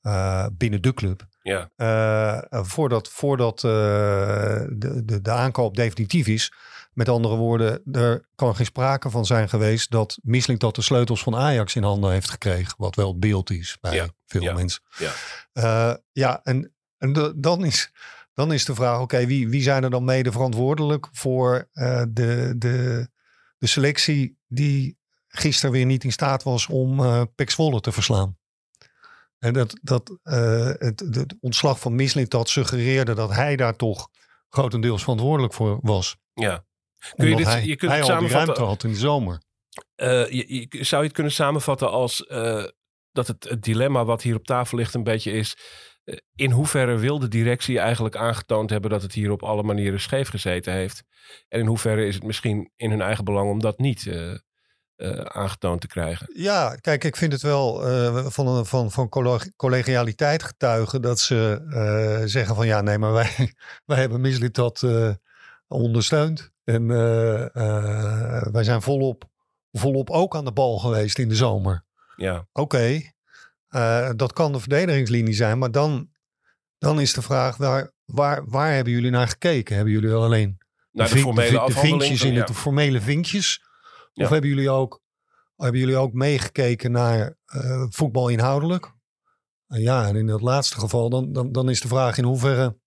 eh, 0.00 0.46
binnen 0.52 0.82
de 0.82 0.94
club. 0.94 1.26
Ja. 1.42 1.70
Eh, 1.76 2.62
voordat 2.64 3.08
voordat 3.08 3.60
de, 3.60 5.02
de, 5.04 5.20
de 5.22 5.30
aankoop 5.30 5.76
definitief 5.76 6.26
is. 6.26 6.52
Met 6.92 7.08
andere 7.08 7.36
woorden, 7.36 7.80
er 7.92 8.28
kan 8.34 8.56
geen 8.56 8.66
sprake 8.66 9.10
van 9.10 9.26
zijn 9.26 9.48
geweest 9.48 9.90
dat 9.90 10.18
Misling 10.22 10.58
dat 10.60 10.74
de 10.74 10.82
sleutels 10.82 11.22
van 11.22 11.36
Ajax 11.36 11.74
in 11.76 11.82
handen 11.82 12.10
heeft 12.10 12.30
gekregen. 12.30 12.74
Wat 12.76 12.94
wel 12.94 13.08
het 13.08 13.20
beeld 13.20 13.50
is 13.50 13.78
bij 13.80 13.94
Ja, 13.94 14.06
veel 14.26 14.42
ja, 14.42 14.52
mensen. 14.54 14.82
ja. 15.52 15.98
Ja, 16.12 16.40
en, 16.42 16.74
en 16.98 17.12
de- 17.12 17.32
dan, 17.36 17.64
is, 17.64 17.92
dan 18.38 18.52
is 18.52 18.64
de 18.64 18.74
vraag, 18.74 19.00
oké, 19.00 19.26
wie, 19.26 19.48
wie 19.48 19.62
zijn 19.62 19.84
er 19.84 19.90
dan 19.90 20.04
mede 20.04 20.32
verantwoordelijk 20.32 21.08
voor 21.12 21.68
eh, 21.72 22.02
de, 22.08 22.54
de, 22.56 23.08
de 23.58 23.66
selectie 23.66 24.38
die 24.46 24.98
gisteren 25.28 25.70
weer 25.70 25.86
niet 25.86 26.04
in 26.04 26.12
staat 26.12 26.42
was 26.42 26.66
om 26.66 27.00
eh 27.00 27.22
Pek 27.34 27.50
Zwolle 27.50 27.80
te 27.80 27.92
verslaan? 27.92 28.38
En 29.38 29.52
dat, 29.52 29.78
dat 29.82 30.18
eh, 30.22 30.70
het, 30.78 31.00
het, 31.00 31.34
ontslag 31.40 31.80
van 31.80 31.94
Misling 31.94 32.28
dat 32.28 32.48
suggereerde 32.48 33.14
dat 33.14 33.34
hij 33.34 33.56
daar 33.56 33.76
toch 33.76 34.08
grotendeels 34.48 35.02
verantwoordelijk 35.02 35.54
voor 35.54 35.78
was. 35.82 36.16
Ja. 36.32 36.64
Kun 37.16 37.28
je, 37.28 37.36
dit, 37.36 37.46
hij, 37.46 37.64
je 37.64 37.76
kunt 37.76 37.90
hij 37.90 38.00
het 38.00 38.10
al 38.10 38.18
die 38.18 38.28
ruimte 38.28 38.62
had 38.62 38.84
in 38.84 38.90
de 38.90 38.98
zomer. 38.98 39.42
Eh, 39.94 40.30
je, 40.30 40.68
je- 40.70 40.84
zou 40.84 41.00
je 41.02 41.06
het 41.06 41.16
kunnen 41.16 41.32
samenvatten 41.32 41.90
als 41.90 42.26
eh, 42.26 42.64
dat 43.12 43.26
het, 43.26 43.44
het 43.48 43.62
dilemma 43.62 44.04
wat 44.04 44.22
hier 44.22 44.36
op 44.36 44.44
tafel 44.44 44.78
ligt 44.78 44.94
een 44.94 45.02
beetje 45.02 45.32
is. 45.32 45.56
Eh, 46.08 46.16
in 46.34 46.50
hoeverre 46.50 46.96
wil 46.96 47.18
de 47.18 47.28
directie 47.28 47.78
eigenlijk 47.78 48.16
aangetoond 48.16 48.70
hebben 48.70 48.90
dat 48.90 49.02
het 49.02 49.12
hier 49.12 49.30
op 49.30 49.42
alle 49.42 49.62
manieren 49.62 50.00
scheef 50.00 50.28
gezeten 50.28 50.72
heeft? 50.72 51.02
En 51.48 51.60
in 51.60 51.66
hoeverre 51.66 52.06
is 52.06 52.14
het 52.14 52.24
misschien 52.24 52.70
in 52.76 52.90
hun 52.90 53.00
eigen 53.00 53.24
belang 53.24 53.50
om 53.50 53.60
dat 53.60 53.78
niet 53.78 54.06
eh, 54.06 54.34
aangetoond 55.20 55.80
te 55.80 55.86
krijgen? 55.86 56.26
Ja, 56.34 56.76
kijk, 56.80 57.04
ik 57.04 57.16
vind 57.16 57.32
het 57.32 57.42
wel 57.42 57.80
van, 58.30 58.66
van, 58.66 58.90
van 58.90 59.08
colleg- 59.08 59.56
collegialiteit 59.56 60.42
getuigen 60.42 61.02
dat 61.02 61.20
ze 61.20 61.62
zeggen 62.24 62.54
van 62.54 62.66
ja, 62.66 62.80
nee, 62.80 62.98
maar 62.98 63.12
wij, 63.12 63.54
wij 63.86 63.98
hebben 63.98 64.20
Mislit 64.20 64.54
dat 64.54 64.86
ondersteund. 65.68 66.50
En 66.64 66.86
wij 68.52 68.64
zijn 68.64 68.82
volop, 68.82 69.24
volop 69.72 70.10
ook 70.10 70.36
aan 70.36 70.44
de 70.44 70.52
bal 70.52 70.78
geweest 70.78 71.18
in 71.18 71.28
de 71.28 71.34
zomer. 71.34 71.84
Ja, 72.16 72.48
Oké, 72.52 73.00
eh, 73.68 74.10
dat 74.16 74.32
kan 74.32 74.52
de 74.52 74.60
verdedigingslinie 74.60 75.34
zijn, 75.34 75.58
maar 75.58 75.70
dan, 75.70 76.10
dan 76.78 77.00
is 77.00 77.12
de 77.12 77.22
vraag 77.22 77.56
waar, 77.56 77.92
waar, 78.04 78.44
waar 78.46 78.72
hebben 78.72 78.92
jullie 78.92 79.10
naar 79.10 79.28
gekeken? 79.28 79.74
Hebben 79.76 79.94
jullie 79.94 80.12
alleen 80.12 80.58
naar 80.92 81.06
de 81.06 81.12
vink- 81.12 81.24
formele 81.24 81.66
de 81.66 81.72
vinkjes 81.72 82.22
in 82.22 82.32
ja. 82.32 82.38
het, 82.38 82.46
de 82.46 82.54
formele 82.54 83.00
vinkjes? 83.00 83.62
Ja. 84.12 84.24
Of 84.24 84.30
hebben 84.30 84.50
jullie 84.50 84.70
ook, 84.70 85.02
hebben 85.56 85.80
jullie 85.80 85.96
ook 85.96 86.12
meegekeken 86.12 86.92
naar 86.92 87.36
eh, 87.44 87.84
voetbal 87.88 88.28
inhoudelijk? 88.28 88.92
Uh, 89.68 89.82
ja, 89.82 90.06
en 90.06 90.16
in 90.16 90.26
dat 90.26 90.40
laatste 90.40 90.80
geval, 90.80 91.10
dan, 91.10 91.32
dan, 91.32 91.52
dan 91.52 91.68
is 91.68 91.80
de 91.80 91.88
vraag 91.88 92.18
in 92.18 92.24
hoeverre, 92.24 92.78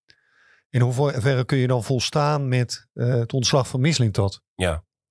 in 0.70 0.82
hoeverre 0.82 1.46
kun 1.46 1.58
je 1.58 1.68
dan 1.68 1.84
volstaan 1.84 2.48
met 2.48 2.88
eh, 2.94 3.08
het 3.08 3.34
ontslag 3.34 3.68
van 3.68 3.80
Mislintat? 3.80 4.42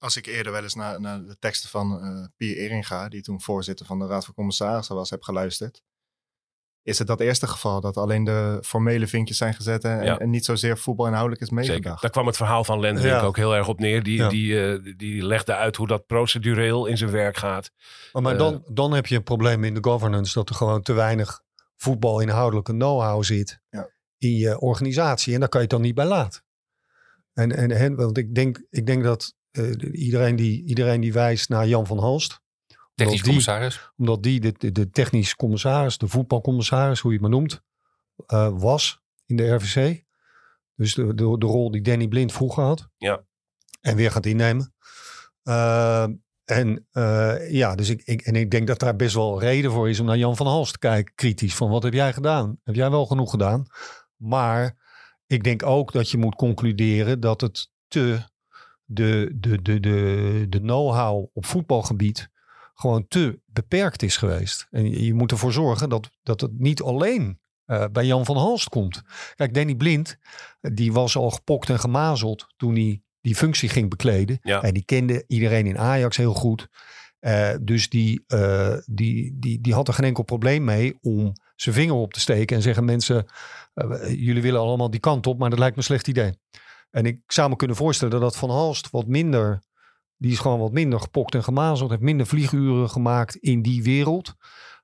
Als 0.01 0.17
ik 0.17 0.27
eerder 0.27 0.53
wel 0.53 0.63
eens 0.63 0.75
naar, 0.75 1.01
naar 1.01 1.25
de 1.25 1.39
teksten 1.39 1.69
van 1.69 2.01
eh 2.03 2.25
Pier 2.37 2.57
Eringa, 2.57 3.09
die 3.09 3.23
toen 3.23 3.41
voorzitter 3.41 3.87
van 3.87 3.99
de 3.99 4.07
Raad 4.07 4.25
van 4.25 4.35
Commissarissen 4.35 4.95
was, 4.95 5.11
heb 5.11 5.23
geluisterd. 5.23 5.83
Is 6.83 6.99
het 6.99 7.07
dat 7.07 7.21
eerste 7.21 7.47
geval 7.47 7.81
dat 7.81 7.97
alleen 7.97 8.25
de 8.25 8.59
formele 8.63 9.07
vinkjes 9.07 9.37
zijn 9.37 9.55
gezet 9.55 9.85
en, 9.85 10.05
Ja. 10.05 10.19
en 10.19 10.31
niet 10.31 10.45
zozeer 10.45 10.79
voetbal 10.79 11.07
inhoudelijk 11.07 11.43
is 11.43 11.49
Zeker. 11.49 11.65
meegedacht? 11.67 12.03
Daar 12.03 12.11
kwam 12.11 12.27
het 12.27 12.37
verhaal 12.37 12.65
van 12.65 12.81
Lendering 12.81 13.13
Ja. 13.15 13.21
ook 13.23 13.37
heel 13.37 13.55
erg 13.57 13.69
op 13.69 13.79
neer. 13.79 14.03
Die, 14.03 14.17
Ja. 14.17 14.29
die, 14.29 14.73
eh, 14.73 14.95
die 14.97 15.23
legde 15.27 15.55
uit 15.55 15.77
hoe 15.77 15.87
dat 15.87 16.07
procedureel 16.07 16.87
in 16.87 16.97
zijn 16.97 17.11
werk 17.11 17.37
gaat. 17.37 17.71
Maar, 18.13 18.23
maar 18.23 18.33
Eh. 18.33 18.39
dan, 18.39 18.63
dan 18.73 18.93
heb 18.93 19.07
je 19.07 19.17
een 19.17 19.23
probleem 19.23 19.65
in 19.65 19.75
de 19.75 19.85
governance 19.85 20.35
dat 20.35 20.49
er 20.49 20.55
gewoon 20.55 20.83
te 20.83 20.93
weinig 20.93 21.41
voetbal 21.77 22.21
inhoudelijke 22.21 22.73
know-how 22.73 23.23
zit 23.25 23.61
Ja. 23.71 23.91
in 24.19 24.37
je 24.37 24.61
organisatie. 24.61 25.35
En 25.35 25.41
daar 25.41 25.49
kan 25.49 25.61
je 25.61 25.67
het 25.67 25.77
dan 25.77 25.85
niet 25.85 25.95
bij 25.95 26.07
laten. 26.07 26.43
En, 27.33 27.53
en, 27.57 27.71
en 27.71 27.97
want 27.97 28.19
ik 28.19 28.35
denk, 28.35 28.63
ik 28.71 28.87
denk 28.87 29.05
dat 29.05 29.35
eh, 29.51 29.71
iedereen, 29.93 30.37
die, 30.37 30.65
iedereen 30.65 31.01
die 31.01 31.13
wijst 31.13 31.49
naar 31.49 31.67
Jan 31.67 31.87
van 31.87 31.99
Halst, 31.99 32.41
Technisch 32.95 33.17
die- 33.17 33.27
commissaris. 33.27 33.91
omdat 33.97 34.23
die 34.23 34.41
de, 34.41 34.55
de, 34.59 34.73
de 34.73 34.91
technisch 34.91 35.37
commissaris, 35.37 35.99
de 35.99 36.09
voetbalcommissaris, 36.09 37.01
hoe 37.01 37.13
je 37.13 37.19
het 37.19 37.29
maar 37.31 37.39
noemt, 37.39 37.63
eh, 38.27 38.59
was 38.59 39.01
in 39.27 39.37
de 39.37 39.49
RVC. 39.55 40.05
Dus 40.75 40.94
de, 40.94 41.15
de, 41.15 41.38
de 41.38 41.46
rol 41.46 41.71
die 41.71 41.83
Danny 41.83 42.09
Blind 42.09 42.33
vroeger 42.33 42.63
had. 42.63 42.88
Ja. 42.96 43.25
En 43.81 43.96
weer 43.96 44.11
gaat 44.11 44.27
innemen. 44.27 44.75
Eh, 45.42 46.07
en 46.44 46.87
ja, 47.48 47.75
dus 47.75 47.88
ik, 47.88 48.03
ik, 48.05 48.21
en 48.21 48.37
ik 48.37 48.51
denk 48.51 48.67
dat 48.67 48.79
daar 48.79 48.96
best 48.96 49.15
wel 49.15 49.40
reden 49.40 49.71
voor 49.71 49.88
is 49.88 50.01
om 50.01 50.07
naar 50.07 50.17
Jan 50.17 50.37
van 50.37 50.46
Hals 50.46 50.73
te 50.73 50.79
kijken, 50.79 51.15
kritisch. 51.15 51.55
Van 51.55 51.71
wat 51.71 51.83
heb 51.83 51.92
jij 51.92 52.13
gedaan? 52.13 52.61
Heb 52.65 52.75
jij 52.75 52.90
wel 52.90 53.07
genoeg 53.07 53.31
gedaan? 53.31 53.67
Maar 54.17 54.77
ik 55.27 55.44
denk 55.44 55.63
ook 55.63 55.92
dat 55.92 56.11
je 56.11 56.19
moet 56.19 56.35
concluderen 56.35 57.21
dat 57.21 57.40
het 57.40 57.71
te 57.88 58.19
de, 58.93 59.33
de, 59.35 59.63
de, 59.63 59.81
de, 59.81 60.47
de 60.49 60.61
know-how 60.61 61.27
op 61.33 61.47
voetbalgebied 61.47 62.31
gewoon 62.75 63.09
te 63.09 63.41
beperkt 63.47 64.03
is 64.03 64.17
geweest. 64.17 64.67
En 64.71 65.05
je, 65.05 65.15
moet 65.15 65.31
ervoor 65.31 65.53
zorgen 65.53 65.88
dat, 65.88 66.11
dat 66.23 66.41
het 66.41 66.59
niet 66.59 66.83
alleen 66.83 67.41
eh, 67.65 67.85
bij 67.93 68.07
Jan 68.07 68.25
van 68.25 68.37
Halst 68.37 68.69
komt. 68.69 69.03
Kijk, 69.35 69.55
Danny 69.55 69.75
Blind, 69.75 70.19
eh, 70.61 70.71
die 70.75 70.93
was 70.93 71.17
al 71.17 71.31
gepokt 71.31 71.71
en 71.71 71.81
gemazeld 71.81 72.47
toen 72.57 72.75
hij 72.75 73.03
die 73.21 73.37
functie 73.37 73.69
ging 73.69 73.91
bekleden. 73.91 74.38
Ja. 74.43 74.63
En 74.63 74.75
die 74.75 74.85
kende 74.85 75.25
iedereen 75.27 75.67
in 75.67 75.79
Ajax 75.79 76.17
heel 76.17 76.35
goed. 76.35 76.69
Eh, 77.19 77.51
dus 77.63 77.88
die, 77.88 78.25
die, 78.85 79.37
die, 79.38 79.61
die 79.61 79.75
had 79.75 79.88
er 79.88 79.95
geen 79.95 80.05
enkel 80.05 80.25
probleem 80.25 80.65
mee 80.65 80.99
om 81.01 81.33
zijn 81.57 81.75
vinger 81.75 81.95
op 81.95 82.13
te 82.13 82.21
steken 82.21 82.57
en 82.57 82.63
zeggen 82.63 82.85
mensen, 82.85 83.27
jullie 84.07 84.43
willen 84.43 84.61
allemaal 84.61 84.91
die 84.91 85.01
kant 85.01 85.27
op, 85.27 85.38
maar 85.38 85.51
dat 85.51 85.59
lijkt 85.59 85.75
me 85.75 85.81
een 85.81 85.87
slecht 85.87 86.09
idee. 86.09 86.33
En 86.91 87.07
ik 87.07 87.21
zou 87.27 87.49
me 87.49 87.57
kunnen 87.57 87.77
voorstellen 87.77 88.21
dat 88.21 88.37
Van 88.37 88.51
Halst 88.51 88.91
wat 88.91 89.07
minder, 89.07 89.63
die 90.17 90.33
is 90.33 90.38
gewoon 90.38 90.59
wat 90.59 90.73
minder 90.73 91.01
gepokt 91.01 91.35
en 91.35 91.45
gemazeld, 91.45 91.91
heeft 91.91 92.03
minder 92.03 92.27
vlieguren 92.27 92.91
gemaakt 92.91 93.37
in 93.37 93.63
die 93.63 93.83
wereld. 93.83 94.35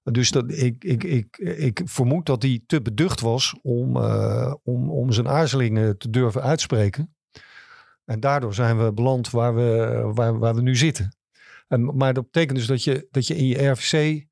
Dus 0.03 0.31
dat, 0.31 0.53
ik, 0.53 0.85
ik, 0.85 1.05
ik, 1.05 1.37
ik 1.39 1.81
vermoed 1.85 2.27
dat 2.27 2.43
hij 2.43 2.63
te 2.67 2.83
beducht 2.83 3.21
was 3.21 3.59
om, 3.63 3.97
eh, 3.97 4.55
om, 4.63 4.91
om 4.91 5.13
zijn 5.13 5.29
aarzelingen 5.29 5.99
te 5.99 6.11
durven 6.11 6.43
uitspreken. 6.43 7.15
En 8.05 8.21
daardoor 8.21 8.55
zijn 8.55 8.85
we 8.85 8.93
beland 8.93 9.31
waar 9.31 9.55
we, 9.55 10.01
waar, 10.15 10.39
waar 10.39 10.55
we 10.55 10.63
nu 10.63 10.77
zitten. 10.77 11.17
En, 11.69 11.97
maar 11.97 12.15
dat 12.15 12.25
betekent 12.25 12.59
dus 12.59 12.67
dat 12.67 12.85
je, 12.85 13.09
dat 13.11 13.27
je 13.27 13.37
in 13.37 13.47
je 13.47 13.69
RVC 13.69 14.27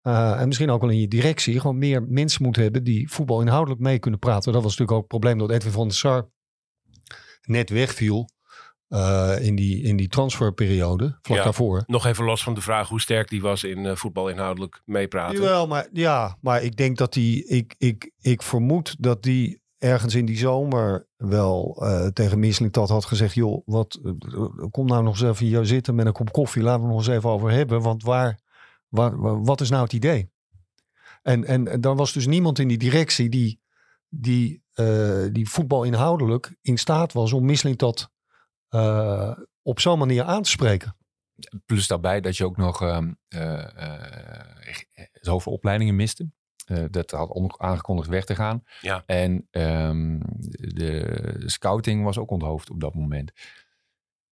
eh, 0.00 0.40
en 0.40 0.46
misschien 0.46 0.70
ook 0.70 0.80
wel 0.80 0.90
in 0.90 1.00
je 1.00 1.08
directie 1.08 1.60
gewoon 1.60 1.78
meer 1.78 2.02
mensen 2.02 2.42
moet 2.42 2.56
hebben 2.56 2.84
die 2.84 3.10
voetbal 3.10 3.40
inhoudelijk 3.40 3.80
mee 3.80 3.98
kunnen 3.98 4.20
praten. 4.20 4.52
Dat 4.52 4.62
was 4.62 4.76
natuurlijk 4.76 4.92
ook 4.92 5.12
het 5.12 5.20
probleem 5.20 5.38
dat 5.38 5.50
Edwin 5.50 5.72
van 5.72 5.88
der 5.88 5.96
Sar 5.96 6.28
net 7.48 7.70
wegviel 7.70 8.28
eh, 8.88 9.34
in, 9.40 9.54
die, 9.56 9.82
in 9.82 9.96
die 9.96 10.08
transferperiode, 10.08 11.18
vlak 11.22 11.38
Ja. 11.38 11.44
daarvoor. 11.44 11.82
Nog 11.86 12.06
even 12.06 12.24
los 12.24 12.42
van 12.42 12.54
de 12.54 12.60
vraag 12.60 12.88
hoe 12.88 13.00
sterk 13.00 13.28
die 13.28 13.40
was 13.42 13.64
in 13.64 13.86
eh, 13.86 13.96
voetbal 13.96 14.28
inhoudelijk 14.28 14.82
meepraten. 14.84 15.34
Jawel, 15.40 15.66
maar, 15.66 15.88
ja, 15.92 16.36
maar 16.40 16.62
ik 16.62 16.76
denk 16.76 16.96
dat 16.96 17.12
die, 17.12 17.44
ik, 17.46 17.74
ik, 17.78 18.10
ik 18.20 18.42
vermoed 18.42 18.96
dat 18.98 19.22
die 19.22 19.60
ergens 19.78 20.14
in 20.14 20.24
die 20.24 20.36
zomer 20.38 21.06
wel 21.16 21.82
eh, 21.84 22.06
tegen 22.06 22.38
Mislintat 22.38 22.88
had 22.88 23.04
gezegd, 23.04 23.34
joh, 23.34 23.62
wat, 23.66 24.00
kom 24.70 24.86
nou 24.86 25.02
nog 25.02 25.20
eens 25.20 25.30
even 25.30 25.46
hier 25.46 25.66
zitten 25.66 25.94
met 25.94 26.06
een 26.06 26.12
kop 26.12 26.32
koffie, 26.32 26.62
laten 26.62 26.80
we 26.80 26.86
het 26.86 26.96
nog 26.96 27.06
eens 27.06 27.16
even 27.16 27.30
over 27.30 27.50
hebben, 27.50 27.80
want 27.80 28.02
waar, 28.02 28.38
waar, 28.88 29.20
waar- 29.20 29.42
wat 29.42 29.60
is 29.60 29.70
nou 29.70 29.82
het 29.82 29.92
idee? 29.92 30.30
En, 31.22 31.44
en, 31.44 31.68
en 31.68 31.80
dan 31.80 31.96
was 31.96 32.12
dus 32.12 32.26
niemand 32.26 32.58
in 32.58 32.68
die 32.68 32.78
directie 32.78 33.28
die, 33.28 33.60
die, 34.08 34.62
eh, 34.72 35.26
die 35.32 35.48
voetbal 35.48 35.84
inhoudelijk 35.84 36.56
in 36.62 36.78
staat 36.78 37.12
was 37.12 37.32
om 37.32 37.44
Mislintat 37.44 38.10
eh 38.68 39.32
op 39.62 39.80
zo'n 39.80 39.98
manier 39.98 40.22
aan 40.22 40.42
te 40.42 40.50
spreken. 40.50 40.96
Plus 41.66 41.86
daarbij 41.86 42.20
dat 42.20 42.36
je 42.36 42.44
ook 42.44 42.56
nog 42.56 42.82
ehm, 42.82 43.12
eh, 43.28 43.82
eh, 43.82 45.06
zoveel 45.12 45.52
opleidingen 45.52 45.96
miste. 45.96 46.30
Eh, 46.64 46.84
dat 46.90 47.10
had 47.10 47.28
on- 47.30 47.60
aangekondigd 47.60 48.08
weg 48.08 48.24
te 48.24 48.34
gaan. 48.34 48.62
Ja. 48.80 49.02
En 49.06 49.46
ehm, 49.50 50.18
de 50.74 51.42
scouting 51.46 52.04
was 52.04 52.18
ook 52.18 52.30
onthoofd 52.30 52.70
op 52.70 52.80
dat 52.80 52.94
moment. 52.94 53.32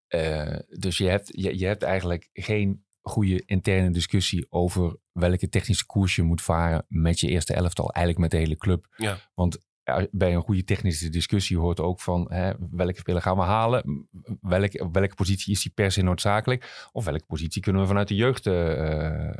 Eh, 0.06 0.56
dus 0.78 0.96
je 0.96 1.08
hebt, 1.08 1.28
je, 1.32 1.58
je 1.58 1.66
hebt 1.66 1.82
eigenlijk 1.82 2.28
geen 2.32 2.85
goede 3.08 3.42
interne 3.46 3.90
discussie 3.90 4.46
over 4.48 4.96
welke 5.12 5.48
technische 5.48 5.86
koers 5.86 6.16
je 6.16 6.22
moet 6.22 6.42
varen 6.42 6.84
met 6.88 7.20
je 7.20 7.28
eerste 7.28 7.54
elftal. 7.54 7.90
Eigenlijk 7.90 8.18
met 8.18 8.30
de 8.30 8.46
hele 8.46 8.56
club. 8.56 8.86
Ja. 8.96 9.18
Want 9.34 9.58
ja, 9.84 10.06
bij 10.10 10.34
een 10.34 10.42
goede 10.42 10.64
technische 10.64 11.08
discussie 11.08 11.58
hoort 11.58 11.80
ook 11.80 12.00
van 12.00 12.32
hè, 12.32 12.52
welke 12.70 12.98
speler 12.98 13.22
gaan 13.22 13.36
we 13.36 13.42
halen? 13.42 14.08
Welke, 14.40 14.78
op 14.78 14.94
welke 14.94 15.14
positie 15.14 15.52
is 15.52 15.62
die 15.62 15.72
per 15.74 15.92
se 15.92 16.02
noodzakelijk? 16.02 16.88
Of 16.92 17.04
welke 17.04 17.26
positie 17.26 17.62
kunnen 17.62 17.82
we 17.82 17.88
vanuit 17.88 18.08
de 18.08 18.14
jeugd 18.14 18.46
eh, 18.46 19.28
eh, 19.28 19.34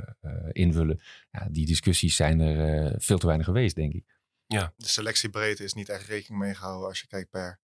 invullen? 0.53 1.01
Ja, 1.31 1.49
die 1.51 1.67
discussies 1.67 2.17
zijn 2.17 2.41
er 2.41 2.87
eh, 2.87 2.95
veel 2.97 3.19
te 3.19 3.27
weinig 3.27 3.47
geweest, 3.47 3.75
denk 3.75 3.93
ik. 3.93 4.05
De 4.47 4.71
selectiebreedte 4.77 5.64
is 5.64 5.73
niet 5.73 5.89
echt 5.89 6.07
rekening 6.07 6.43
mee 6.43 6.55
gehouden 6.55 6.89
als 6.89 7.01
je 7.01 7.07
kijkt 7.07 7.31
per, 7.31 7.61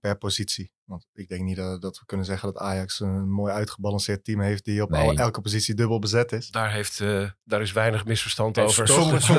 per 0.00 0.16
positie. 0.18 0.72
Want 0.84 1.06
ik 1.12 1.28
denk 1.28 1.42
niet 1.42 1.56
dat, 1.56 1.82
dat 1.82 1.98
we 1.98 2.04
kunnen 2.06 2.26
zeggen 2.26 2.52
dat 2.52 2.62
Ajax 2.62 3.00
een 3.00 3.30
mooi 3.30 3.52
uitgebalanceerd 3.52 4.24
team 4.24 4.40
heeft 4.40 4.64
die 4.64 4.82
op 4.82 4.90
Nee. 4.90 5.08
al- 5.08 5.14
elke 5.14 5.40
positie 5.40 5.74
dubbel 5.74 5.98
bezet 5.98 6.32
is. 6.32 6.48
Daar, 6.50 6.72
heeft, 6.72 7.00
eh, 7.00 7.28
daar 7.44 7.60
is 7.60 7.72
weinig 7.72 8.04
misverstand 8.04 8.56
En 8.56 8.64
over. 8.64 8.88
sommige- 8.88 9.34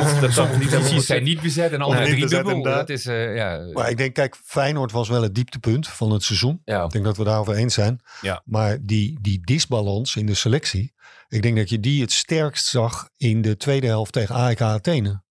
Posities 0.78 1.05
zijn 1.05 1.24
niet 1.24 1.41
bezet 1.41 1.72
en 1.72 1.82
andere 1.82 1.99
niet 2.01 2.09
drie 2.09 2.22
bezet, 2.24 2.38
dubbel. 2.38 2.55
inderdaad. 2.55 2.88
Dat 2.88 2.97
is, 2.97 3.05
eh, 3.05 3.36
ja, 3.36 3.70
Maar 3.74 3.89
ik 3.89 3.97
denk, 3.97 4.14
kijk, 4.14 4.36
Feyenoord 4.43 4.91
was 4.91 5.09
wel 5.09 5.22
het 5.22 5.36
dieptepunt 5.36 5.88
van 5.88 6.12
het 6.12 6.24
seizoen. 6.24 6.62
ja. 6.66 6.84
Ik 6.84 6.91
denk 6.91 7.05
dat 7.05 7.18
we 7.18 7.24
daarover 7.24 7.53
eens 7.55 7.74
zijn. 7.74 7.99
Ja. 8.22 8.41
Maar 8.45 8.78
die, 8.82 9.18
die 9.22 9.39
disbalans 9.45 10.16
in 10.16 10.26
de 10.26 10.34
selectie. 10.34 10.93
Ik 11.28 11.41
denk 11.41 11.55
dat 11.57 11.70
je 11.70 11.80
die 11.80 12.01
het 12.01 12.12
sterkst 12.12 12.66
zag 12.66 13.09
in 13.18 13.41
de 13.41 13.57
tweede 13.57 13.88
helft 13.88 14.14
tegen 14.14 14.36
AEK 14.36 14.62
Athene. 14.62 15.24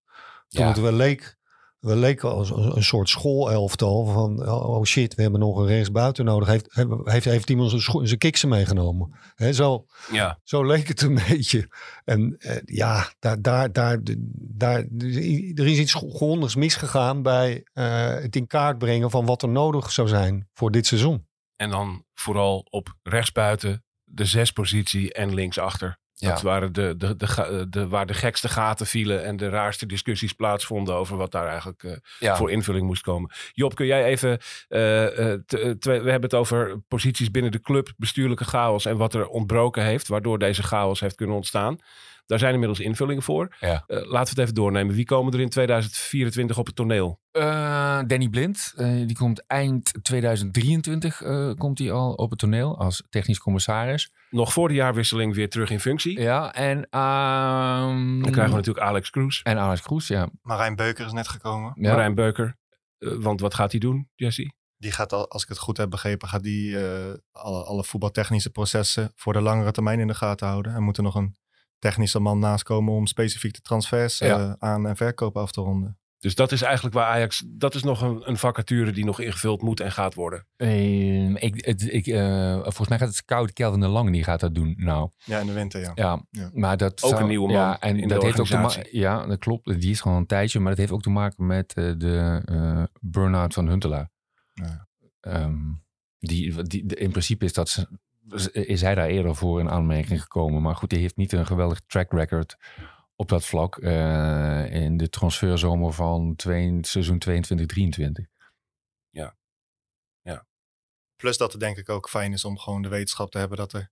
Toen 0.47 0.61
Ja. 0.63 0.67
het 0.67 0.79
wel 0.79 0.91
leek, 0.91 1.35
wel 1.81 1.95
leek 1.95 2.23
als 2.23 2.49
een, 2.49 2.83
soort 2.83 3.09
schoolelftal. 3.09 4.05
Van 4.05 4.49
oh 4.49 4.83
shit, 4.83 5.15
we 5.15 5.21
hebben 5.21 5.39
nog 5.39 5.57
een 5.57 5.67
rechtsbuiten 5.67 6.25
nodig. 6.25 6.47
Heeft, 6.47 6.67
heeft, 7.03 7.25
heeft 7.25 7.49
iemand 7.49 7.69
zijn, 7.69 8.07
zijn 8.07 8.19
kiksen 8.19 8.49
meegenomen? 8.49 9.19
Zo, 9.51 9.85
Ja, 10.11 10.39
zo 10.43 10.65
leek 10.65 10.87
het 10.87 11.01
een 11.01 11.19
beetje. 11.27 11.69
En 12.03 12.35
eh, 12.39 12.57
ja, 12.65 13.13
daar, 13.19 13.41
daar, 13.41 13.71
daar, 13.71 13.99
daar, 14.33 14.85
er 15.55 15.67
is 15.67 15.77
iets 15.77 15.93
grondigs 15.93 16.55
misgegaan 16.55 17.21
bij 17.21 17.63
eh, 17.73 18.07
het 18.07 18.35
in 18.35 18.47
kaart 18.47 18.77
brengen 18.77 19.09
van 19.09 19.25
wat 19.25 19.41
er 19.41 19.49
nodig 19.49 19.91
zou 19.91 20.07
zijn 20.07 20.49
voor 20.53 20.71
dit 20.71 20.85
seizoen. 20.87 21.27
en 21.55 21.69
dan 21.69 22.05
vooral 22.13 22.67
op 22.69 22.95
rechtsbuiten, 23.03 23.83
de 24.03 24.25
zespositie 24.25 25.13
en 25.13 25.33
linksachter. 25.33 25.99
Dat 26.21 26.41
Ja. 26.41 26.45
waren 26.47 26.73
de, 26.73 26.95
de, 26.97 27.67
de, 27.69 27.87
waar 27.87 28.05
de 28.05 28.13
gekste 28.13 28.49
gaten 28.49 28.85
vielen 28.85 29.23
en 29.23 29.37
de 29.37 29.49
raarste 29.49 29.85
discussies 29.85 30.33
plaatsvonden 30.33 30.95
over 30.95 31.17
wat 31.17 31.31
daar 31.31 31.47
eigenlijk 31.47 31.83
eh, 31.83 31.91
Ja. 32.19 32.35
voor 32.35 32.51
invulling 32.51 32.85
moest 32.85 33.01
komen. 33.01 33.31
Job, 33.53 33.75
kun 33.75 33.85
jij 33.85 34.03
even, 34.05 34.39
eh, 34.67 35.33
eh, 35.33 35.39
we 35.79 35.89
hebben 35.91 36.21
het 36.21 36.33
over 36.33 36.79
posities 36.87 37.31
binnen 37.31 37.51
de 37.51 37.61
club, 37.61 37.93
bestuurlijke 37.97 38.45
chaos 38.45 38.85
en 38.85 38.97
wat 38.97 39.13
er 39.13 39.27
ontbroken 39.27 39.83
heeft, 39.83 40.07
waardoor 40.07 40.39
deze 40.39 40.63
chaos 40.63 40.99
heeft 40.99 41.15
kunnen 41.15 41.35
ontstaan. 41.35 41.77
Daar 42.25 42.39
zijn 42.39 42.53
inmiddels 42.53 42.79
invullingen 42.79 43.23
voor. 43.23 43.55
Ja. 43.59 43.83
Eh, 43.87 43.97
laten 43.97 44.11
we 44.11 44.29
het 44.29 44.37
even 44.37 44.53
doornemen. 44.55 44.95
Wie 44.95 45.05
komen 45.05 45.33
er 45.33 45.39
in 45.39 45.49
2024 45.49 46.57
op 46.57 46.65
het 46.65 46.75
toneel? 46.75 47.19
Eh, 47.31 47.99
Danny 48.07 48.29
Blind, 48.29 48.73
eh, 48.75 48.87
die 48.87 49.15
komt 49.15 49.47
eind 49.47 49.93
2023 50.01 51.21
eh, 51.21 51.51
komt 51.57 51.79
hij 51.79 51.91
al 51.91 52.13
op 52.13 52.29
het 52.29 52.39
toneel 52.39 52.77
als 52.79 53.03
technisch 53.09 53.39
commissaris. 53.39 54.11
Nog 54.29 54.53
voor 54.53 54.67
de 54.67 54.73
jaarwisseling 54.73 55.35
weer 55.35 55.49
terug 55.49 55.69
in 55.69 55.79
functie. 55.79 56.19
Ja, 56.19 56.53
en... 56.53 56.87
ehm, 56.89 58.21
Dan 58.21 58.31
krijgen 58.31 58.49
we 58.49 58.57
natuurlijk 58.57 58.85
Alex 58.85 59.09
Kroes, 59.09 59.41
En 59.41 59.57
Alex 59.57 59.81
Kroes, 59.81 60.07
ja. 60.07 60.29
Marijn 60.41 60.75
Beuker 60.75 61.05
is 61.05 61.11
net 61.11 61.27
gekomen. 61.27 61.73
ja. 61.75 61.91
Marijn 61.91 62.15
Beuker. 62.15 62.57
Want 62.97 63.39
wat 63.39 63.53
gaat 63.53 63.71
hij 63.71 63.79
doen, 63.79 64.09
Jesse? 64.15 64.53
Die 64.77 64.91
gaat, 64.91 65.13
al, 65.13 65.29
als 65.29 65.43
ik 65.43 65.49
het 65.49 65.57
goed 65.57 65.77
heb 65.77 65.89
begrepen, 65.89 66.27
gaat 66.27 66.43
die 66.43 66.79
eh, 66.87 67.13
alle, 67.31 67.63
alle 67.63 67.83
voetbaltechnische 67.83 68.49
processen 68.49 69.11
voor 69.15 69.33
de 69.33 69.41
langere 69.41 69.71
termijn 69.71 69.99
in 69.99 70.07
de 70.07 70.13
gaten 70.13 70.47
houden. 70.47 70.73
Er 70.73 70.81
moet 70.81 70.97
er 70.97 71.03
nog 71.03 71.15
een 71.15 71.35
technische 71.81 72.19
man 72.19 72.39
naast 72.39 72.63
komen 72.63 72.93
om 72.93 73.05
specifiek 73.07 73.53
de 73.53 73.61
transfers 73.61 74.17
Ja. 74.17 74.39
eh, 74.39 74.53
aan- 74.59 74.87
en 74.87 74.95
verkoop 74.95 75.37
af 75.37 75.51
te 75.51 75.61
ronden. 75.61 75.95
Dus 76.19 76.35
dat 76.35 76.51
is 76.51 76.61
eigenlijk 76.61 76.95
waar 76.95 77.05
Ajax... 77.07 77.43
Dat 77.47 77.75
is 77.75 77.83
nog 77.83 78.01
een, 78.01 78.29
een 78.29 78.37
vacature 78.37 78.91
die 78.91 79.05
nog 79.05 79.19
ingevuld 79.19 79.61
moet 79.61 79.79
en 79.79 79.91
gaat 79.91 80.13
worden. 80.13 80.47
Ehm, 80.57 81.35
ik, 81.35 81.65
het, 81.65 81.93
ik, 81.93 82.07
eh, 82.07 82.53
volgens 82.61 82.87
mij 82.87 82.97
gaat 82.97 83.07
het 83.07 83.17
Scout 83.17 83.53
Kelvin 83.53 83.79
de 83.79 83.87
Lange, 83.87 84.11
die 84.11 84.23
gaat 84.23 84.39
dat 84.39 84.55
doen. 84.55 84.73
Nou, 84.77 85.09
Ja, 85.25 85.39
in 85.39 85.45
de 85.45 85.53
winter, 85.53 85.81
ja. 85.81 85.91
ja. 85.95 86.25
Ja. 86.29 86.49
Maar 86.53 86.77
dat 86.77 87.03
Ook 87.03 87.09
zou- 87.09 87.21
een 87.21 87.27
nieuwe 87.27 87.47
man 87.47 87.55
Ja, 87.55 87.79
en 87.79 87.95
in 87.95 88.07
de 88.07 88.13
dat 88.13 88.23
heeft 88.23 88.39
ook 88.39 88.45
te. 88.69 88.87
Ja, 88.91 89.25
dat 89.25 89.39
klopt. 89.39 89.79
Die 89.81 89.91
is 89.91 90.01
gewoon 90.01 90.17
een 90.17 90.25
tijdje. 90.25 90.59
Maar 90.59 90.69
dat 90.69 90.79
heeft 90.79 90.91
ook 90.91 91.01
te 91.01 91.09
maken 91.09 91.45
met 91.45 91.73
eh, 91.73 91.91
de 91.97 92.41
eh 92.45 92.83
burn-out 92.99 93.53
van 93.53 93.67
Huntelaar. 93.67 94.09
Ja. 94.53 94.87
Ehm, 95.19 95.55
die, 96.19 96.63
die, 96.63 96.85
de- 96.85 96.95
in 96.95 97.09
principe 97.11 97.45
is, 97.45 97.53
dat, 97.53 97.69
ze- 97.69 97.87
is 98.51 98.81
hij 98.81 98.95
daar 98.95 99.07
eerder 99.07 99.35
voor 99.35 99.59
in 99.59 99.69
aanmerking 99.69 100.21
gekomen. 100.21 100.61
Maar 100.61 100.75
goed, 100.75 100.91
hij 100.91 101.01
heeft 101.01 101.15
niet 101.15 101.31
een 101.31 101.45
geweldig 101.45 101.81
track 101.87 102.11
record 102.11 102.57
op 103.15 103.29
dat 103.29 103.45
vlak. 103.45 103.77
eh, 103.77 104.73
in 104.73 104.97
de 104.97 105.09
transferzomer 105.09 105.93
van 105.93 106.33
seizoen 106.81 107.19
22-23. 107.19 108.29
Plus 111.15 111.37
dat 111.37 111.51
het 111.51 111.61
denk 111.61 111.77
ik 111.77 111.89
ook 111.89 112.09
fijn 112.09 112.33
is 112.33 112.45
om 112.45 112.57
gewoon 112.57 112.81
de 112.81 112.89
wetenschap 112.89 113.31
te 113.31 113.37
hebben 113.37 113.57
dat 113.57 113.73
er 113.73 113.91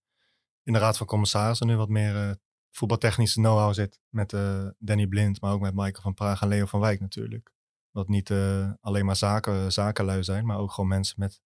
in 0.63 0.73
de 0.73 0.79
Raad 0.79 0.97
van 0.97 1.07
Commissarissen 1.07 1.67
nu 1.67 1.75
wat 1.75 1.89
meer 1.89 2.15
eh, 2.15 2.35
voetbaltechnische 2.71 3.39
know-how 3.39 3.73
zit. 3.73 3.99
Met 4.09 4.33
eh, 4.33 4.67
Danny 4.77 5.07
Blind, 5.07 5.41
maar 5.41 5.51
ook 5.51 5.61
met 5.61 5.73
Michael 5.73 6.01
van 6.01 6.13
Praag 6.13 6.41
en 6.41 6.47
Leo 6.47 6.65
van 6.65 6.79
Wijk 6.79 6.99
natuurlijk. 6.99 7.51
Dat 7.91 8.07
niet 8.07 8.31
alleen 8.81 9.05
maar 9.05 9.15
zaken, 9.15 9.71
zakenlui 9.71 10.23
zijn, 10.23 10.45
maar 10.45 10.57
ook 10.57 10.71
gewoon 10.71 10.89
mensen 10.89 11.15
met 11.19 11.41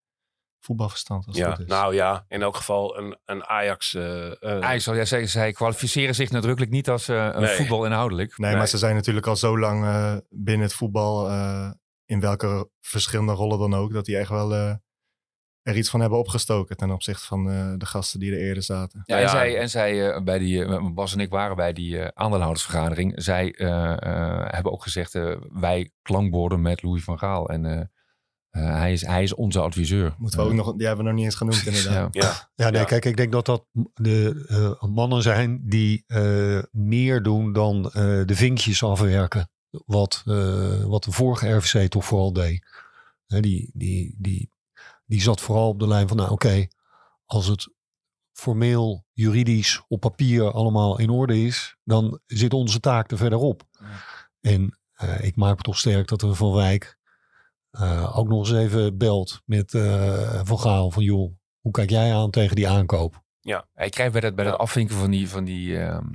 voetbalverstand. 0.66 1.26
Als 1.28 1.38
het 1.38 1.45
Ja, 1.45 1.51
goed 1.55 1.64
is. 1.64 1.70
nou 1.72 1.93
ja, 1.93 2.26
in 2.28 2.41
elk 2.41 2.55
geval 2.55 2.97
een, 2.97 3.18
een 3.26 3.43
Ajax... 3.45 3.93
eh, 3.93 4.26
eh, 4.43 4.61
Hij 4.61 4.80
zal, 4.80 4.95
ja, 4.95 5.05
zij, 5.05 5.26
zij 5.28 5.51
kwalificeren 5.51 6.16
zich 6.16 6.32
nadrukkelijk 6.32 6.72
niet 6.72 6.89
als 6.89 7.07
eh, 7.07 7.30
een 7.32 7.41
Nee. 7.41 7.55
voetbal 7.55 7.86
inhoudelijk. 7.86 8.38
Nee, 8.38 8.55
maar 8.55 8.68
ze 8.68 8.78
zijn 8.78 8.95
natuurlijk 8.95 9.28
al 9.28 9.36
zo 9.36 9.59
lang 9.59 9.84
eh, 9.84 10.16
binnen 10.30 10.66
het 10.66 10.74
voetbal, 10.76 11.30
eh, 11.30 11.72
in 12.05 12.20
welke 12.20 12.70
verschillende 12.80 13.32
rollen 13.32 13.59
dan 13.59 13.74
ook, 13.74 13.93
dat 13.93 14.05
die 14.05 14.18
echt 14.18 14.30
wel 14.30 14.53
eh, 14.53 14.74
er 15.61 15.78
iets 15.78 15.89
van 15.89 15.99
hebben 15.99 16.20
opgestoken 16.20 16.78
ten 16.78 16.91
opzichte 16.91 17.26
van 17.26 17.49
eh, 17.49 17.74
de 17.78 17.86
gasten 17.86 18.20
die 18.20 18.32
er 18.32 18.38
eerder 18.39 18.64
zaten. 18.64 19.01
Ja, 19.05 19.16
en 19.16 19.22
ja. 19.22 19.28
zij, 19.28 19.57
en 19.57 19.70
zij 19.70 20.11
eh, 20.14 20.24
bij 20.24 20.38
die, 20.39 20.66
eh, 20.66 20.88
Bas 20.93 21.14
en 21.14 21.20
ik 21.20 21.30
waren 21.30 21.55
bij 21.55 21.74
die 21.74 21.99
eh, 21.99 22.07
aandeelhoudersvergadering. 22.14 23.14
Zij 23.16 23.51
eh, 23.53 23.91
eh, 23.91 24.45
hebben 24.53 24.72
ook 24.72 24.84
gezegd, 24.84 25.16
eh, 25.16 25.36
wij 25.51 25.91
klankborden 26.01 26.61
met 26.61 26.84
Louis 26.84 27.03
van 27.03 27.20
Gaal. 27.20 27.49
En 27.49 27.91
eh, 28.53 28.63
eh, 28.67 28.75
hij, 28.79 28.91
is, 28.93 29.01
hij 29.05 29.23
is 29.23 29.33
onze 29.33 29.59
adviseur. 29.59 30.15
Moeten 30.17 30.39
we 30.39 30.45
ook 30.45 30.53
nog, 30.53 30.75
die 30.75 30.85
hebben 30.87 31.03
we 31.05 31.09
nog 31.11 31.19
niet 31.19 31.25
eens 31.29 31.35
genoemd 31.35 31.65
inderdaad. 31.75 32.13
Ja. 32.13 32.21
Ja, 32.21 32.49
Ja, 32.55 32.69
nee, 32.69 32.79
Ja. 32.81 32.85
kijk, 32.87 33.05
ik 33.05 33.17
denk 33.17 33.31
dat 33.31 33.45
dat 33.45 33.65
de 33.93 34.45
eh, 34.47 34.89
mannen 34.89 35.21
zijn 35.21 35.61
die 35.65 36.03
eh, 36.07 36.59
meer 36.71 37.23
doen 37.23 37.53
dan 37.53 37.85
eh, 37.91 37.93
de 38.25 38.35
vinkjes 38.35 38.83
afwerken. 38.83 39.49
Wat, 39.85 40.21
eh, 40.25 40.83
wat 40.83 41.03
de 41.03 41.11
vorige 41.11 41.51
RVC 41.51 41.89
toch 41.89 42.05
vooral 42.05 42.33
deed. 42.33 42.65
Hè, 43.27 43.39
die, 43.39 43.71
die, 43.73 44.15
die, 44.17 44.49
die 45.05 45.21
zat 45.21 45.41
vooral 45.41 45.67
op 45.69 45.79
de 45.79 45.87
lijn 45.87 46.07
van, 46.07 46.17
nou 46.17 46.31
oké, 46.31 46.67
als 47.25 47.47
het 47.47 47.73
formeel, 48.31 49.05
juridisch, 49.11 49.83
op 49.87 49.99
papier 49.99 50.51
allemaal 50.51 50.99
in 50.99 51.09
orde 51.09 51.43
is, 51.45 51.75
dan 51.83 52.19
zit 52.25 52.53
onze 52.53 52.79
taak 52.79 53.11
er 53.11 53.17
verderop. 53.17 53.63
En 54.41 54.79
eh, 54.93 55.23
ik 55.23 55.35
maak 55.35 55.55
me 55.57 55.61
toch 55.61 55.77
sterk 55.77 56.07
dat 56.07 56.21
we 56.21 56.33
Van 56.33 56.53
Wijk 56.53 56.97
eh, 57.74 58.17
ook 58.17 58.28
nog 58.28 58.39
eens 58.39 58.59
even 58.59 58.97
belt 58.97 59.41
met 59.45 59.74
eh, 59.74 60.41
Van 60.43 60.59
Gaal 60.59 60.91
van 60.91 61.03
joh, 61.03 61.32
hoe 61.59 61.71
kijk 61.71 61.89
jij 61.89 62.13
aan 62.13 62.32
tegen 62.32 62.55
die 62.55 62.67
aankoop? 62.67 63.24
Ik 63.76 63.91
krijg 63.91 64.11
bij 64.11 64.21
dat, 64.21 64.36
bij 64.36 64.45
dat 64.45 64.57
afvinken 64.57 64.95
van 64.95 65.11
die, 65.11 65.30
van, 65.30 65.43
die, 65.43 65.80
ehm, 65.80 66.07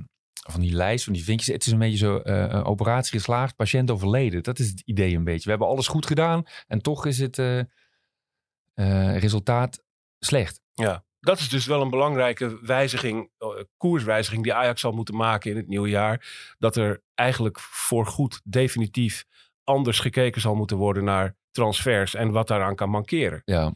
van 0.51 0.61
die 0.61 0.73
lijst, 0.73 1.03
van 1.03 1.13
die 1.13 1.23
vinkjes. 1.23 1.53
Het 1.53 1.65
is 1.65 1.71
een 1.71 1.79
beetje 1.79 1.97
zo, 1.97 2.17
eh, 2.17 2.35
een 2.35 2.63
operatie 2.63 3.11
geslaagd, 3.11 3.55
patiënt 3.55 3.91
overleden. 3.91 4.43
Dat 4.43 4.59
is 4.59 4.67
het 4.67 4.81
idee 4.85 5.15
een 5.15 5.23
beetje. 5.23 5.43
We 5.43 5.49
hebben 5.49 5.67
alles 5.67 5.87
goed 5.87 6.05
gedaan 6.05 6.43
en 6.67 6.81
toch 6.81 7.05
is 7.05 7.19
het 7.19 7.39
eh, 7.39 7.59
eh, 7.59 9.17
resultaat 9.17 9.83
slecht. 10.19 10.61
Ja, 10.73 11.03
dat 11.19 11.39
is 11.39 11.49
dus 11.49 11.65
wel 11.65 11.81
een 11.81 11.89
belangrijke 11.89 12.59
wijziging, 12.61 13.31
koerswijziging 13.77 14.43
die 14.43 14.53
Ajax 14.53 14.81
zal 14.81 14.91
moeten 14.91 15.15
maken 15.15 15.51
in 15.51 15.57
het 15.57 15.67
nieuwe 15.67 15.89
jaar. 15.89 16.53
Dat 16.57 16.75
er 16.75 17.01
eigenlijk 17.15 17.59
voorgoed 17.59 18.41
definitief 18.43 19.25
anders 19.63 19.99
gekeken 19.99 20.41
zal 20.41 20.55
moeten 20.55 20.77
worden 20.77 21.03
naar 21.03 21.35
transfers 21.51 22.15
en 22.15 22.31
wat 22.31 22.47
daaraan 22.47 22.75
kan 22.75 22.89
mankeren. 22.89 23.41
Ja, 23.45 23.73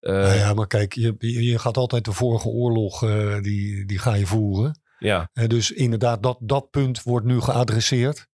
Eh, 0.00 0.12
Nou 0.12 0.34
ja, 0.34 0.54
maar 0.54 0.66
kijk, 0.66 0.92
je, 0.92 1.14
je 1.18 1.58
gaat 1.58 1.76
altijd 1.76 2.04
de 2.04 2.12
vorige 2.12 2.48
oorlog, 2.48 3.02
eh, 3.04 3.40
die, 3.40 3.84
die 3.86 3.98
ga 3.98 4.14
je 4.14 4.26
voeren. 4.26 4.80
ja. 4.98 5.28
Eh, 5.32 5.46
dus 5.48 5.70
inderdaad, 5.70 6.22
dat, 6.22 6.36
dat 6.40 6.70
punt 6.70 7.02
wordt 7.02 7.26
nu 7.26 7.40
geadresseerd. 7.40 8.26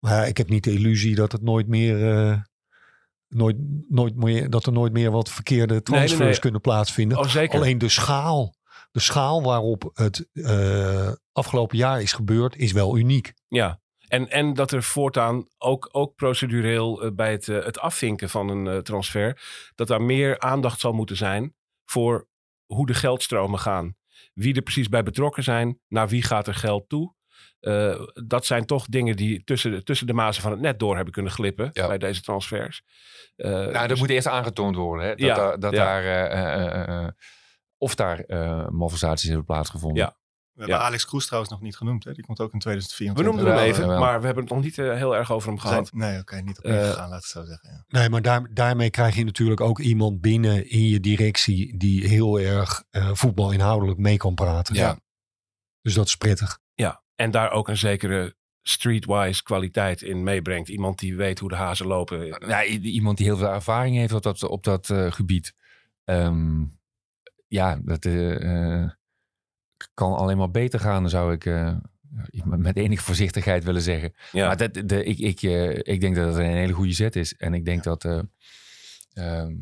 Maar 0.00 0.12
ja, 0.12 0.24
ik 0.24 0.36
heb 0.36 0.48
niet 0.48 0.64
de 0.64 0.72
illusie 0.72 1.14
dat 1.14 1.32
het 1.32 1.42
nooit 1.42 1.68
meer... 1.68 2.12
eh, 2.28 2.36
Nooit, 3.28 3.56
nooit 3.88 4.16
meer, 4.16 4.50
dat 4.50 4.66
er 4.66 4.72
nooit 4.72 4.92
meer 4.92 5.10
wat 5.10 5.30
verkeerde 5.30 5.82
transfers 5.82 6.18
nee, 6.18 6.28
nee. 6.28 6.38
kunnen 6.38 6.60
plaatsvinden. 6.60 7.18
Oh, 7.18 7.26
zeker. 7.26 7.54
Alleen 7.58 7.78
de 7.78 7.88
schaal, 7.88 8.54
de 8.90 9.00
schaal 9.00 9.42
waarop 9.42 9.90
het 9.94 10.28
eh, 10.32 11.12
afgelopen 11.32 11.76
jaar 11.76 12.02
is 12.02 12.12
gebeurd, 12.12 12.56
is 12.56 12.72
wel 12.72 12.96
uniek. 12.98 13.32
Ja, 13.48 13.80
en, 14.14 14.30
en 14.30 14.54
dat 14.54 14.72
er 14.72 14.82
voortaan 14.82 15.46
ook, 15.58 15.88
ook 15.92 16.14
procedureel 16.14 17.02
eh, 17.02 17.10
bij 17.12 17.32
het, 17.32 17.48
eh, 17.48 17.64
het 17.64 17.78
afvinken 17.78 18.30
van 18.30 18.48
een 18.48 18.66
eh, 18.66 18.78
transfer, 18.78 19.42
dat 19.74 19.88
daar 19.88 20.02
meer 20.02 20.38
aandacht 20.38 20.80
zal 20.80 20.92
moeten 20.92 21.16
zijn 21.16 21.54
voor 21.84 22.28
hoe 22.66 22.86
de 22.86 22.94
geldstromen 22.94 23.58
gaan. 23.58 23.96
Wie 24.34 24.54
er 24.54 24.62
precies 24.62 24.88
bij 24.88 25.02
betrokken 25.02 25.42
zijn, 25.42 25.80
naar 25.88 26.08
wie 26.08 26.22
gaat 26.22 26.46
er 26.46 26.54
geld 26.54 26.88
toe. 26.88 27.14
Dat 28.26 28.46
zijn 28.46 28.66
toch 28.66 28.86
dingen 28.86 29.16
die 29.16 29.44
tussen 29.44 29.70
de, 29.70 29.82
tussen 29.82 30.06
de 30.06 30.12
mazen 30.12 30.42
van 30.42 30.50
het 30.50 30.60
net 30.60 30.78
door 30.78 30.94
hebben 30.94 31.12
kunnen 31.12 31.32
glippen 31.32 31.70
Ja. 31.72 31.86
bij 31.86 31.98
deze 31.98 32.22
transfers. 32.22 32.82
Nou, 33.36 33.72
dat 33.72 33.88
dus- 33.88 33.98
moet 33.98 34.10
eerst 34.10 34.26
aangetoond 34.26 34.76
worden. 34.76 35.04
Hè? 35.06 35.10
Dat, 35.14 35.26
Ja, 35.26 35.34
daar, 35.34 35.58
dat 35.58 35.72
ja. 35.72 36.00
daar 36.00 37.14
of 37.78 37.94
daar 37.94 38.24
malversaties 38.72 39.28
hebben 39.28 39.46
plaatsgevonden. 39.46 40.16
We 40.54 40.60
hebben 40.60 40.78
Ja. 40.78 40.84
Alex 40.84 41.06
Kroes 41.06 41.24
trouwens 41.26 41.52
nog 41.52 41.62
niet 41.62 41.76
genoemd. 41.76 42.04
Hè? 42.04 42.12
Die 42.12 42.24
komt 42.24 42.40
ook 42.40 42.52
in 42.52 42.58
we 42.58 42.64
2024. 42.64 43.24
noemden 43.34 43.54
hem 43.54 43.64
even, 43.72 43.98
maar 43.98 44.20
we 44.20 44.26
hebben 44.26 44.44
het 44.44 44.52
nog 44.52 44.62
niet 44.62 44.78
eh, 44.78 44.94
heel 44.94 45.16
erg 45.16 45.32
over 45.32 45.48
hem 45.48 45.56
We 45.56 45.62
zijn- 45.68 45.72
gehad. 45.74 45.92
Nee, 45.92 46.18
oké, 46.20 46.36
niet 46.40 46.58
op 46.58 46.64
Eh, 46.64 46.74
ingegaan, 46.74 47.08
laat 47.08 47.18
ik 47.18 47.22
het 47.24 47.32
zo 47.32 47.44
zeggen. 47.44 47.70
Ja. 47.88 47.98
Nee, 47.98 48.08
maar 48.08 48.22
daar, 48.22 48.54
daarmee 48.54 48.90
krijg 48.90 49.14
je 49.14 49.24
natuurlijk 49.24 49.60
ook 49.60 49.78
iemand 49.80 50.20
binnen 50.20 50.70
in 50.70 50.88
je 50.88 51.00
directie 51.00 51.76
die 51.78 52.06
heel 52.08 52.40
erg 52.40 52.84
eh, 52.90 53.10
voetbal 53.12 53.52
inhoudelijk 53.52 53.98
mee 53.98 54.16
kan 54.16 54.34
praten. 54.34 54.74
Ja. 54.74 54.98
Dus 55.80 55.94
dat 55.94 56.06
is 56.06 56.16
prettig. 56.16 56.58
Ja, 56.74 57.02
en 57.14 57.30
daar 57.30 57.50
ook 57.50 57.68
een 57.68 57.76
zekere 57.76 58.36
streetwise 58.62 59.42
kwaliteit 59.42 60.02
in 60.02 60.22
meebrengt. 60.22 60.68
Iemand 60.68 60.98
die 60.98 61.16
weet 61.16 61.38
hoe 61.38 61.48
de 61.48 61.54
hazen 61.56 61.86
lopen. 61.86 62.26
Ja, 62.48 62.64
iemand 62.64 63.16
die 63.16 63.26
heel 63.26 63.36
veel 63.36 63.48
ervaring 63.52 63.96
heeft 63.96 64.12
op 64.12 64.22
dat, 64.22 64.42
op 64.42 64.64
dat 64.64 64.90
eh, 64.90 65.12
gebied. 65.12 65.54
Ehm, 66.04 66.64
ja, 67.48 67.78
dat 67.84 68.04
kan 69.94 70.14
alleen 70.14 70.36
maar 70.36 70.50
beter 70.50 70.80
gaan, 70.80 71.08
zou 71.08 71.32
ik 71.32 71.46
eh, 71.46 71.74
met 72.44 72.76
enige 72.76 73.02
voorzichtigheid 73.02 73.64
willen 73.64 73.82
zeggen. 73.82 74.14
Ja. 74.32 74.46
Maar 74.46 74.56
dat, 74.56 74.74
de, 74.84 75.04
ik, 75.04 75.18
ik, 75.18 75.42
eh, 75.42 75.70
ik 75.70 76.00
denk 76.00 76.16
dat 76.16 76.26
het 76.26 76.36
een 76.36 76.50
hele 76.50 76.72
goede 76.72 76.92
zet 76.92 77.16
is. 77.16 77.34
En 77.36 77.54
ik 77.54 77.64
denk 77.64 77.82
dat, 77.82 78.04
eh, 78.04 78.20
ehm, 79.12 79.52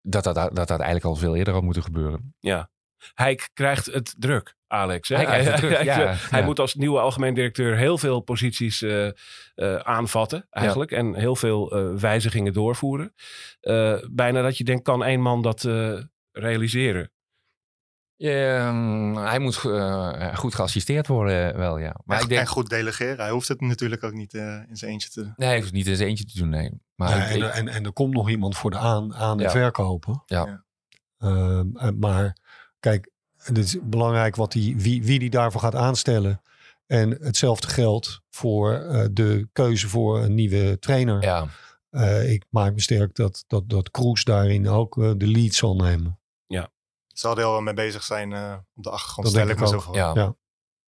dat, 0.00 0.24
dat, 0.24 0.34
dat 0.34 0.54
dat 0.54 0.70
eigenlijk 0.70 1.04
al 1.04 1.14
veel 1.14 1.36
eerder 1.36 1.54
had 1.54 1.62
moeten 1.62 1.82
gebeuren. 1.82 2.34
Ja. 2.38 2.70
Hij 3.14 3.40
krijgt 3.52 3.86
het 3.86 4.14
druk, 4.18 4.56
Alex. 4.66 5.08
Hè? 5.08 5.16
Hij 5.16 5.24
krijgt 5.24 5.46
het 5.46 5.56
druk, 5.56 5.82
ja, 5.82 6.14
hij 6.14 6.40
ja. 6.40 6.46
moet 6.46 6.58
als 6.58 6.74
nieuwe 6.74 6.98
algemeen 6.98 7.34
directeur 7.34 7.76
heel 7.76 7.98
veel 7.98 8.20
posities 8.20 8.84
aanvatten, 9.82 10.46
eigenlijk. 10.50 10.90
En 10.90 11.14
heel 11.14 11.36
veel 11.36 11.68
wijzigingen 11.98 12.52
doorvoeren. 12.52 13.14
Bijna 14.10 14.42
dat 14.42 14.58
je 14.58 14.64
denkt, 14.64 14.82
kan 14.82 15.04
één 15.04 15.20
man 15.20 15.42
dat 15.42 15.68
realiseren? 16.32 17.10
Ehm, 18.18 19.14
hij 19.16 19.38
moet 19.38 19.64
eh, 19.64 20.34
goed 20.36 20.54
geassisteerd 20.54 21.06
worden, 21.06 21.52
eh, 21.52 21.58
wel 21.58 21.78
ja. 21.78 21.96
Maar 22.04 22.16
en, 22.16 22.22
ik 22.22 22.28
denk, 22.28 22.40
en 22.40 22.46
goed 22.46 22.68
delegeren. 22.68 23.16
Hij 23.16 23.30
hoeft 23.30 23.48
het 23.48 23.60
natuurlijk 23.60 24.02
ook 24.04 24.12
niet 24.12 24.34
eh, 24.34 24.42
in 24.68 24.76
zijn 24.76 24.90
eentje 24.90 25.08
te 25.10 25.20
doen. 25.22 25.32
nee, 25.36 25.46
hij 25.48 25.56
hoeft 25.56 25.68
het 25.68 25.76
niet 25.76 25.86
in 25.86 25.96
zijn 25.96 26.08
eentje 26.08 26.24
te 26.24 26.38
doen, 26.38 26.48
nee. 26.48 26.70
Maar 26.94 27.08
Ja, 27.18 27.26
en, 27.26 27.36
ik- 27.36 27.42
en, 27.54 27.68
en 27.68 27.84
er 27.84 27.92
komt 27.92 28.14
nog 28.14 28.30
iemand 28.30 28.56
voor 28.56 28.70
de 28.70 28.76
aan, 28.78 29.14
aan- 29.14 29.38
en 29.38 29.44
Ja. 29.44 29.50
verkopen. 29.50 30.22
Ja. 30.26 30.64
Ehm, 31.18 31.66
eh, 31.76 31.88
maar 31.98 32.36
kijk, 32.80 33.10
het 33.36 33.58
is 33.58 33.76
belangrijk 33.82 34.36
wat 34.36 34.52
die, 34.52 34.76
wie, 34.76 35.02
wie 35.04 35.18
die 35.18 35.30
daarvoor 35.30 35.60
gaat 35.60 35.74
aanstellen. 35.74 36.40
En 36.86 37.10
hetzelfde 37.10 37.68
geldt 37.68 38.20
voor 38.30 38.72
eh, 38.74 39.04
de 39.12 39.48
keuze 39.52 39.88
voor 39.88 40.22
een 40.22 40.34
nieuwe 40.34 40.78
trainer. 40.78 41.22
ja, 41.22 41.46
Eh, 41.90 42.32
ik 42.32 42.44
maak 42.50 42.72
me 42.74 42.80
sterk 42.80 43.14
dat, 43.14 43.44
dat, 43.46 43.68
dat 43.68 43.90
Kroes 43.90 44.24
daarin 44.24 44.68
ook 44.68 44.94
de 44.94 45.26
lead 45.26 45.52
zal 45.54 45.76
nemen. 45.76 46.18
Zal 47.18 47.38
er 47.38 47.44
al 47.44 47.60
mee 47.60 47.74
bezig 47.74 48.02
zijn 48.02 48.32
eh, 48.32 48.56
op 48.74 48.82
de 48.82 48.90
achtergrond. 48.90 49.26
Dat 49.26 49.34
stel 49.36 49.46
denk 49.46 49.58
ik 49.58 49.64
me 49.64 49.70
zo 49.70 49.80
voor. 49.80 49.94
ja. 49.96 50.36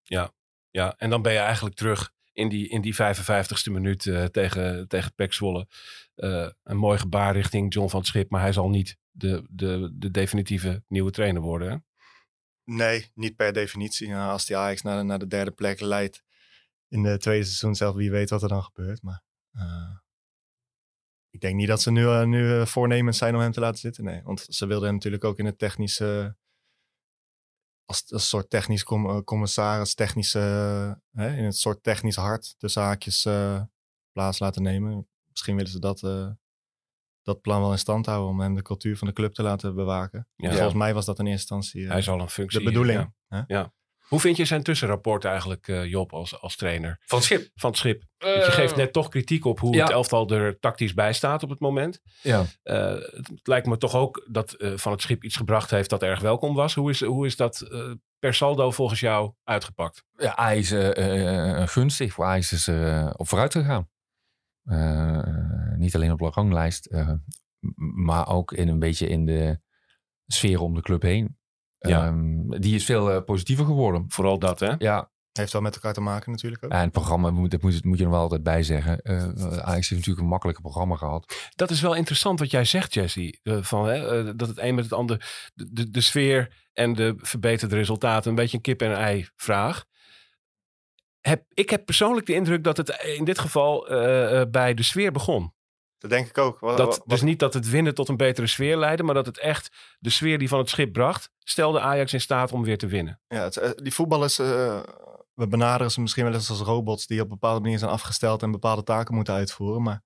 Ja. 0.03 0.33
Ja, 0.71 0.95
en 0.97 1.11
dan 1.11 1.23
ben 1.23 1.33
je 1.33 1.39
eigenlijk 1.39 1.77
terug 1.77 2.13
in 2.33 2.49
die, 2.49 2.69
in 2.69 2.81
die 2.81 2.95
55ste 2.95 3.71
minuut 3.73 4.07
eh, 4.07 4.25
tegen, 4.25 4.89
tegen 4.89 5.15
Pek 5.15 5.33
Zwolle. 5.33 5.69
Eh, 6.15 6.49
een 6.63 6.77
mooi 6.77 6.99
gebaar 6.99 7.33
richting 7.33 7.75
John 7.75 7.89
van 7.89 7.99
het 8.01 8.09
Schip. 8.09 8.31
Maar 8.31 8.41
hij 8.41 8.53
zal 8.53 8.69
niet 8.69 8.97
de, 9.11 9.47
de, 9.51 9.91
de 9.95 10.11
definitieve 10.11 10.85
nieuwe 10.89 11.11
trainer 11.11 11.43
worden. 11.43 11.71
Hè? 11.71 11.77
Nee, 12.75 13.11
niet 13.15 13.37
per 13.37 13.53
definitie. 13.53 14.09
Nou, 14.09 14.31
als 14.31 14.45
die 14.47 14.57
Ajax 14.57 14.83
naar, 14.83 14.97
de- 14.97 15.03
naar 15.03 15.19
de 15.19 15.27
derde 15.27 15.51
plek 15.51 15.81
leidt 15.81 16.23
in 16.89 17.03
de 17.03 17.19
tweede 17.19 17.45
seizoen 17.45 17.75
zelf, 17.75 17.95
wie 17.95 18.11
weet 18.11 18.31
wat 18.31 18.43
er 18.43 18.49
dan 18.49 18.63
gebeurt. 18.63 19.03
Maar 19.03 19.23
eh, 19.53 19.97
ik 21.39 21.45
denk 21.45 21.57
niet 21.57 21.69
dat 21.69 21.83
ze 21.83 21.91
nu, 21.91 22.07
eh, 22.07 22.25
nu 22.25 22.61
eh, 22.61 22.67
voornemens 22.67 23.19
zijn 23.19 23.35
om 23.35 23.41
hem 23.41 23.53
te 23.53 23.61
laten 23.61 23.79
zitten. 23.79 24.05
Nee, 24.05 24.23
want 24.23 24.47
ze 24.49 24.67
wilden 24.67 24.87
hem 24.87 24.95
natuurlijk 24.95 25.25
ook 25.25 25.39
in 25.39 25.47
het 25.47 25.59
technische, 25.59 26.37
als, 27.85 28.13
als 28.13 28.29
soort 28.29 28.51
technisch 28.51 28.85
com- 28.85 29.09
eh, 29.09 29.21
commissaris, 29.21 29.95
technische, 29.95 30.39
hè, 31.13 31.37
in 31.37 31.45
het 31.45 31.57
soort 31.57 31.83
technisch 31.83 32.17
hart 32.17 32.55
tussen 32.59 32.83
haakjes 32.83 33.25
eh, 33.25 33.63
plaats 34.13 34.39
laten 34.39 34.63
nemen. 34.63 35.09
Misschien 35.31 35.57
willen 35.57 35.71
ze 35.71 35.79
dat, 35.79 36.01
dat 37.23 37.41
plan 37.41 37.61
wel 37.61 37.73
in 37.73 37.79
stand 37.79 38.07
houden 38.07 38.29
om 38.31 38.41
hem 38.41 38.55
de 38.55 38.63
cultuur 38.63 38.97
van 38.97 39.09
de 39.09 39.15
club 39.15 39.33
te 39.33 39.43
laten 39.43 39.75
bewaken. 39.75 40.29
Ja. 40.37 40.51
Volgens 40.51 40.75
mij 40.75 40.95
was 40.95 41.05
dat 41.05 41.19
in 41.19 41.27
eerste 41.27 41.55
instantie 41.55 41.85
eh, 41.85 41.91
Hij 41.91 42.03
zal 42.03 42.21
een 42.21 42.29
functie... 42.29 42.59
de 42.59 42.65
bedoeling. 42.65 43.15
ja. 43.29 43.45
hè? 43.47 43.65
Hoe 44.09 44.21
vind 44.21 44.37
je 44.37 44.45
zijn 44.45 44.63
tussenrapport 44.63 45.25
eigenlijk, 45.25 45.69
eh, 45.69 45.85
Job, 45.85 46.13
als, 46.13 46.41
als 46.41 46.57
trainer 46.57 47.01
Van 47.05 47.23
Schip. 47.23 47.51
van 47.55 47.71
het 47.71 47.79
schip? 47.79 48.03
Je 48.19 48.47
geeft 48.49 48.77
net 48.77 48.93
toch 48.93 49.09
kritiek 49.09 49.45
op 49.45 49.61
hoe 49.61 49.75
ja. 49.75 49.83
het 49.83 49.93
elftal 49.93 50.29
er 50.29 50.59
tactisch 50.59 50.95
bij 50.95 51.13
staat 51.13 51.43
op 51.43 51.51
het 51.51 51.61
moment. 51.61 52.01
Ja. 52.23 52.45
Eh, 52.63 52.95
het 53.11 53.41
lijkt 53.47 53.67
me 53.67 53.77
toch 53.77 53.95
ook 53.95 54.27
dat 54.31 54.53
eh, 54.53 54.73
van 54.77 54.93
het 54.93 55.01
schip 55.03 55.25
iets 55.25 55.37
gebracht 55.37 55.71
heeft 55.71 55.91
dat 55.91 56.03
erg 56.03 56.21
welkom 56.21 56.55
was. 56.55 56.75
Hoe 56.75 56.91
is, 56.91 57.03
hoe 57.05 57.27
is 57.27 57.37
dat 57.37 57.61
eh, 57.61 57.91
per 58.19 58.35
saldo 58.35 58.71
volgens 58.71 59.01
jou 59.01 59.33
uitgepakt? 59.45 60.05
Ja, 60.17 60.33
hij 60.37 60.59
is 60.59 60.73
eh, 60.73 61.61
eh, 61.63 61.69
gunstig. 61.69 62.13
Voor 62.13 62.25
Ajax 62.25 62.53
is 62.53 62.69
eh, 62.69 63.11
op 63.17 63.29
vooruit 63.29 63.53
gegaan. 63.53 63.89
Eh, 64.65 65.77
niet 65.77 65.95
alleen 65.95 66.13
op 66.13 66.19
de 66.19 66.31
ranglijst, 66.35 66.87
eh, 66.87 67.13
maar 67.95 68.29
ook 68.29 68.53
in 68.53 68.69
een 68.69 68.79
beetje 68.79 69.07
in 69.09 69.25
de 69.25 69.61
sfeer 70.27 70.61
om 70.61 70.75
de 70.75 70.83
club 70.83 71.03
heen. 71.03 71.38
Ja. 71.79 72.07
Ehm, 72.07 72.49
die 72.61 72.75
is 72.75 72.85
veel 72.85 73.11
eh, 73.11 73.25
positiever 73.25 73.65
geworden. 73.65 74.05
Vooral 74.09 74.39
dat, 74.39 74.61
hè? 74.61 74.73
Ja, 74.79 75.11
Heeft 75.33 75.53
wel 75.53 75.63
met 75.63 75.75
elkaar 75.75 75.93
te 75.93 76.01
maken 76.01 76.31
natuurlijk 76.33 76.65
ook. 76.65 76.71
Ja, 76.73 76.77
en 76.77 76.83
het 76.85 76.93
programma, 76.93 77.31
moet- 77.31 77.51
dat 77.51 77.63
moet, 77.63 77.85
moet 77.85 77.99
je 77.99 78.05
er 78.05 78.11
wel 78.11 78.21
altijd 78.21 78.43
bij 78.43 78.63
zeggen. 78.63 79.01
Eh 79.01 79.23
Ajax 79.25 79.65
heeft 79.67 79.91
natuurlijk 79.91 80.19
een 80.21 80.27
makkelijker 80.27 80.63
programma 80.65 80.97
gehad. 80.97 81.35
Dat 81.55 81.71
is 81.71 81.81
wel 81.81 81.95
interessant 81.95 82.39
wat 82.39 82.51
jij 82.51 82.65
zegt, 82.65 82.95
Jesse. 82.95 83.39
Eh, 83.43 83.63
van, 83.63 83.87
hè, 83.89 84.19
eh, 84.29 84.33
dat 84.37 84.49
het 84.49 84.59
een 84.59 84.75
met 84.75 84.85
het 84.85 84.93
ander, 84.93 85.51
de, 85.55 85.73
de, 85.73 85.91
de 85.91 86.01
sfeer 86.01 86.67
en 86.73 86.95
de 86.95 87.15
verbeterde 87.17 87.75
resultaten, 87.77 88.31
een 88.31 88.37
beetje 88.37 88.57
een 88.57 88.63
kip 88.63 88.83
en 88.83 88.95
ei 88.97 89.29
vraag. 89.37 89.85
Heb, 91.21 91.45
ik 91.55 91.71
heb 91.71 91.85
persoonlijk 91.85 92.27
de 92.27 92.35
indruk 92.35 92.65
dat 92.65 92.77
het 92.77 93.03
in 93.17 93.25
dit 93.25 93.39
geval 93.39 93.89
eh, 93.89 94.41
eh, 94.41 94.51
bij 94.51 94.75
de 94.75 94.83
sfeer 94.83 95.13
begon. 95.13 95.53
Dat 95.99 96.11
denk 96.11 96.29
ik 96.29 96.39
ook. 96.39 96.59
Wat, 96.59 96.77
Dat, 96.77 96.87
wat- 96.87 97.03
dus 97.09 97.23
niet 97.23 97.39
dat 97.39 97.55
het 97.55 97.69
winnen 97.71 97.95
tot 97.95 98.09
een 98.09 98.17
betere 98.17 98.47
sfeer 98.47 98.77
leidde, 98.77 99.03
maar 99.03 99.15
dat 99.15 99.27
het 99.27 99.39
echt 99.39 99.97
de 99.99 100.11
sfeer 100.11 100.39
die 100.39 100.49
van 100.49 100.59
het 100.59 100.69
schip 100.69 100.93
bracht, 100.93 101.31
stelde 101.39 101.81
Ajax 101.81 102.13
in 102.13 102.21
staat 102.21 102.53
om 102.53 102.63
weer 102.63 102.79
te 102.79 102.87
winnen. 102.87 103.21
Ja, 103.29 103.43
het, 103.43 103.57
eh, 103.57 103.71
die 103.75 103.95
voetballers, 103.95 104.39
eh, 104.39 104.81
we 105.35 105.47
benaderen 105.49 105.93
ze 105.93 106.01
misschien 106.01 106.25
wel 106.25 106.33
eens 106.35 106.51
als 106.51 106.61
robots 106.61 107.07
die 107.07 107.21
op 107.21 107.29
bepaalde 107.29 107.61
manier 107.61 107.79
zijn 107.79 107.91
afgesteld 107.91 108.43
en 108.43 108.51
bepaalde 108.51 108.83
taken 108.83 109.15
moeten 109.15 109.35
uitvoeren. 109.35 109.83
Maar 109.83 110.03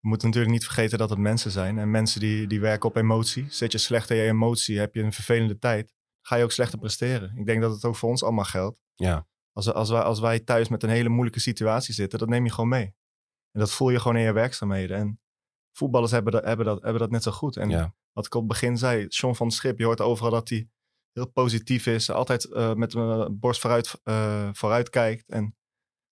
we 0.00 0.08
moeten 0.08 0.26
natuurlijk 0.26 0.54
niet 0.54 0.64
vergeten 0.64 0.98
dat 0.98 1.10
het 1.10 1.18
mensen 1.18 1.50
zijn. 1.50 1.78
En 1.78 1.90
mensen 1.90 2.20
die, 2.20 2.46
die 2.46 2.60
werken 2.60 2.88
op 2.88 2.96
emotie. 2.96 3.46
Zit 3.48 3.72
je 3.72 3.78
slecht 3.78 4.10
in 4.10 4.16
je 4.16 4.22
emotie, 4.22 4.78
heb 4.78 4.94
je 4.94 5.02
een 5.02 5.12
vervelende 5.12 5.58
tijd, 5.58 5.94
ga 6.20 6.36
je 6.36 6.44
ook 6.44 6.52
slechter 6.52 6.78
presteren. 6.78 7.32
Ik 7.36 7.46
denk 7.46 7.60
dat 7.62 7.72
het 7.74 7.84
ook 7.84 7.96
voor 7.96 8.08
ons 8.08 8.22
allemaal 8.22 8.44
geldt. 8.44 8.78
Ja. 8.94 9.26
Als, 9.52 9.72
als, 9.72 9.90
wij, 9.90 10.00
als 10.02 10.20
wij 10.20 10.40
thuis 10.40 10.68
met 10.68 10.82
een 10.82 10.88
hele 10.88 11.08
moeilijke 11.08 11.40
situatie 11.40 11.94
zitten, 11.94 12.18
dat 12.18 12.28
neem 12.28 12.44
je 12.44 12.52
gewoon 12.52 12.68
mee. 12.70 12.94
En 13.52 13.60
dat 13.60 13.70
voel 13.72 13.90
je 13.90 14.00
gewoon 14.00 14.16
in 14.16 14.22
je 14.22 14.32
werkzaamheden. 14.32 14.96
En 14.96 15.20
voetballers 15.76 16.12
hebben 16.12 16.32
dat, 16.32 16.44
hebben 16.44 16.66
dat, 16.66 16.82
hebben 16.82 17.00
dat 17.00 17.10
net 17.10 17.22
zo 17.22 17.30
goed. 17.30 17.56
En 17.56 17.68
Ja. 17.68 17.94
wat 18.12 18.26
ik 18.26 18.34
op 18.34 18.40
het 18.40 18.50
begin 18.50 18.76
zei, 18.78 19.04
Sean 19.08 19.36
van 19.36 19.50
Schip, 19.50 19.78
je 19.78 19.84
hoort 19.84 20.00
overal 20.00 20.30
dat 20.30 20.48
hij 20.48 20.68
heel 21.12 21.30
positief 21.30 21.86
is. 21.86 22.10
Altijd 22.10 22.44
eh, 22.44 22.74
met 22.74 22.94
een 22.94 23.38
borst 23.38 23.60
vooruit, 23.60 24.00
eh, 24.02 24.48
vooruit 24.52 24.90
kijkt. 24.90 25.28
En 25.28 25.56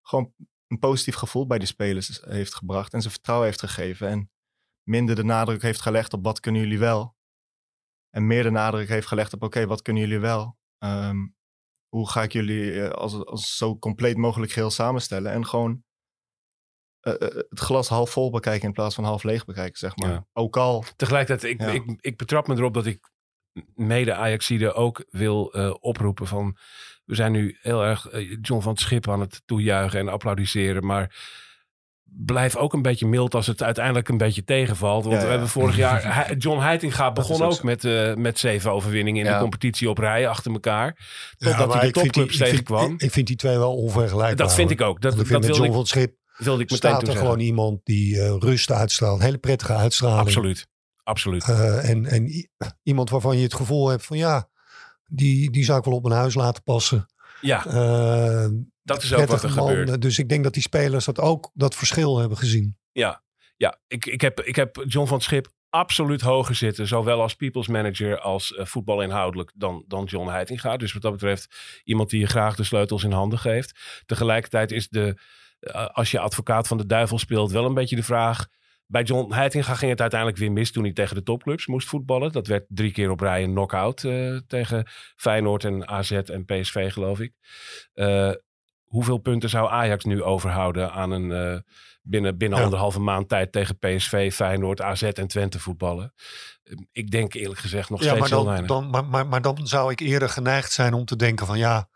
gewoon 0.06 0.32
een 0.66 0.78
positief 0.78 1.14
gevoel 1.14 1.46
bij 1.46 1.58
die 1.58 1.66
spelers 1.66 2.20
heeft 2.24 2.54
gebracht. 2.54 2.92
En 2.92 3.02
ze 3.02 3.10
vertrouwen 3.10 3.46
heeft 3.46 3.60
gegeven. 3.60 4.08
En 4.08 4.30
minder 4.88 5.14
de 5.14 5.24
nadruk 5.24 5.62
heeft 5.62 5.80
gelegd 5.80 6.12
op 6.12 6.24
wat 6.24 6.40
kunnen 6.40 6.60
jullie 6.62 6.78
wel. 6.78 7.16
En 8.10 8.26
meer 8.26 8.42
de 8.42 8.50
nadruk 8.50 8.88
heeft 8.88 9.06
gelegd 9.06 9.32
op 9.32 9.42
oké, 9.42 9.66
wat 9.66 9.82
kunnen 9.82 10.02
jullie 10.02 10.18
wel. 10.18 10.56
Ehm, 10.78 11.26
hoe 11.88 12.10
ga 12.10 12.22
ik 12.22 12.32
jullie 12.32 12.82
eh, 12.82 12.90
als, 12.90 13.24
als 13.24 13.56
zo 13.56 13.78
compleet 13.78 14.16
mogelijk 14.16 14.52
geheel 14.52 14.70
samenstellen. 14.70 15.32
En 15.32 15.46
gewoon 15.46 15.84
eh, 17.04 17.12
eh, 17.28 17.34
het 17.48 17.60
glas 17.60 17.88
half 17.88 18.10
vol 18.10 18.30
bekijken 18.30 18.66
in 18.68 18.72
plaats 18.74 18.94
van 18.94 19.04
half 19.04 19.22
leeg 19.22 19.44
bekijken, 19.44 19.78
zeg 19.78 19.96
maar. 19.96 20.10
Ja. 20.10 20.26
Ook 20.32 20.56
al 20.56 20.84
Tegelijkertijd, 20.96 21.52
ik, 21.52 21.60
Ja. 21.60 21.66
ik, 21.68 21.82
ik 22.00 22.16
betrap 22.16 22.46
me 22.48 22.54
erop 22.56 22.74
dat 22.74 22.86
ik 22.86 23.10
mede 23.74 24.14
Ajaxide 24.14 24.72
ook 24.72 25.04
wil 25.10 25.52
eh, 25.52 25.74
oproepen 25.80 26.26
van... 26.26 26.56
We 27.04 27.14
zijn 27.14 27.32
nu 27.32 27.58
heel 27.60 27.84
erg 27.84 28.08
John 28.40 28.62
van 28.62 28.72
het 28.72 28.80
Schip 28.80 29.08
aan 29.08 29.20
het 29.20 29.42
toejuichen 29.46 30.00
en 30.00 30.08
applaudisseren, 30.08 30.86
maar 30.86 31.14
blijf 32.04 32.56
ook 32.56 32.72
een 32.72 32.82
beetje 32.82 33.06
mild 33.06 33.34
als 33.34 33.46
het 33.46 33.62
uiteindelijk 33.62 34.08
een 34.08 34.16
beetje 34.16 34.44
tegenvalt. 34.44 35.04
Want 35.04 35.16
Ja, 35.16 35.22
we 35.22 35.30
hebben 35.30 35.48
vorig 35.48 35.76
jaar... 35.76 36.34
John 36.36 36.60
Heitinga 36.60 37.12
begon 37.12 37.42
ook 37.42 37.62
met, 37.62 37.84
eh, 37.84 38.14
met 38.14 38.38
zeven 38.38 38.72
overwinningen 38.72 39.20
in 39.24 39.26
Ja. 39.26 39.34
de 39.34 39.40
competitie 39.40 39.88
op 39.90 39.98
rij 39.98 40.28
achter 40.28 40.52
elkaar. 40.52 40.96
Totdat 41.38 41.72
hij 41.74 41.86
de 41.86 41.90
topclubs 41.92 42.30
ik 42.32 42.36
vind- 42.36 42.48
tegenkwam. 42.50 42.92
Ik, 42.92 43.02
ik 43.02 43.10
vind 43.10 43.26
die 43.26 43.36
twee 43.36 43.58
wel 43.58 43.76
onvergelijkbaar. 43.76 44.36
Dat 44.46 44.54
vind 44.54 44.70
ik 44.70 44.80
ook. 44.80 45.00
Dat, 45.00 45.12
ik 45.12 45.18
dat 45.18 45.26
vind 45.26 45.40
met 45.40 45.50
John 45.50 45.64
ik, 45.64 45.70
van 45.70 45.78
het 45.80 45.88
Schip 45.88 46.14
wilde 46.36 46.62
ik 46.62 46.70
meteen 46.70 46.90
staat 46.90 47.08
er 47.08 47.16
gewoon 47.16 47.40
iemand 47.40 47.80
die 47.84 48.20
eh, 48.20 48.36
rust 48.38 48.70
uitstraalt. 48.70 49.18
Een 49.18 49.24
hele 49.24 49.38
prettige 49.38 49.72
uitstraling. 49.72 50.20
Absoluut. 50.26 50.66
Absoluut. 51.02 51.48
Eh, 51.48 51.88
en 51.88 52.06
en 52.06 52.48
iemand 52.82 53.10
waarvan 53.10 53.36
je 53.36 53.42
het 53.42 53.54
gevoel 53.54 53.88
hebt 53.88 54.04
van 54.04 54.16
ja, 54.16 54.48
die, 55.08 55.50
die 55.50 55.64
zou 55.64 55.78
ik 55.78 55.84
wel 55.84 55.94
op 55.94 56.02
mijn 56.02 56.14
huis 56.14 56.34
laten 56.34 56.62
passen. 56.62 57.06
Ja, 57.40 57.66
Eh, 57.66 58.48
dat 58.82 59.02
is 59.02 59.14
ook 59.14 59.26
wat 59.26 59.42
er 59.42 59.54
man. 59.54 59.68
gebeurt. 59.68 60.02
Dus 60.02 60.18
ik 60.18 60.28
denk 60.28 60.44
dat 60.44 60.52
die 60.52 60.62
spelers 60.62 61.04
dat 61.04 61.20
ook 61.20 61.50
dat 61.54 61.74
verschil 61.74 62.18
hebben 62.18 62.38
gezien. 62.38 62.76
Ja, 62.92 63.22
ja 63.56 63.78
ik, 63.86 64.06
ik, 64.06 64.20
heb, 64.20 64.40
ik 64.40 64.56
heb 64.56 64.84
John 64.86 65.06
van 65.06 65.16
het 65.16 65.26
Schip 65.26 65.52
absoluut 65.68 66.20
hoger 66.20 66.54
zitten. 66.54 66.86
Zowel 66.86 67.20
als 67.20 67.34
people's 67.34 67.68
manager 67.68 68.18
als 68.18 68.54
voetbalinhoudelijk 68.56 69.52
dan, 69.54 69.84
dan 69.86 70.04
John 70.04 70.28
Heitinga. 70.28 70.76
Dus 70.76 70.92
wat 70.92 71.02
dat 71.02 71.12
betreft 71.12 71.80
iemand 71.84 72.10
die 72.10 72.20
je 72.20 72.26
graag 72.26 72.56
de 72.56 72.64
sleutels 72.64 73.04
in 73.04 73.12
handen 73.12 73.38
geeft. 73.38 74.02
Tegelijkertijd 74.06 74.70
is 74.72 74.88
de, 74.88 75.18
als 75.92 76.10
je 76.10 76.18
advocaat 76.18 76.66
van 76.66 76.76
de 76.76 76.86
duivel 76.86 77.18
speelt, 77.18 77.52
wel 77.52 77.64
een 77.64 77.74
beetje 77.74 77.96
de 77.96 78.02
vraag... 78.02 78.46
Bij 78.86 79.02
John 79.02 79.32
Heitinga 79.32 79.74
ging 79.74 79.90
het 79.90 80.00
uiteindelijk 80.00 80.40
weer 80.40 80.52
mis 80.52 80.72
toen 80.72 80.84
hij 80.84 80.92
tegen 80.92 81.14
de 81.16 81.22
topclubs 81.22 81.66
moest 81.66 81.88
voetballen. 81.88 82.32
Dat 82.32 82.46
werd 82.46 82.64
drie 82.68 82.92
keer 82.92 83.10
op 83.10 83.20
rij 83.20 83.42
een 83.42 83.50
knock-out 83.50 84.04
eh, 84.04 84.36
tegen 84.46 84.86
Feyenoord 85.16 85.64
en 85.64 85.88
AZ 85.88 86.10
en 86.10 86.44
PSV 86.44 86.92
geloof 86.92 87.20
ik. 87.20 87.32
Eh, 87.92 88.30
hoeveel 88.84 89.18
punten 89.18 89.48
zou 89.48 89.70
Ajax 89.70 90.04
nu 90.04 90.22
overhouden 90.22 90.92
aan 90.92 91.10
een 91.10 91.32
eh, 91.32 91.58
binnen, 92.02 92.36
binnen 92.38 92.58
Ja. 92.58 92.64
anderhalve 92.64 93.00
maand 93.00 93.28
tijd 93.28 93.52
tegen 93.52 93.78
PSV, 93.78 94.32
Feyenoord, 94.34 94.80
AZ 94.80 95.02
en 95.02 95.26
Twente 95.28 95.58
voetballen? 95.60 96.12
Eh, 96.64 96.76
Ik 96.92 97.10
denk 97.10 97.34
eerlijk 97.34 97.60
gezegd 97.60 97.90
nog 97.90 98.00
Ja, 98.02 98.06
steeds 98.06 98.20
maar 98.20 98.28
heel 98.28 98.38
dan, 98.38 98.46
weinig. 98.48 98.68
dan, 98.70 98.90
maar, 98.90 99.04
maar, 99.04 99.26
maar 99.26 99.42
dan 99.42 99.66
zou 99.66 99.92
ik 99.92 100.00
eerder 100.00 100.28
geneigd 100.28 100.72
zijn 100.72 100.94
om 100.94 101.04
te 101.04 101.16
denken 101.16 101.46
van 101.46 101.58
ja, 101.58 101.88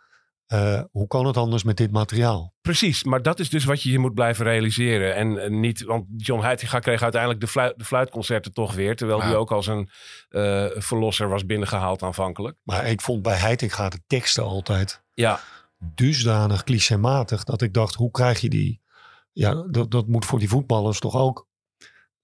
eh, 0.49 0.83
hoe 0.91 1.07
kan 1.07 1.27
het 1.27 1.37
anders 1.37 1.63
met 1.63 1.77
dit 1.77 1.91
materiaal? 1.91 2.55
Precies, 2.61 3.05
maar 3.05 3.23
dat 3.23 3.39
is 3.41 3.51
dus 3.51 3.65
wat 3.65 3.83
je 3.83 3.91
je 3.91 3.99
moet 3.99 4.15
blijven 4.15 4.45
realiseren. 4.45 5.15
En, 5.15 5.39
eh, 5.39 5.51
niet, 5.51 5.83
want 5.85 6.05
John 6.17 6.43
Heitinga 6.43 6.79
kreeg 6.79 7.03
uiteindelijk 7.03 7.41
de, 7.41 7.47
fluit, 7.47 7.79
de 7.79 7.85
fluitconcerten 7.85 8.53
toch 8.53 8.75
weer. 8.75 8.97
Terwijl 8.97 9.19
Ja. 9.19 9.25
hij 9.25 9.37
ook 9.37 9.53
als 9.53 9.67
een 9.67 9.91
eh, 10.29 10.67
verlosser 10.75 11.29
was 11.29 11.47
binnengehaald 11.47 12.03
aanvankelijk. 12.03 12.57
Maar 12.63 12.87
ik 12.87 13.01
vond 13.01 13.23
bij 13.23 13.37
Heitinga 13.37 13.89
de 13.89 14.01
teksten 14.07 14.45
altijd 14.45 15.03
Ja, 15.15 15.41
dusdanig 15.95 16.65
clichématig 16.65 17.45
dat 17.45 17.63
ik 17.63 17.73
dacht, 17.75 17.95
hoe 17.95 18.11
krijg 18.11 18.41
je 18.41 18.49
die? 18.49 18.81
Ja, 19.33 19.67
dat, 19.71 19.91
dat 19.91 20.07
moet 20.07 20.25
voor 20.25 20.39
die 20.39 20.49
voetballers 20.49 20.99
toch 21.01 21.17
ook 21.17 21.48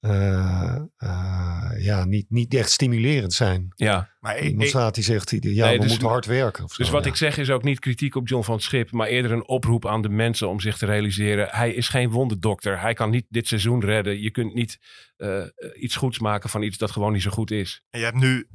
eh, 0.05 0.77
eh, 0.97 1.71
ja, 1.79 2.05
niet, 2.05 2.31
niet 2.31 2.55
echt 2.55 2.71
stimulerend 2.71 3.33
zijn. 3.33 3.73
ja. 3.77 4.13
Maar 4.21 4.37
ik, 4.37 4.43
Iemand 4.45 4.63
ik- 4.63 4.69
staat 4.69 4.95
die 4.95 5.05
zegt, 5.05 5.31
ja, 5.31 5.39
Nee, 5.67 5.75
we 5.77 5.81
dus- 5.83 5.91
moeten 5.91 6.09
hard 6.09 6.27
werken. 6.27 6.69
Zo, 6.69 6.75
Dus 6.77 6.91
wat 6.91 7.05
ja. 7.05 7.11
ik 7.11 7.17
zeg 7.17 7.37
is 7.39 7.51
ook 7.51 7.63
niet 7.63 7.79
kritiek 7.79 8.15
op 8.15 8.29
John 8.29 8.45
van 8.45 8.55
het 8.55 8.63
Schip, 8.63 8.91
maar 8.91 9.07
eerder 9.07 9.33
een 9.33 9.49
oproep 9.49 9.87
aan 9.87 10.03
de 10.03 10.09
mensen 10.09 10.49
om 10.49 10.61
zich 10.61 10.77
te 10.79 10.87
realiseren. 10.87 11.49
Hij 11.51 11.73
is 11.75 11.89
geen 11.89 12.11
wonderdokter. 12.11 12.81
Hij 12.81 12.95
kan 12.95 13.11
niet 13.11 13.27
dit 13.29 13.49
seizoen 13.49 13.81
redden. 13.81 14.21
Je 14.21 14.31
kunt 14.31 14.55
niet 14.55 14.79
eh, 15.17 15.43
iets 15.81 15.97
goeds 15.97 16.19
maken 16.19 16.51
van 16.51 16.63
iets 16.63 16.79
dat 16.79 16.91
gewoon 16.91 17.13
niet 17.13 17.23
zo 17.23 17.31
goed 17.31 17.51
is. 17.51 17.83
En 17.91 17.99
je 17.99 18.05
hebt 18.05 18.19
nu 18.19 18.49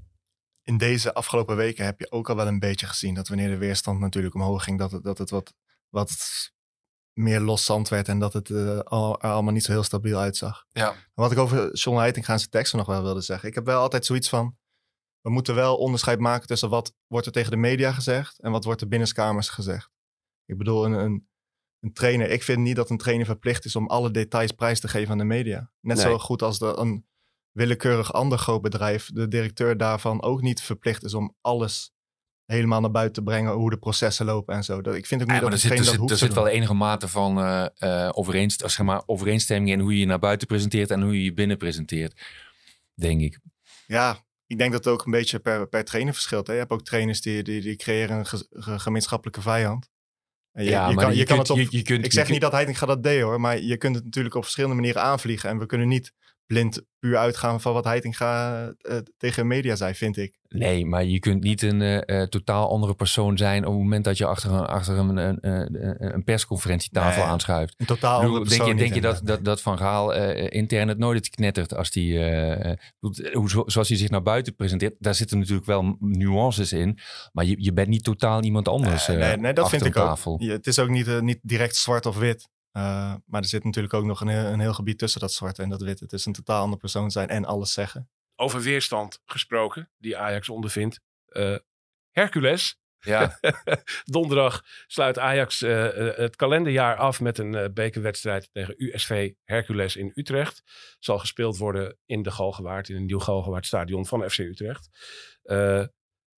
in 0.63 0.77
deze 0.77 1.13
afgelopen 1.13 1.55
weken 1.55 1.85
heb 1.85 1.99
je 1.99 2.11
ook 2.11 2.29
al 2.29 2.35
wel 2.35 2.47
een 2.47 2.59
beetje 2.59 2.85
gezien 2.87 3.13
dat 3.13 3.27
wanneer 3.27 3.49
de 3.49 3.57
weerstand 3.57 3.99
natuurlijk 3.99 4.35
omhoog 4.35 4.63
ging, 4.63 4.77
dat 4.79 4.91
het, 4.91 5.03
dat 5.03 5.17
het 5.17 5.29
wat, 5.29 5.53
wat 5.89 6.09
meer 7.19 7.39
los 7.39 7.65
zand 7.65 7.89
werd 7.89 8.07
en 8.07 8.19
dat 8.19 8.33
het 8.33 8.49
eh, 8.49 8.79
al, 8.79 9.21
er 9.21 9.29
allemaal 9.29 9.53
niet 9.53 9.63
zo 9.63 9.71
heel 9.71 9.83
stabiel 9.83 10.17
uitzag. 10.17 10.65
Ja. 10.69 10.95
Wat 11.13 11.31
ik 11.31 11.37
over 11.37 11.73
John 11.75 11.97
Heitinga 11.97 12.33
en 12.33 12.39
zijn 12.39 12.51
teksten 12.51 12.77
nog 12.77 12.87
wel 12.87 13.03
wilde 13.03 13.21
zeggen. 13.21 13.49
Ik 13.49 13.55
heb 13.55 13.65
wel 13.65 13.81
altijd 13.81 14.05
zoiets 14.05 14.29
van, 14.29 14.57
we 15.21 15.29
moeten 15.29 15.55
wel 15.55 15.77
onderscheid 15.77 16.19
maken 16.19 16.47
tussen 16.47 16.69
wat 16.69 16.93
wordt 17.07 17.25
er 17.25 17.31
tegen 17.31 17.51
de 17.51 17.57
media 17.57 17.91
gezegd 17.91 18.39
en 18.39 18.51
wat 18.51 18.63
wordt 18.63 18.81
er 18.81 18.87
binnenskamers 18.87 19.49
gezegd. 19.49 19.89
Ik 20.45 20.57
bedoel, 20.57 20.85
een, 20.85 20.91
een, 20.91 21.27
een 21.79 21.93
trainer, 21.93 22.29
ik 22.29 22.43
vind 22.43 22.59
niet 22.59 22.75
dat 22.75 22.89
een 22.89 22.97
trainer 22.97 23.25
verplicht 23.25 23.65
is 23.65 23.75
om 23.75 23.87
alle 23.87 24.11
details 24.11 24.51
prijs 24.51 24.79
te 24.79 24.87
geven 24.87 25.11
aan 25.11 25.17
de 25.17 25.23
media. 25.23 25.71
Net 25.79 25.97
Nee. 25.97 26.05
zo 26.05 26.17
goed 26.17 26.41
als 26.41 26.59
de, 26.59 26.75
een 26.77 27.05
willekeurig 27.51 28.13
ander 28.13 28.37
groot 28.37 28.61
bedrijf, 28.61 29.09
de 29.13 29.27
directeur 29.27 29.77
daarvan 29.77 30.21
ook 30.21 30.41
niet 30.41 30.61
verplicht 30.61 31.03
is 31.03 31.13
om 31.13 31.35
alles 31.41 31.93
helemaal 32.51 32.81
naar 32.81 32.91
buiten 32.91 33.23
te 33.23 33.29
brengen, 33.29 33.53
hoe 33.53 33.69
de 33.69 33.77
processen 33.77 34.25
lopen 34.25 34.55
en 34.55 34.63
zo. 34.63 34.81
Dat, 34.81 34.95
ik 34.95 35.05
vind 35.05 35.21
ook 35.21 35.27
niet 35.27 35.35
Ja, 35.35 35.43
dat 35.43 35.51
er 35.53 35.57
zit, 35.59 35.71
er 35.71 35.75
trainer 35.77 35.85
dat 35.99 36.09
zit, 36.09 36.09
hoeft 36.09 36.21
er 36.21 36.27
zit 36.27 36.43
wel 36.43 36.53
enige 36.55 36.73
mate 36.73 37.07
van 37.07 37.37
overeenst, 38.13 38.59
zeg 38.65 38.85
maar, 38.85 39.03
overeenstemming 39.05 39.71
in 39.71 39.79
hoe 39.79 39.93
je 39.93 39.99
je 39.99 40.05
naar 40.05 40.19
buiten 40.19 40.47
presenteert 40.47 40.91
en 40.91 41.01
hoe 41.01 41.13
je 41.17 41.23
je 41.23 41.33
binnen 41.33 41.57
presenteert. 41.57 42.21
Denk 42.93 43.21
ik. 43.21 43.39
Ja, 43.87 44.25
ik 44.47 44.57
denk 44.57 44.71
dat 44.71 44.83
het 44.83 44.93
ook 44.93 45.05
een 45.05 45.11
beetje 45.11 45.39
per, 45.39 45.67
per 45.67 45.85
trainer 45.85 46.13
verschilt. 46.13 46.47
Hè? 46.47 46.53
Je 46.53 46.59
hebt 46.59 46.71
ook 46.71 46.83
trainers 46.85 47.21
die, 47.21 47.43
die, 47.43 47.61
die 47.61 47.75
creëren 47.75 48.17
een 48.17 48.25
ge- 48.25 48.47
ge- 48.49 48.79
gemeenschappelijke 48.79 49.41
vijand. 49.41 49.89
En 50.51 50.63
je, 50.63 50.69
ja, 50.69 50.89
je 50.89 50.95
kan, 50.95 51.15
je, 51.15 51.23
kan 51.23 51.35
kunt, 51.35 51.47
het 51.47 51.57
op, 51.57 51.71
je, 51.71 51.81
kunt, 51.81 52.05
ik 52.05 52.11
zeg 52.11 52.21
kunt- 52.21 52.33
niet 52.33 52.41
dat 52.41 52.51
Heitinga 52.51 52.85
dat 52.85 53.03
deed 53.03 53.21
hoor, 53.21 53.39
maar 53.41 53.59
je 53.61 53.77
kunt 53.77 53.95
het 53.95 54.03
natuurlijk 54.03 54.35
op 54.35 54.41
verschillende 54.43 54.75
manieren 54.75 55.01
aanvliegen. 55.01 55.49
En 55.49 55.59
we 55.59 55.65
kunnen 55.65 55.87
niet 55.87 56.13
blind 56.49 56.81
puur 56.99 57.17
uitgaan 57.17 57.61
van 57.61 57.73
wat 57.73 57.83
Heitinga 57.83 58.67
eh, 58.77 58.97
tegen 59.17 59.47
media 59.47 59.75
zei, 59.75 59.93
vind 59.93 60.17
ik. 60.17 60.37
Nee, 60.47 60.85
maar 60.85 61.03
je 61.05 61.19
kunt 61.19 61.43
niet 61.43 61.61
een 61.61 61.81
eh, 61.81 62.21
eh, 62.21 62.27
totaal 62.27 62.69
andere 62.69 62.95
persoon 62.95 63.37
zijn 63.37 63.65
op 63.65 63.71
het 63.73 63.81
moment 63.81 64.03
dat 64.03 64.17
je 64.17 64.25
achter 64.25 64.51
een, 64.51 64.65
achter 64.65 64.97
een, 64.97 65.17
een, 66.15 66.23
persconferentietafel 66.23 67.21
Nee. 67.21 67.31
aanschuift. 67.31 67.73
Een 67.77 67.85
totaal 67.85 68.21
andere 68.21 68.45
denk 68.45 68.63
je, 68.63 68.75
denk 68.75 68.93
je 68.93 69.01
dat, 69.01 69.21
dat, 69.23 69.45
dat 69.45 69.61
Van 69.61 69.77
Gaal 69.77 70.13
eh, 70.15 70.47
intern 70.59 70.87
het 70.87 70.97
nooit 70.97 71.29
knettert 71.29 71.75
als 71.75 71.91
die, 71.91 72.17
hoe, 73.31 73.49
zo- 73.49 73.63
zoals 73.65 73.87
hij 73.89 73.97
zich 73.97 74.09
naar 74.09 74.23
buiten 74.23 74.55
presenteert, 74.55 74.95
daar 74.99 75.15
zitten 75.15 75.37
natuurlijk 75.39 75.67
wel 75.67 75.95
nuances 75.99 76.73
in, 76.73 76.97
maar 77.31 77.45
je, 77.45 77.55
je 77.63 77.73
bent 77.73 77.87
niet 77.87 78.03
totaal 78.03 78.43
iemand 78.43 78.67
anders 78.67 79.07
Nee, 79.07 79.17
nee, 79.17 79.37
nee, 79.37 79.53
dat 79.53 79.63
achter 79.63 79.79
vind 79.79 79.95
ik 79.95 80.01
ook. 80.01 80.07
tafel. 80.07 80.37
Ja, 80.41 80.51
het 80.51 80.67
is 80.67 80.79
ook 80.79 80.89
niet, 80.89 81.21
niet 81.21 81.39
direct 81.41 81.75
zwart 81.75 82.05
of 82.05 82.17
wit. 82.17 82.49
Eh, 82.71 83.15
maar 83.25 83.41
er 83.41 83.47
zit 83.47 83.63
natuurlijk 83.63 83.93
ook 83.93 84.05
nog 84.05 84.21
een, 84.21 84.27
heel- 84.27 84.45
een 84.45 84.59
heel 84.59 84.73
gebied 84.73 84.97
tussen 84.97 85.19
dat 85.21 85.31
zwarte 85.33 85.61
en 85.63 85.69
dat 85.69 85.81
witte. 85.81 86.03
Het 86.03 86.13
is 86.13 86.25
een 86.25 86.33
totaal 86.33 86.61
andere 86.61 86.81
persoon 86.81 87.11
zijn 87.11 87.27
en 87.29 87.45
alles 87.45 87.73
zeggen. 87.73 88.09
Over 88.35 88.61
weerstand 88.61 89.21
gesproken, 89.25 89.91
die 89.97 90.17
Ajax 90.17 90.49
ondervindt. 90.49 90.99
Eh, 91.25 91.55
Hercules 92.11 92.77
Ja. 92.99 93.39
Donderdag 94.03 94.63
sluit 94.87 95.19
Ajax 95.19 95.61
eh, 95.61 95.87
het 96.15 96.35
kalenderjaar 96.35 96.95
af 96.97 97.21
met 97.21 97.37
een 97.37 97.73
bekerwedstrijd 97.73 98.49
tegen 98.51 98.73
USV 98.77 99.31
Hercules 99.43 99.95
in 99.95 100.11
Utrecht. 100.15 100.63
Zal 100.99 101.19
gespeeld 101.19 101.57
worden 101.57 101.97
in 102.05 102.21
de 102.21 102.31
Galgenwaard, 102.31 102.89
in 102.89 102.95
een 102.95 103.05
nieuw 103.05 103.19
Galgenwaard 103.19 103.65
stadion 103.65 104.05
van 104.05 104.29
FC 104.29 104.37
Utrecht. 104.37 104.89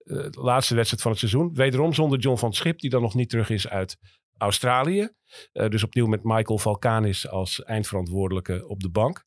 De 0.04 0.30
laatste 0.32 0.76
wedstrijd 0.76 1.02
van 1.02 1.12
het 1.12 1.20
seizoen. 1.20 1.54
Wederom 1.54 1.94
zonder 1.94 2.20
John 2.20 2.38
van 2.38 2.54
Schip, 2.54 2.80
die 2.80 2.90
dan 2.90 3.02
nog 3.02 3.14
niet 3.16 3.30
terug 3.30 3.50
is 3.50 3.68
uit 3.68 3.98
Australië. 4.42 5.10
Eh, 5.52 5.70
dus 5.70 5.84
opnieuw 5.84 6.08
met 6.08 6.24
Michael 6.24 6.60
Valkanis 6.60 7.28
als 7.28 7.64
eindverantwoordelijke 7.64 8.68
op 8.68 8.80
de 8.80 8.89
bank. 8.89 9.26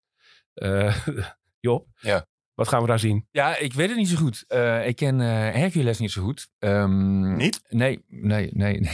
Eh 0.54 1.06
Job, 1.60 1.86
Ja. 2.00 2.26
wat 2.54 2.68
gaan 2.68 2.80
we 2.80 2.86
daar 2.86 2.98
zien? 2.98 3.28
Ja, 3.30 3.56
ik 3.58 3.72
weet 3.72 3.88
het 3.88 3.96
niet 3.96 4.08
zo 4.08 4.16
goed. 4.16 4.44
Eh, 4.48 4.86
ik 4.86 4.96
ken 4.96 5.18
Hercules 5.18 5.98
niet 5.98 6.10
zo 6.10 6.22
goed. 6.22 6.48
Ehm, 6.58 7.36
Niet? 7.36 7.62
Nee, 7.68 8.04
nee, 8.08 8.50
nee. 8.52 8.80
nee. 8.80 8.90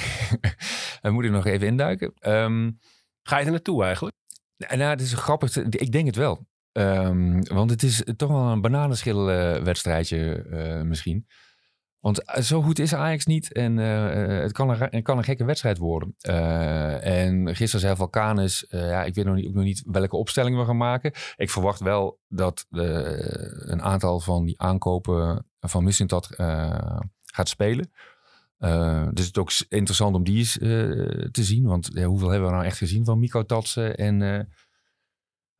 Daar 1.00 1.12
moet 1.12 1.24
ik 1.24 1.30
nog 1.30 1.46
even 1.46 1.66
induiken. 1.66 2.12
Ehm, 2.18 2.70
Ga 3.22 3.38
je 3.38 3.44
er 3.44 3.50
naartoe 3.50 3.84
eigenlijk? 3.84 4.16
nou, 4.56 4.76
nou, 4.76 4.90
het 4.90 5.00
is 5.00 5.12
grappig. 5.14 5.56
Ik 5.56 5.92
denk 5.92 6.06
het 6.06 6.16
wel. 6.16 6.46
Ehm, 6.72 7.42
want 7.42 7.70
het 7.70 7.82
is 7.82 8.02
toch 8.16 8.28
wel 8.30 8.46
een 8.46 8.60
bananenschil 8.60 9.30
eh, 9.30 9.62
wedstrijdje 9.62 10.32
eh, 10.50 10.82
misschien. 10.82 11.26
Want 12.00 12.24
eh, 12.24 12.42
zo 12.42 12.62
goed 12.62 12.78
is 12.78 12.94
Ajax 12.94 13.26
niet. 13.26 13.52
En 13.52 13.78
eh, 13.78 14.22
eh, 14.22 14.42
het, 14.42 14.52
kan 14.52 14.70
een, 14.70 15.02
kan 15.02 15.18
een 15.18 15.24
gekke 15.24 15.44
wedstrijd 15.44 15.78
worden. 15.78 16.14
En 17.02 17.56
gisteren 17.56 17.80
zei 17.80 17.96
Valkanus, 17.96 18.66
eh 18.66 18.88
ja, 18.88 19.04
ik 19.04 19.14
weet 19.14 19.24
nog 19.24 19.34
niet, 19.34 19.46
ook 19.46 19.54
nog 19.54 19.64
niet 19.64 19.82
welke 19.86 20.16
opstelling 20.16 20.56
we 20.56 20.64
gaan 20.64 20.76
maken. 20.76 21.12
Ik 21.36 21.50
verwacht 21.50 21.80
wel 21.80 22.18
dat 22.28 22.66
een 22.70 23.82
aantal 23.82 24.20
van 24.20 24.44
die 24.44 24.60
aankopen 24.60 25.46
van 25.60 25.84
Missintat 25.84 26.28
gaat 27.24 27.48
spelen. 27.48 27.90
Dus 29.10 29.26
het 29.26 29.36
is 29.36 29.36
ook 29.36 29.50
interessant 29.68 30.14
om 30.14 30.24
die 30.24 30.38
eens 30.38 30.52
te 31.32 31.44
zien. 31.44 31.64
Want 31.64 32.02
hoeveel 32.04 32.28
hebben 32.28 32.48
we 32.48 32.54
nou 32.54 32.66
echt 32.66 32.78
gezien 32.78 33.04
van 33.04 33.18
Miko 33.18 33.44
Tatsen? 33.44 33.96
En 33.96 34.48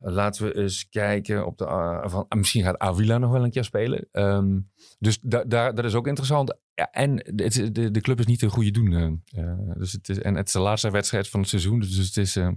laten 0.03 0.45
we 0.45 0.55
eens 0.55 0.89
kijken 0.89 1.45
op 1.45 1.57
de... 1.57 1.65
ah, 1.65 2.09
van, 2.09 2.25
ah, 2.27 2.37
misschien 2.37 2.63
gaat 2.63 2.77
Avila 2.77 3.17
nog 3.17 3.31
wel 3.31 3.43
een 3.43 3.51
keer 3.51 3.63
spelen. 3.63 4.07
Ehm, 4.11 4.59
dus 4.99 5.19
da, 5.21 5.43
daar 5.43 5.75
dat 5.75 5.85
is 5.85 5.93
ook 5.93 6.07
interessant. 6.07 6.57
En 6.91 7.15
de, 7.15 7.91
de 7.91 8.01
club 8.01 8.19
is 8.19 8.25
niet 8.25 8.39
te 8.39 8.49
goede 8.49 8.71
doen. 8.71 8.93
eh, 8.93 9.41
eh, 9.43 9.57
dus 9.77 9.91
het 9.91 10.09
is, 10.09 10.19
en 10.19 10.35
het 10.35 10.47
is 10.47 10.53
de 10.53 10.59
laatste 10.59 10.91
wedstrijd 10.91 11.29
van 11.29 11.39
het 11.39 11.49
seizoen. 11.49 11.79
Dus 11.79 11.95
het 11.95 12.17
is... 12.17 12.35
eh, 12.35 12.51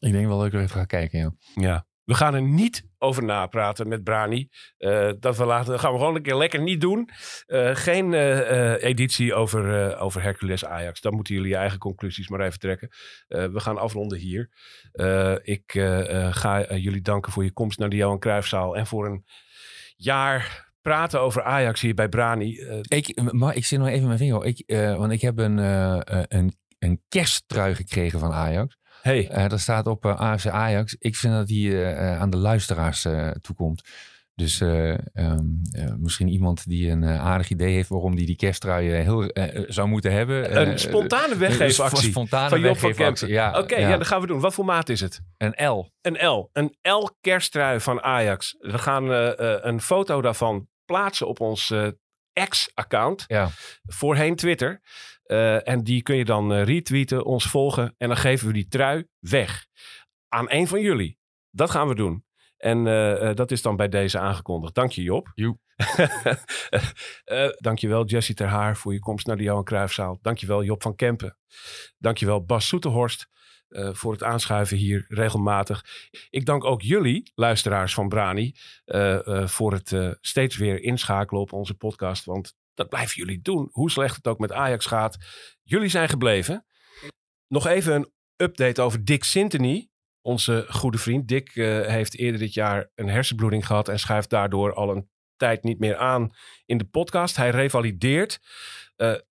ik 0.00 0.12
denk 0.12 0.26
wel 0.26 0.38
dat 0.38 0.46
ik 0.46 0.52
er 0.52 0.60
even 0.60 0.76
ga 0.76 0.84
kijken, 0.84 1.18
ja. 1.18 1.32
Ja. 1.54 1.86
We 2.04 2.14
gaan 2.14 2.34
er 2.34 2.42
niet 2.42 2.86
over 2.98 3.24
napraten 3.24 3.88
met 3.88 4.04
Brani. 4.04 4.48
Eh, 4.76 5.10
dat 5.18 5.36
we 5.36 5.44
gaan 5.44 5.66
we 5.66 5.78
gewoon 5.78 6.14
een 6.14 6.22
keer 6.22 6.36
lekker 6.36 6.62
niet 6.62 6.80
doen. 6.80 7.08
Eh, 7.46 7.74
geen 7.74 8.14
eh, 8.14 8.82
editie 8.82 9.34
over, 9.34 9.96
over 9.96 10.22
Hercules 10.22 10.64
Ajax. 10.64 11.00
Dan 11.00 11.14
moeten 11.14 11.34
jullie 11.34 11.50
je 11.50 11.56
eigen 11.56 11.78
conclusies 11.78 12.28
maar 12.28 12.40
even 12.40 12.58
trekken. 12.58 12.88
We 13.26 13.60
gaan 13.60 13.78
afronden 13.78 14.18
hier. 14.18 14.50
Ik 15.42 15.72
ga 16.30 16.74
jullie 16.74 17.02
danken 17.02 17.32
voor 17.32 17.44
je 17.44 17.52
komst 17.52 17.78
naar 17.78 17.88
de 17.88 17.96
Johan 17.96 18.18
Cruijffzaal. 18.18 18.76
En 18.76 18.86
voor 18.86 19.06
een 19.06 19.24
jaar 19.96 20.70
praten 20.80 21.20
over 21.20 21.42
Ajax 21.42 21.80
hier 21.80 21.94
bij 21.94 22.08
Brani. 22.08 22.60
Ik, 22.82 23.32
maar 23.32 23.56
ik 23.56 23.64
zit 23.64 23.78
nog 23.78 23.88
even 23.88 24.06
mijn 24.06 24.18
vinger. 24.18 24.44
Ik, 24.44 24.58
eh, 24.58 24.96
want 24.96 25.12
ik 25.12 25.20
heb 25.20 25.38
een, 25.38 25.58
een, 26.36 26.52
een 26.78 27.02
kersttrui 27.08 27.74
gekregen 27.74 28.18
van 28.18 28.32
Ajax. 28.32 28.76
Hey, 29.02 29.28
Eh 29.28 29.48
daar 29.48 29.60
staat 29.60 29.86
op 29.86 30.04
eh, 30.04 30.20
AFC 30.20 30.46
Ajax. 30.46 30.96
Ik 30.98 31.16
vind 31.16 31.34
dat 31.34 31.46
die 31.46 31.84
eh, 31.84 32.20
aan 32.20 32.30
de 32.30 32.36
luisteraars 32.36 33.06
toekomt. 33.40 33.82
Dus 34.34 34.60
eh, 34.60 34.90
ehm, 34.92 35.46
eh, 35.72 35.92
misschien 35.98 36.28
iemand 36.28 36.68
die 36.68 36.90
een 36.90 37.04
aardig 37.04 37.50
idee 37.50 37.74
heeft 37.74 37.88
waarom 37.88 38.16
die 38.16 38.26
die 38.26 38.36
kersttrui 38.36 38.90
heel 38.90 39.30
zou 39.68 39.88
moeten 39.88 40.12
hebben. 40.12 40.68
een 40.68 40.78
spontane 40.78 41.36
weggeefactie. 41.36 42.06
Een 42.06 42.12
spontane 42.12 42.48
van 42.48 42.60
weggeefactie. 42.60 43.28
Ja, 43.28 43.58
Oké, 43.58 43.76
ja. 43.76 43.96
dat 43.96 44.06
gaan 44.06 44.20
we 44.20 44.26
doen. 44.26 44.40
Wat 44.40 44.54
voor 44.54 44.64
maat 44.64 44.88
is 44.88 45.00
het? 45.00 45.20
Een 45.36 45.68
L. 45.68 45.90
Een 46.00 46.26
L. 46.26 46.48
Een 46.52 46.76
L 46.82 47.08
kersttrui 47.20 47.80
van 47.80 48.02
Ajax. 48.02 48.56
We 48.58 48.78
gaan 48.78 49.08
een 49.66 49.80
foto 49.80 50.20
daarvan 50.22 50.68
plaatsen 50.84 51.28
op 51.28 51.40
ons 51.40 51.74
ex-account. 52.32 53.24
Ja. 53.26 53.50
Voorheen 53.82 54.36
Twitter. 54.36 54.80
Eh, 55.22 55.68
en 55.68 55.84
die 55.84 56.02
kun 56.02 56.16
je 56.16 56.24
dan 56.24 56.52
eh, 56.52 56.64
retweeten, 56.64 57.24
ons 57.24 57.46
volgen. 57.46 57.94
En 57.98 58.08
dan 58.08 58.16
geven 58.16 58.46
we 58.46 58.52
die 58.52 58.68
trui 58.68 59.06
weg. 59.18 59.66
Aan 60.28 60.50
een 60.50 60.68
van 60.68 60.80
jullie. 60.80 61.18
Dat 61.50 61.70
gaan 61.70 61.88
we 61.88 61.94
doen. 61.94 62.24
En 62.62 62.86
eh, 62.86 63.34
dat 63.34 63.50
is 63.50 63.62
dan 63.62 63.76
bij 63.76 63.88
deze 63.88 64.18
aangekondigd. 64.18 64.74
Dank 64.74 64.92
je 64.92 65.02
Job. 65.02 65.32
Joep. 65.34 65.58
Eh, 67.24 67.48
Dank 67.56 67.78
je 67.78 67.88
wel 67.88 68.04
Jessie 68.04 68.34
Ter 68.34 68.46
Haar 68.46 68.76
voor 68.76 68.92
je 68.92 68.98
komst 68.98 69.26
naar 69.26 69.36
de 69.36 69.42
Johan 69.42 69.64
Cruijffzaal. 69.64 70.18
Dank 70.22 70.38
je 70.38 70.46
wel 70.46 70.64
Job 70.64 70.82
van 70.82 70.94
Kempen. 70.94 71.36
Dank 71.98 72.18
je 72.18 72.26
wel 72.26 72.44
Bas 72.44 72.66
Soeterhorst 72.66 73.28
eh, 73.72 73.88
voor 73.92 74.12
het 74.12 74.22
aanschuiven 74.22 74.76
hier 74.76 75.04
regelmatig. 75.08 75.84
Ik 76.30 76.46
dank 76.46 76.64
ook 76.64 76.82
jullie, 76.82 77.30
luisteraars 77.34 77.94
van 77.94 78.08
Brani, 78.08 78.54
eh, 78.84 79.26
eh, 79.26 79.48
voor 79.48 79.72
het 79.72 80.16
steeds 80.20 80.56
weer 80.56 80.82
inschakelen 80.82 81.42
op 81.42 81.52
onze 81.52 81.74
podcast. 81.74 82.24
Want 82.24 82.56
dat 82.74 82.88
blijven 82.88 83.16
jullie 83.16 83.42
doen, 83.42 83.68
hoe 83.72 83.90
slecht 83.90 84.16
het 84.16 84.26
ook 84.26 84.38
met 84.38 84.52
Ajax 84.52 84.86
gaat. 84.86 85.16
Jullie 85.62 85.88
zijn 85.88 86.08
gebleven. 86.08 86.66
Nog 87.48 87.66
even 87.66 87.94
een 87.94 88.12
update 88.36 88.82
over 88.82 89.04
Dick 89.04 89.24
Sintony. 89.24 89.88
Onze 90.20 90.66
goede 90.68 90.98
vriend 90.98 91.28
Dick 91.28 91.50
heeft 91.86 92.16
eerder 92.16 92.40
dit 92.40 92.54
jaar 92.54 92.90
een 92.94 93.08
hersenbloeding 93.08 93.66
gehad 93.66 93.88
en 93.88 93.98
schuift 93.98 94.30
daardoor 94.30 94.74
al 94.74 94.90
een 94.90 95.08
tijd 95.36 95.62
niet 95.62 95.78
meer 95.78 95.96
aan 95.96 96.30
in 96.66 96.78
de 96.78 96.84
podcast. 96.84 97.36
Hij 97.36 97.50
revalideert. 97.50 98.40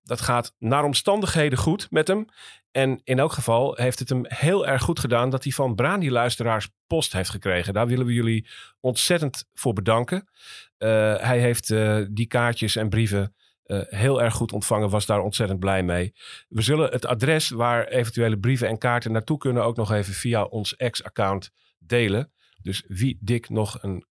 Dat 0.03 0.21
gaat 0.21 0.55
naar 0.57 0.83
omstandigheden 0.83 1.57
goed 1.57 1.91
met 1.91 2.07
hem. 2.07 2.27
En 2.72 3.01
in 3.03 3.19
elk 3.19 3.32
geval 3.32 3.76
heeft 3.76 3.99
het 3.99 4.09
hem 4.09 4.26
heel 4.28 4.67
erg 4.67 4.82
goed 4.82 4.99
gedaan 4.99 5.30
dat 5.30 5.43
hij 5.43 5.51
van 5.51 5.76
Brani-luisteraars 5.76 6.69
post 6.88 7.13
heeft 7.13 7.30
gekregen. 7.30 7.74
Daar 7.74 7.88
willen 7.88 8.05
we 8.05 8.13
jullie 8.13 8.47
ontzettend 8.80 9.45
voor 9.53 9.74
bedanken. 9.74 10.30
Eh, 10.78 10.89
hij 11.17 11.39
heeft 11.39 11.69
eh, 11.69 12.01
die 12.09 12.28
kaartjes 12.28 12.76
en 12.76 12.89
brieven 12.89 13.36
eh, 13.63 13.82
heel 13.88 14.22
erg 14.22 14.34
goed 14.34 14.51
ontvangen, 14.51 14.89
was 14.89 15.05
daar 15.05 15.22
ontzettend 15.22 15.59
blij 15.59 15.84
mee. 15.84 16.13
We 16.47 16.61
zullen 16.61 16.91
het 16.91 17.05
adres 17.05 17.49
waar 17.49 17.88
eventuele 17.88 18.39
brieven 18.39 18.67
en 18.67 18.78
kaarten 18.78 19.11
naartoe 19.11 19.38
kunnen 19.38 19.63
ook 19.63 19.76
nog 19.76 19.91
even 19.91 20.13
via 20.13 20.43
ons 20.43 20.76
ex-account 20.76 21.51
delen. 21.80 22.32
Dus 22.61 22.84
wie 22.88 23.17
Dick 23.22 23.49
nog 23.49 23.84
een 23.84 24.05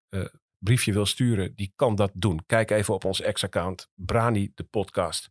briefje 0.59 0.93
wil 0.93 1.07
sturen, 1.07 1.53
die 1.57 1.73
kan 1.77 1.95
dat 1.95 2.11
doen. 2.15 2.43
Kijk 2.47 2.71
even 2.71 2.95
op 2.95 3.05
ons 3.05 3.21
ex-account, 3.21 3.89
Brani 3.95 4.53
de 4.55 4.65
podcast. 4.65 5.31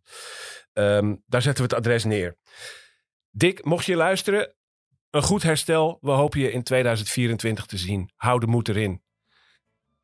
Ehm, 0.73 1.15
daar 1.25 1.41
zetten 1.41 1.63
we 1.63 1.75
het 1.75 1.85
adres 1.85 2.03
neer. 2.03 2.37
Dick, 3.31 3.65
mocht 3.65 3.85
je 3.85 3.95
luisteren, 3.95 4.53
een 5.09 5.21
goed 5.21 5.43
herstel. 5.43 5.97
We 6.01 6.11
hopen 6.11 6.39
je 6.39 6.51
in 6.51 6.63
2024 6.63 7.65
te 7.65 7.77
zien. 7.77 8.11
Hou 8.15 8.39
de 8.39 8.47
moed 8.47 8.67
erin. 8.67 9.01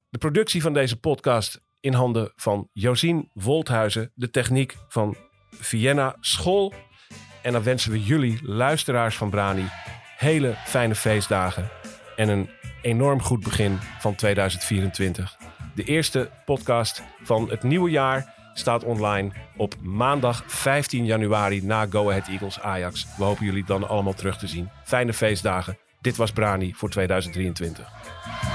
De 0.10 0.18
productie 0.18 0.62
van 0.62 0.74
deze 0.74 1.00
podcast 1.00 1.62
in 1.80 1.94
handen 1.94 2.32
van 2.36 2.70
Josien 2.74 3.30
Wolthuizen. 3.34 4.12
De 4.16 4.30
techniek 4.30 4.76
van 4.88 5.16
Vienna 5.50 6.16
School. 6.20 6.74
En 7.42 7.52
dan 7.52 7.64
wensen 7.64 7.92
we 7.92 8.04
jullie, 8.04 8.40
luisteraars 8.44 9.16
van 9.16 9.30
Brani, 9.30 9.66
hele 10.18 10.54
fijne 10.66 10.96
feestdagen. 10.96 11.70
En 12.16 12.30
een 12.30 12.50
enorm 12.82 13.22
goed 13.22 13.44
begin 13.44 13.78
van 14.00 14.16
2024. 14.16 15.38
De 15.76 15.84
eerste 15.84 16.30
podcast 16.46 17.04
van 17.24 17.50
het 17.50 17.64
nieuwe 17.64 17.90
jaar 17.90 18.34
staat 18.58 18.84
online 18.84 19.32
op 19.58 19.76
maandag 19.82 20.44
15 20.48 21.06
januari 21.06 21.62
na 21.64 21.86
Go 21.90 22.10
Ahead 22.10 22.28
Eagles 22.28 22.60
Ajax. 22.60 23.08
We 23.18 23.24
hopen 23.24 23.46
jullie 23.46 23.66
dan 23.66 23.88
allemaal 23.88 24.14
terug 24.14 24.38
te 24.38 24.48
zien. 24.48 24.70
Fijne 24.84 25.14
feestdagen. 25.14 25.78
Dit 26.02 26.16
was 26.16 26.32
Brani 26.32 26.74
voor 26.74 26.90
2023. 26.90 28.55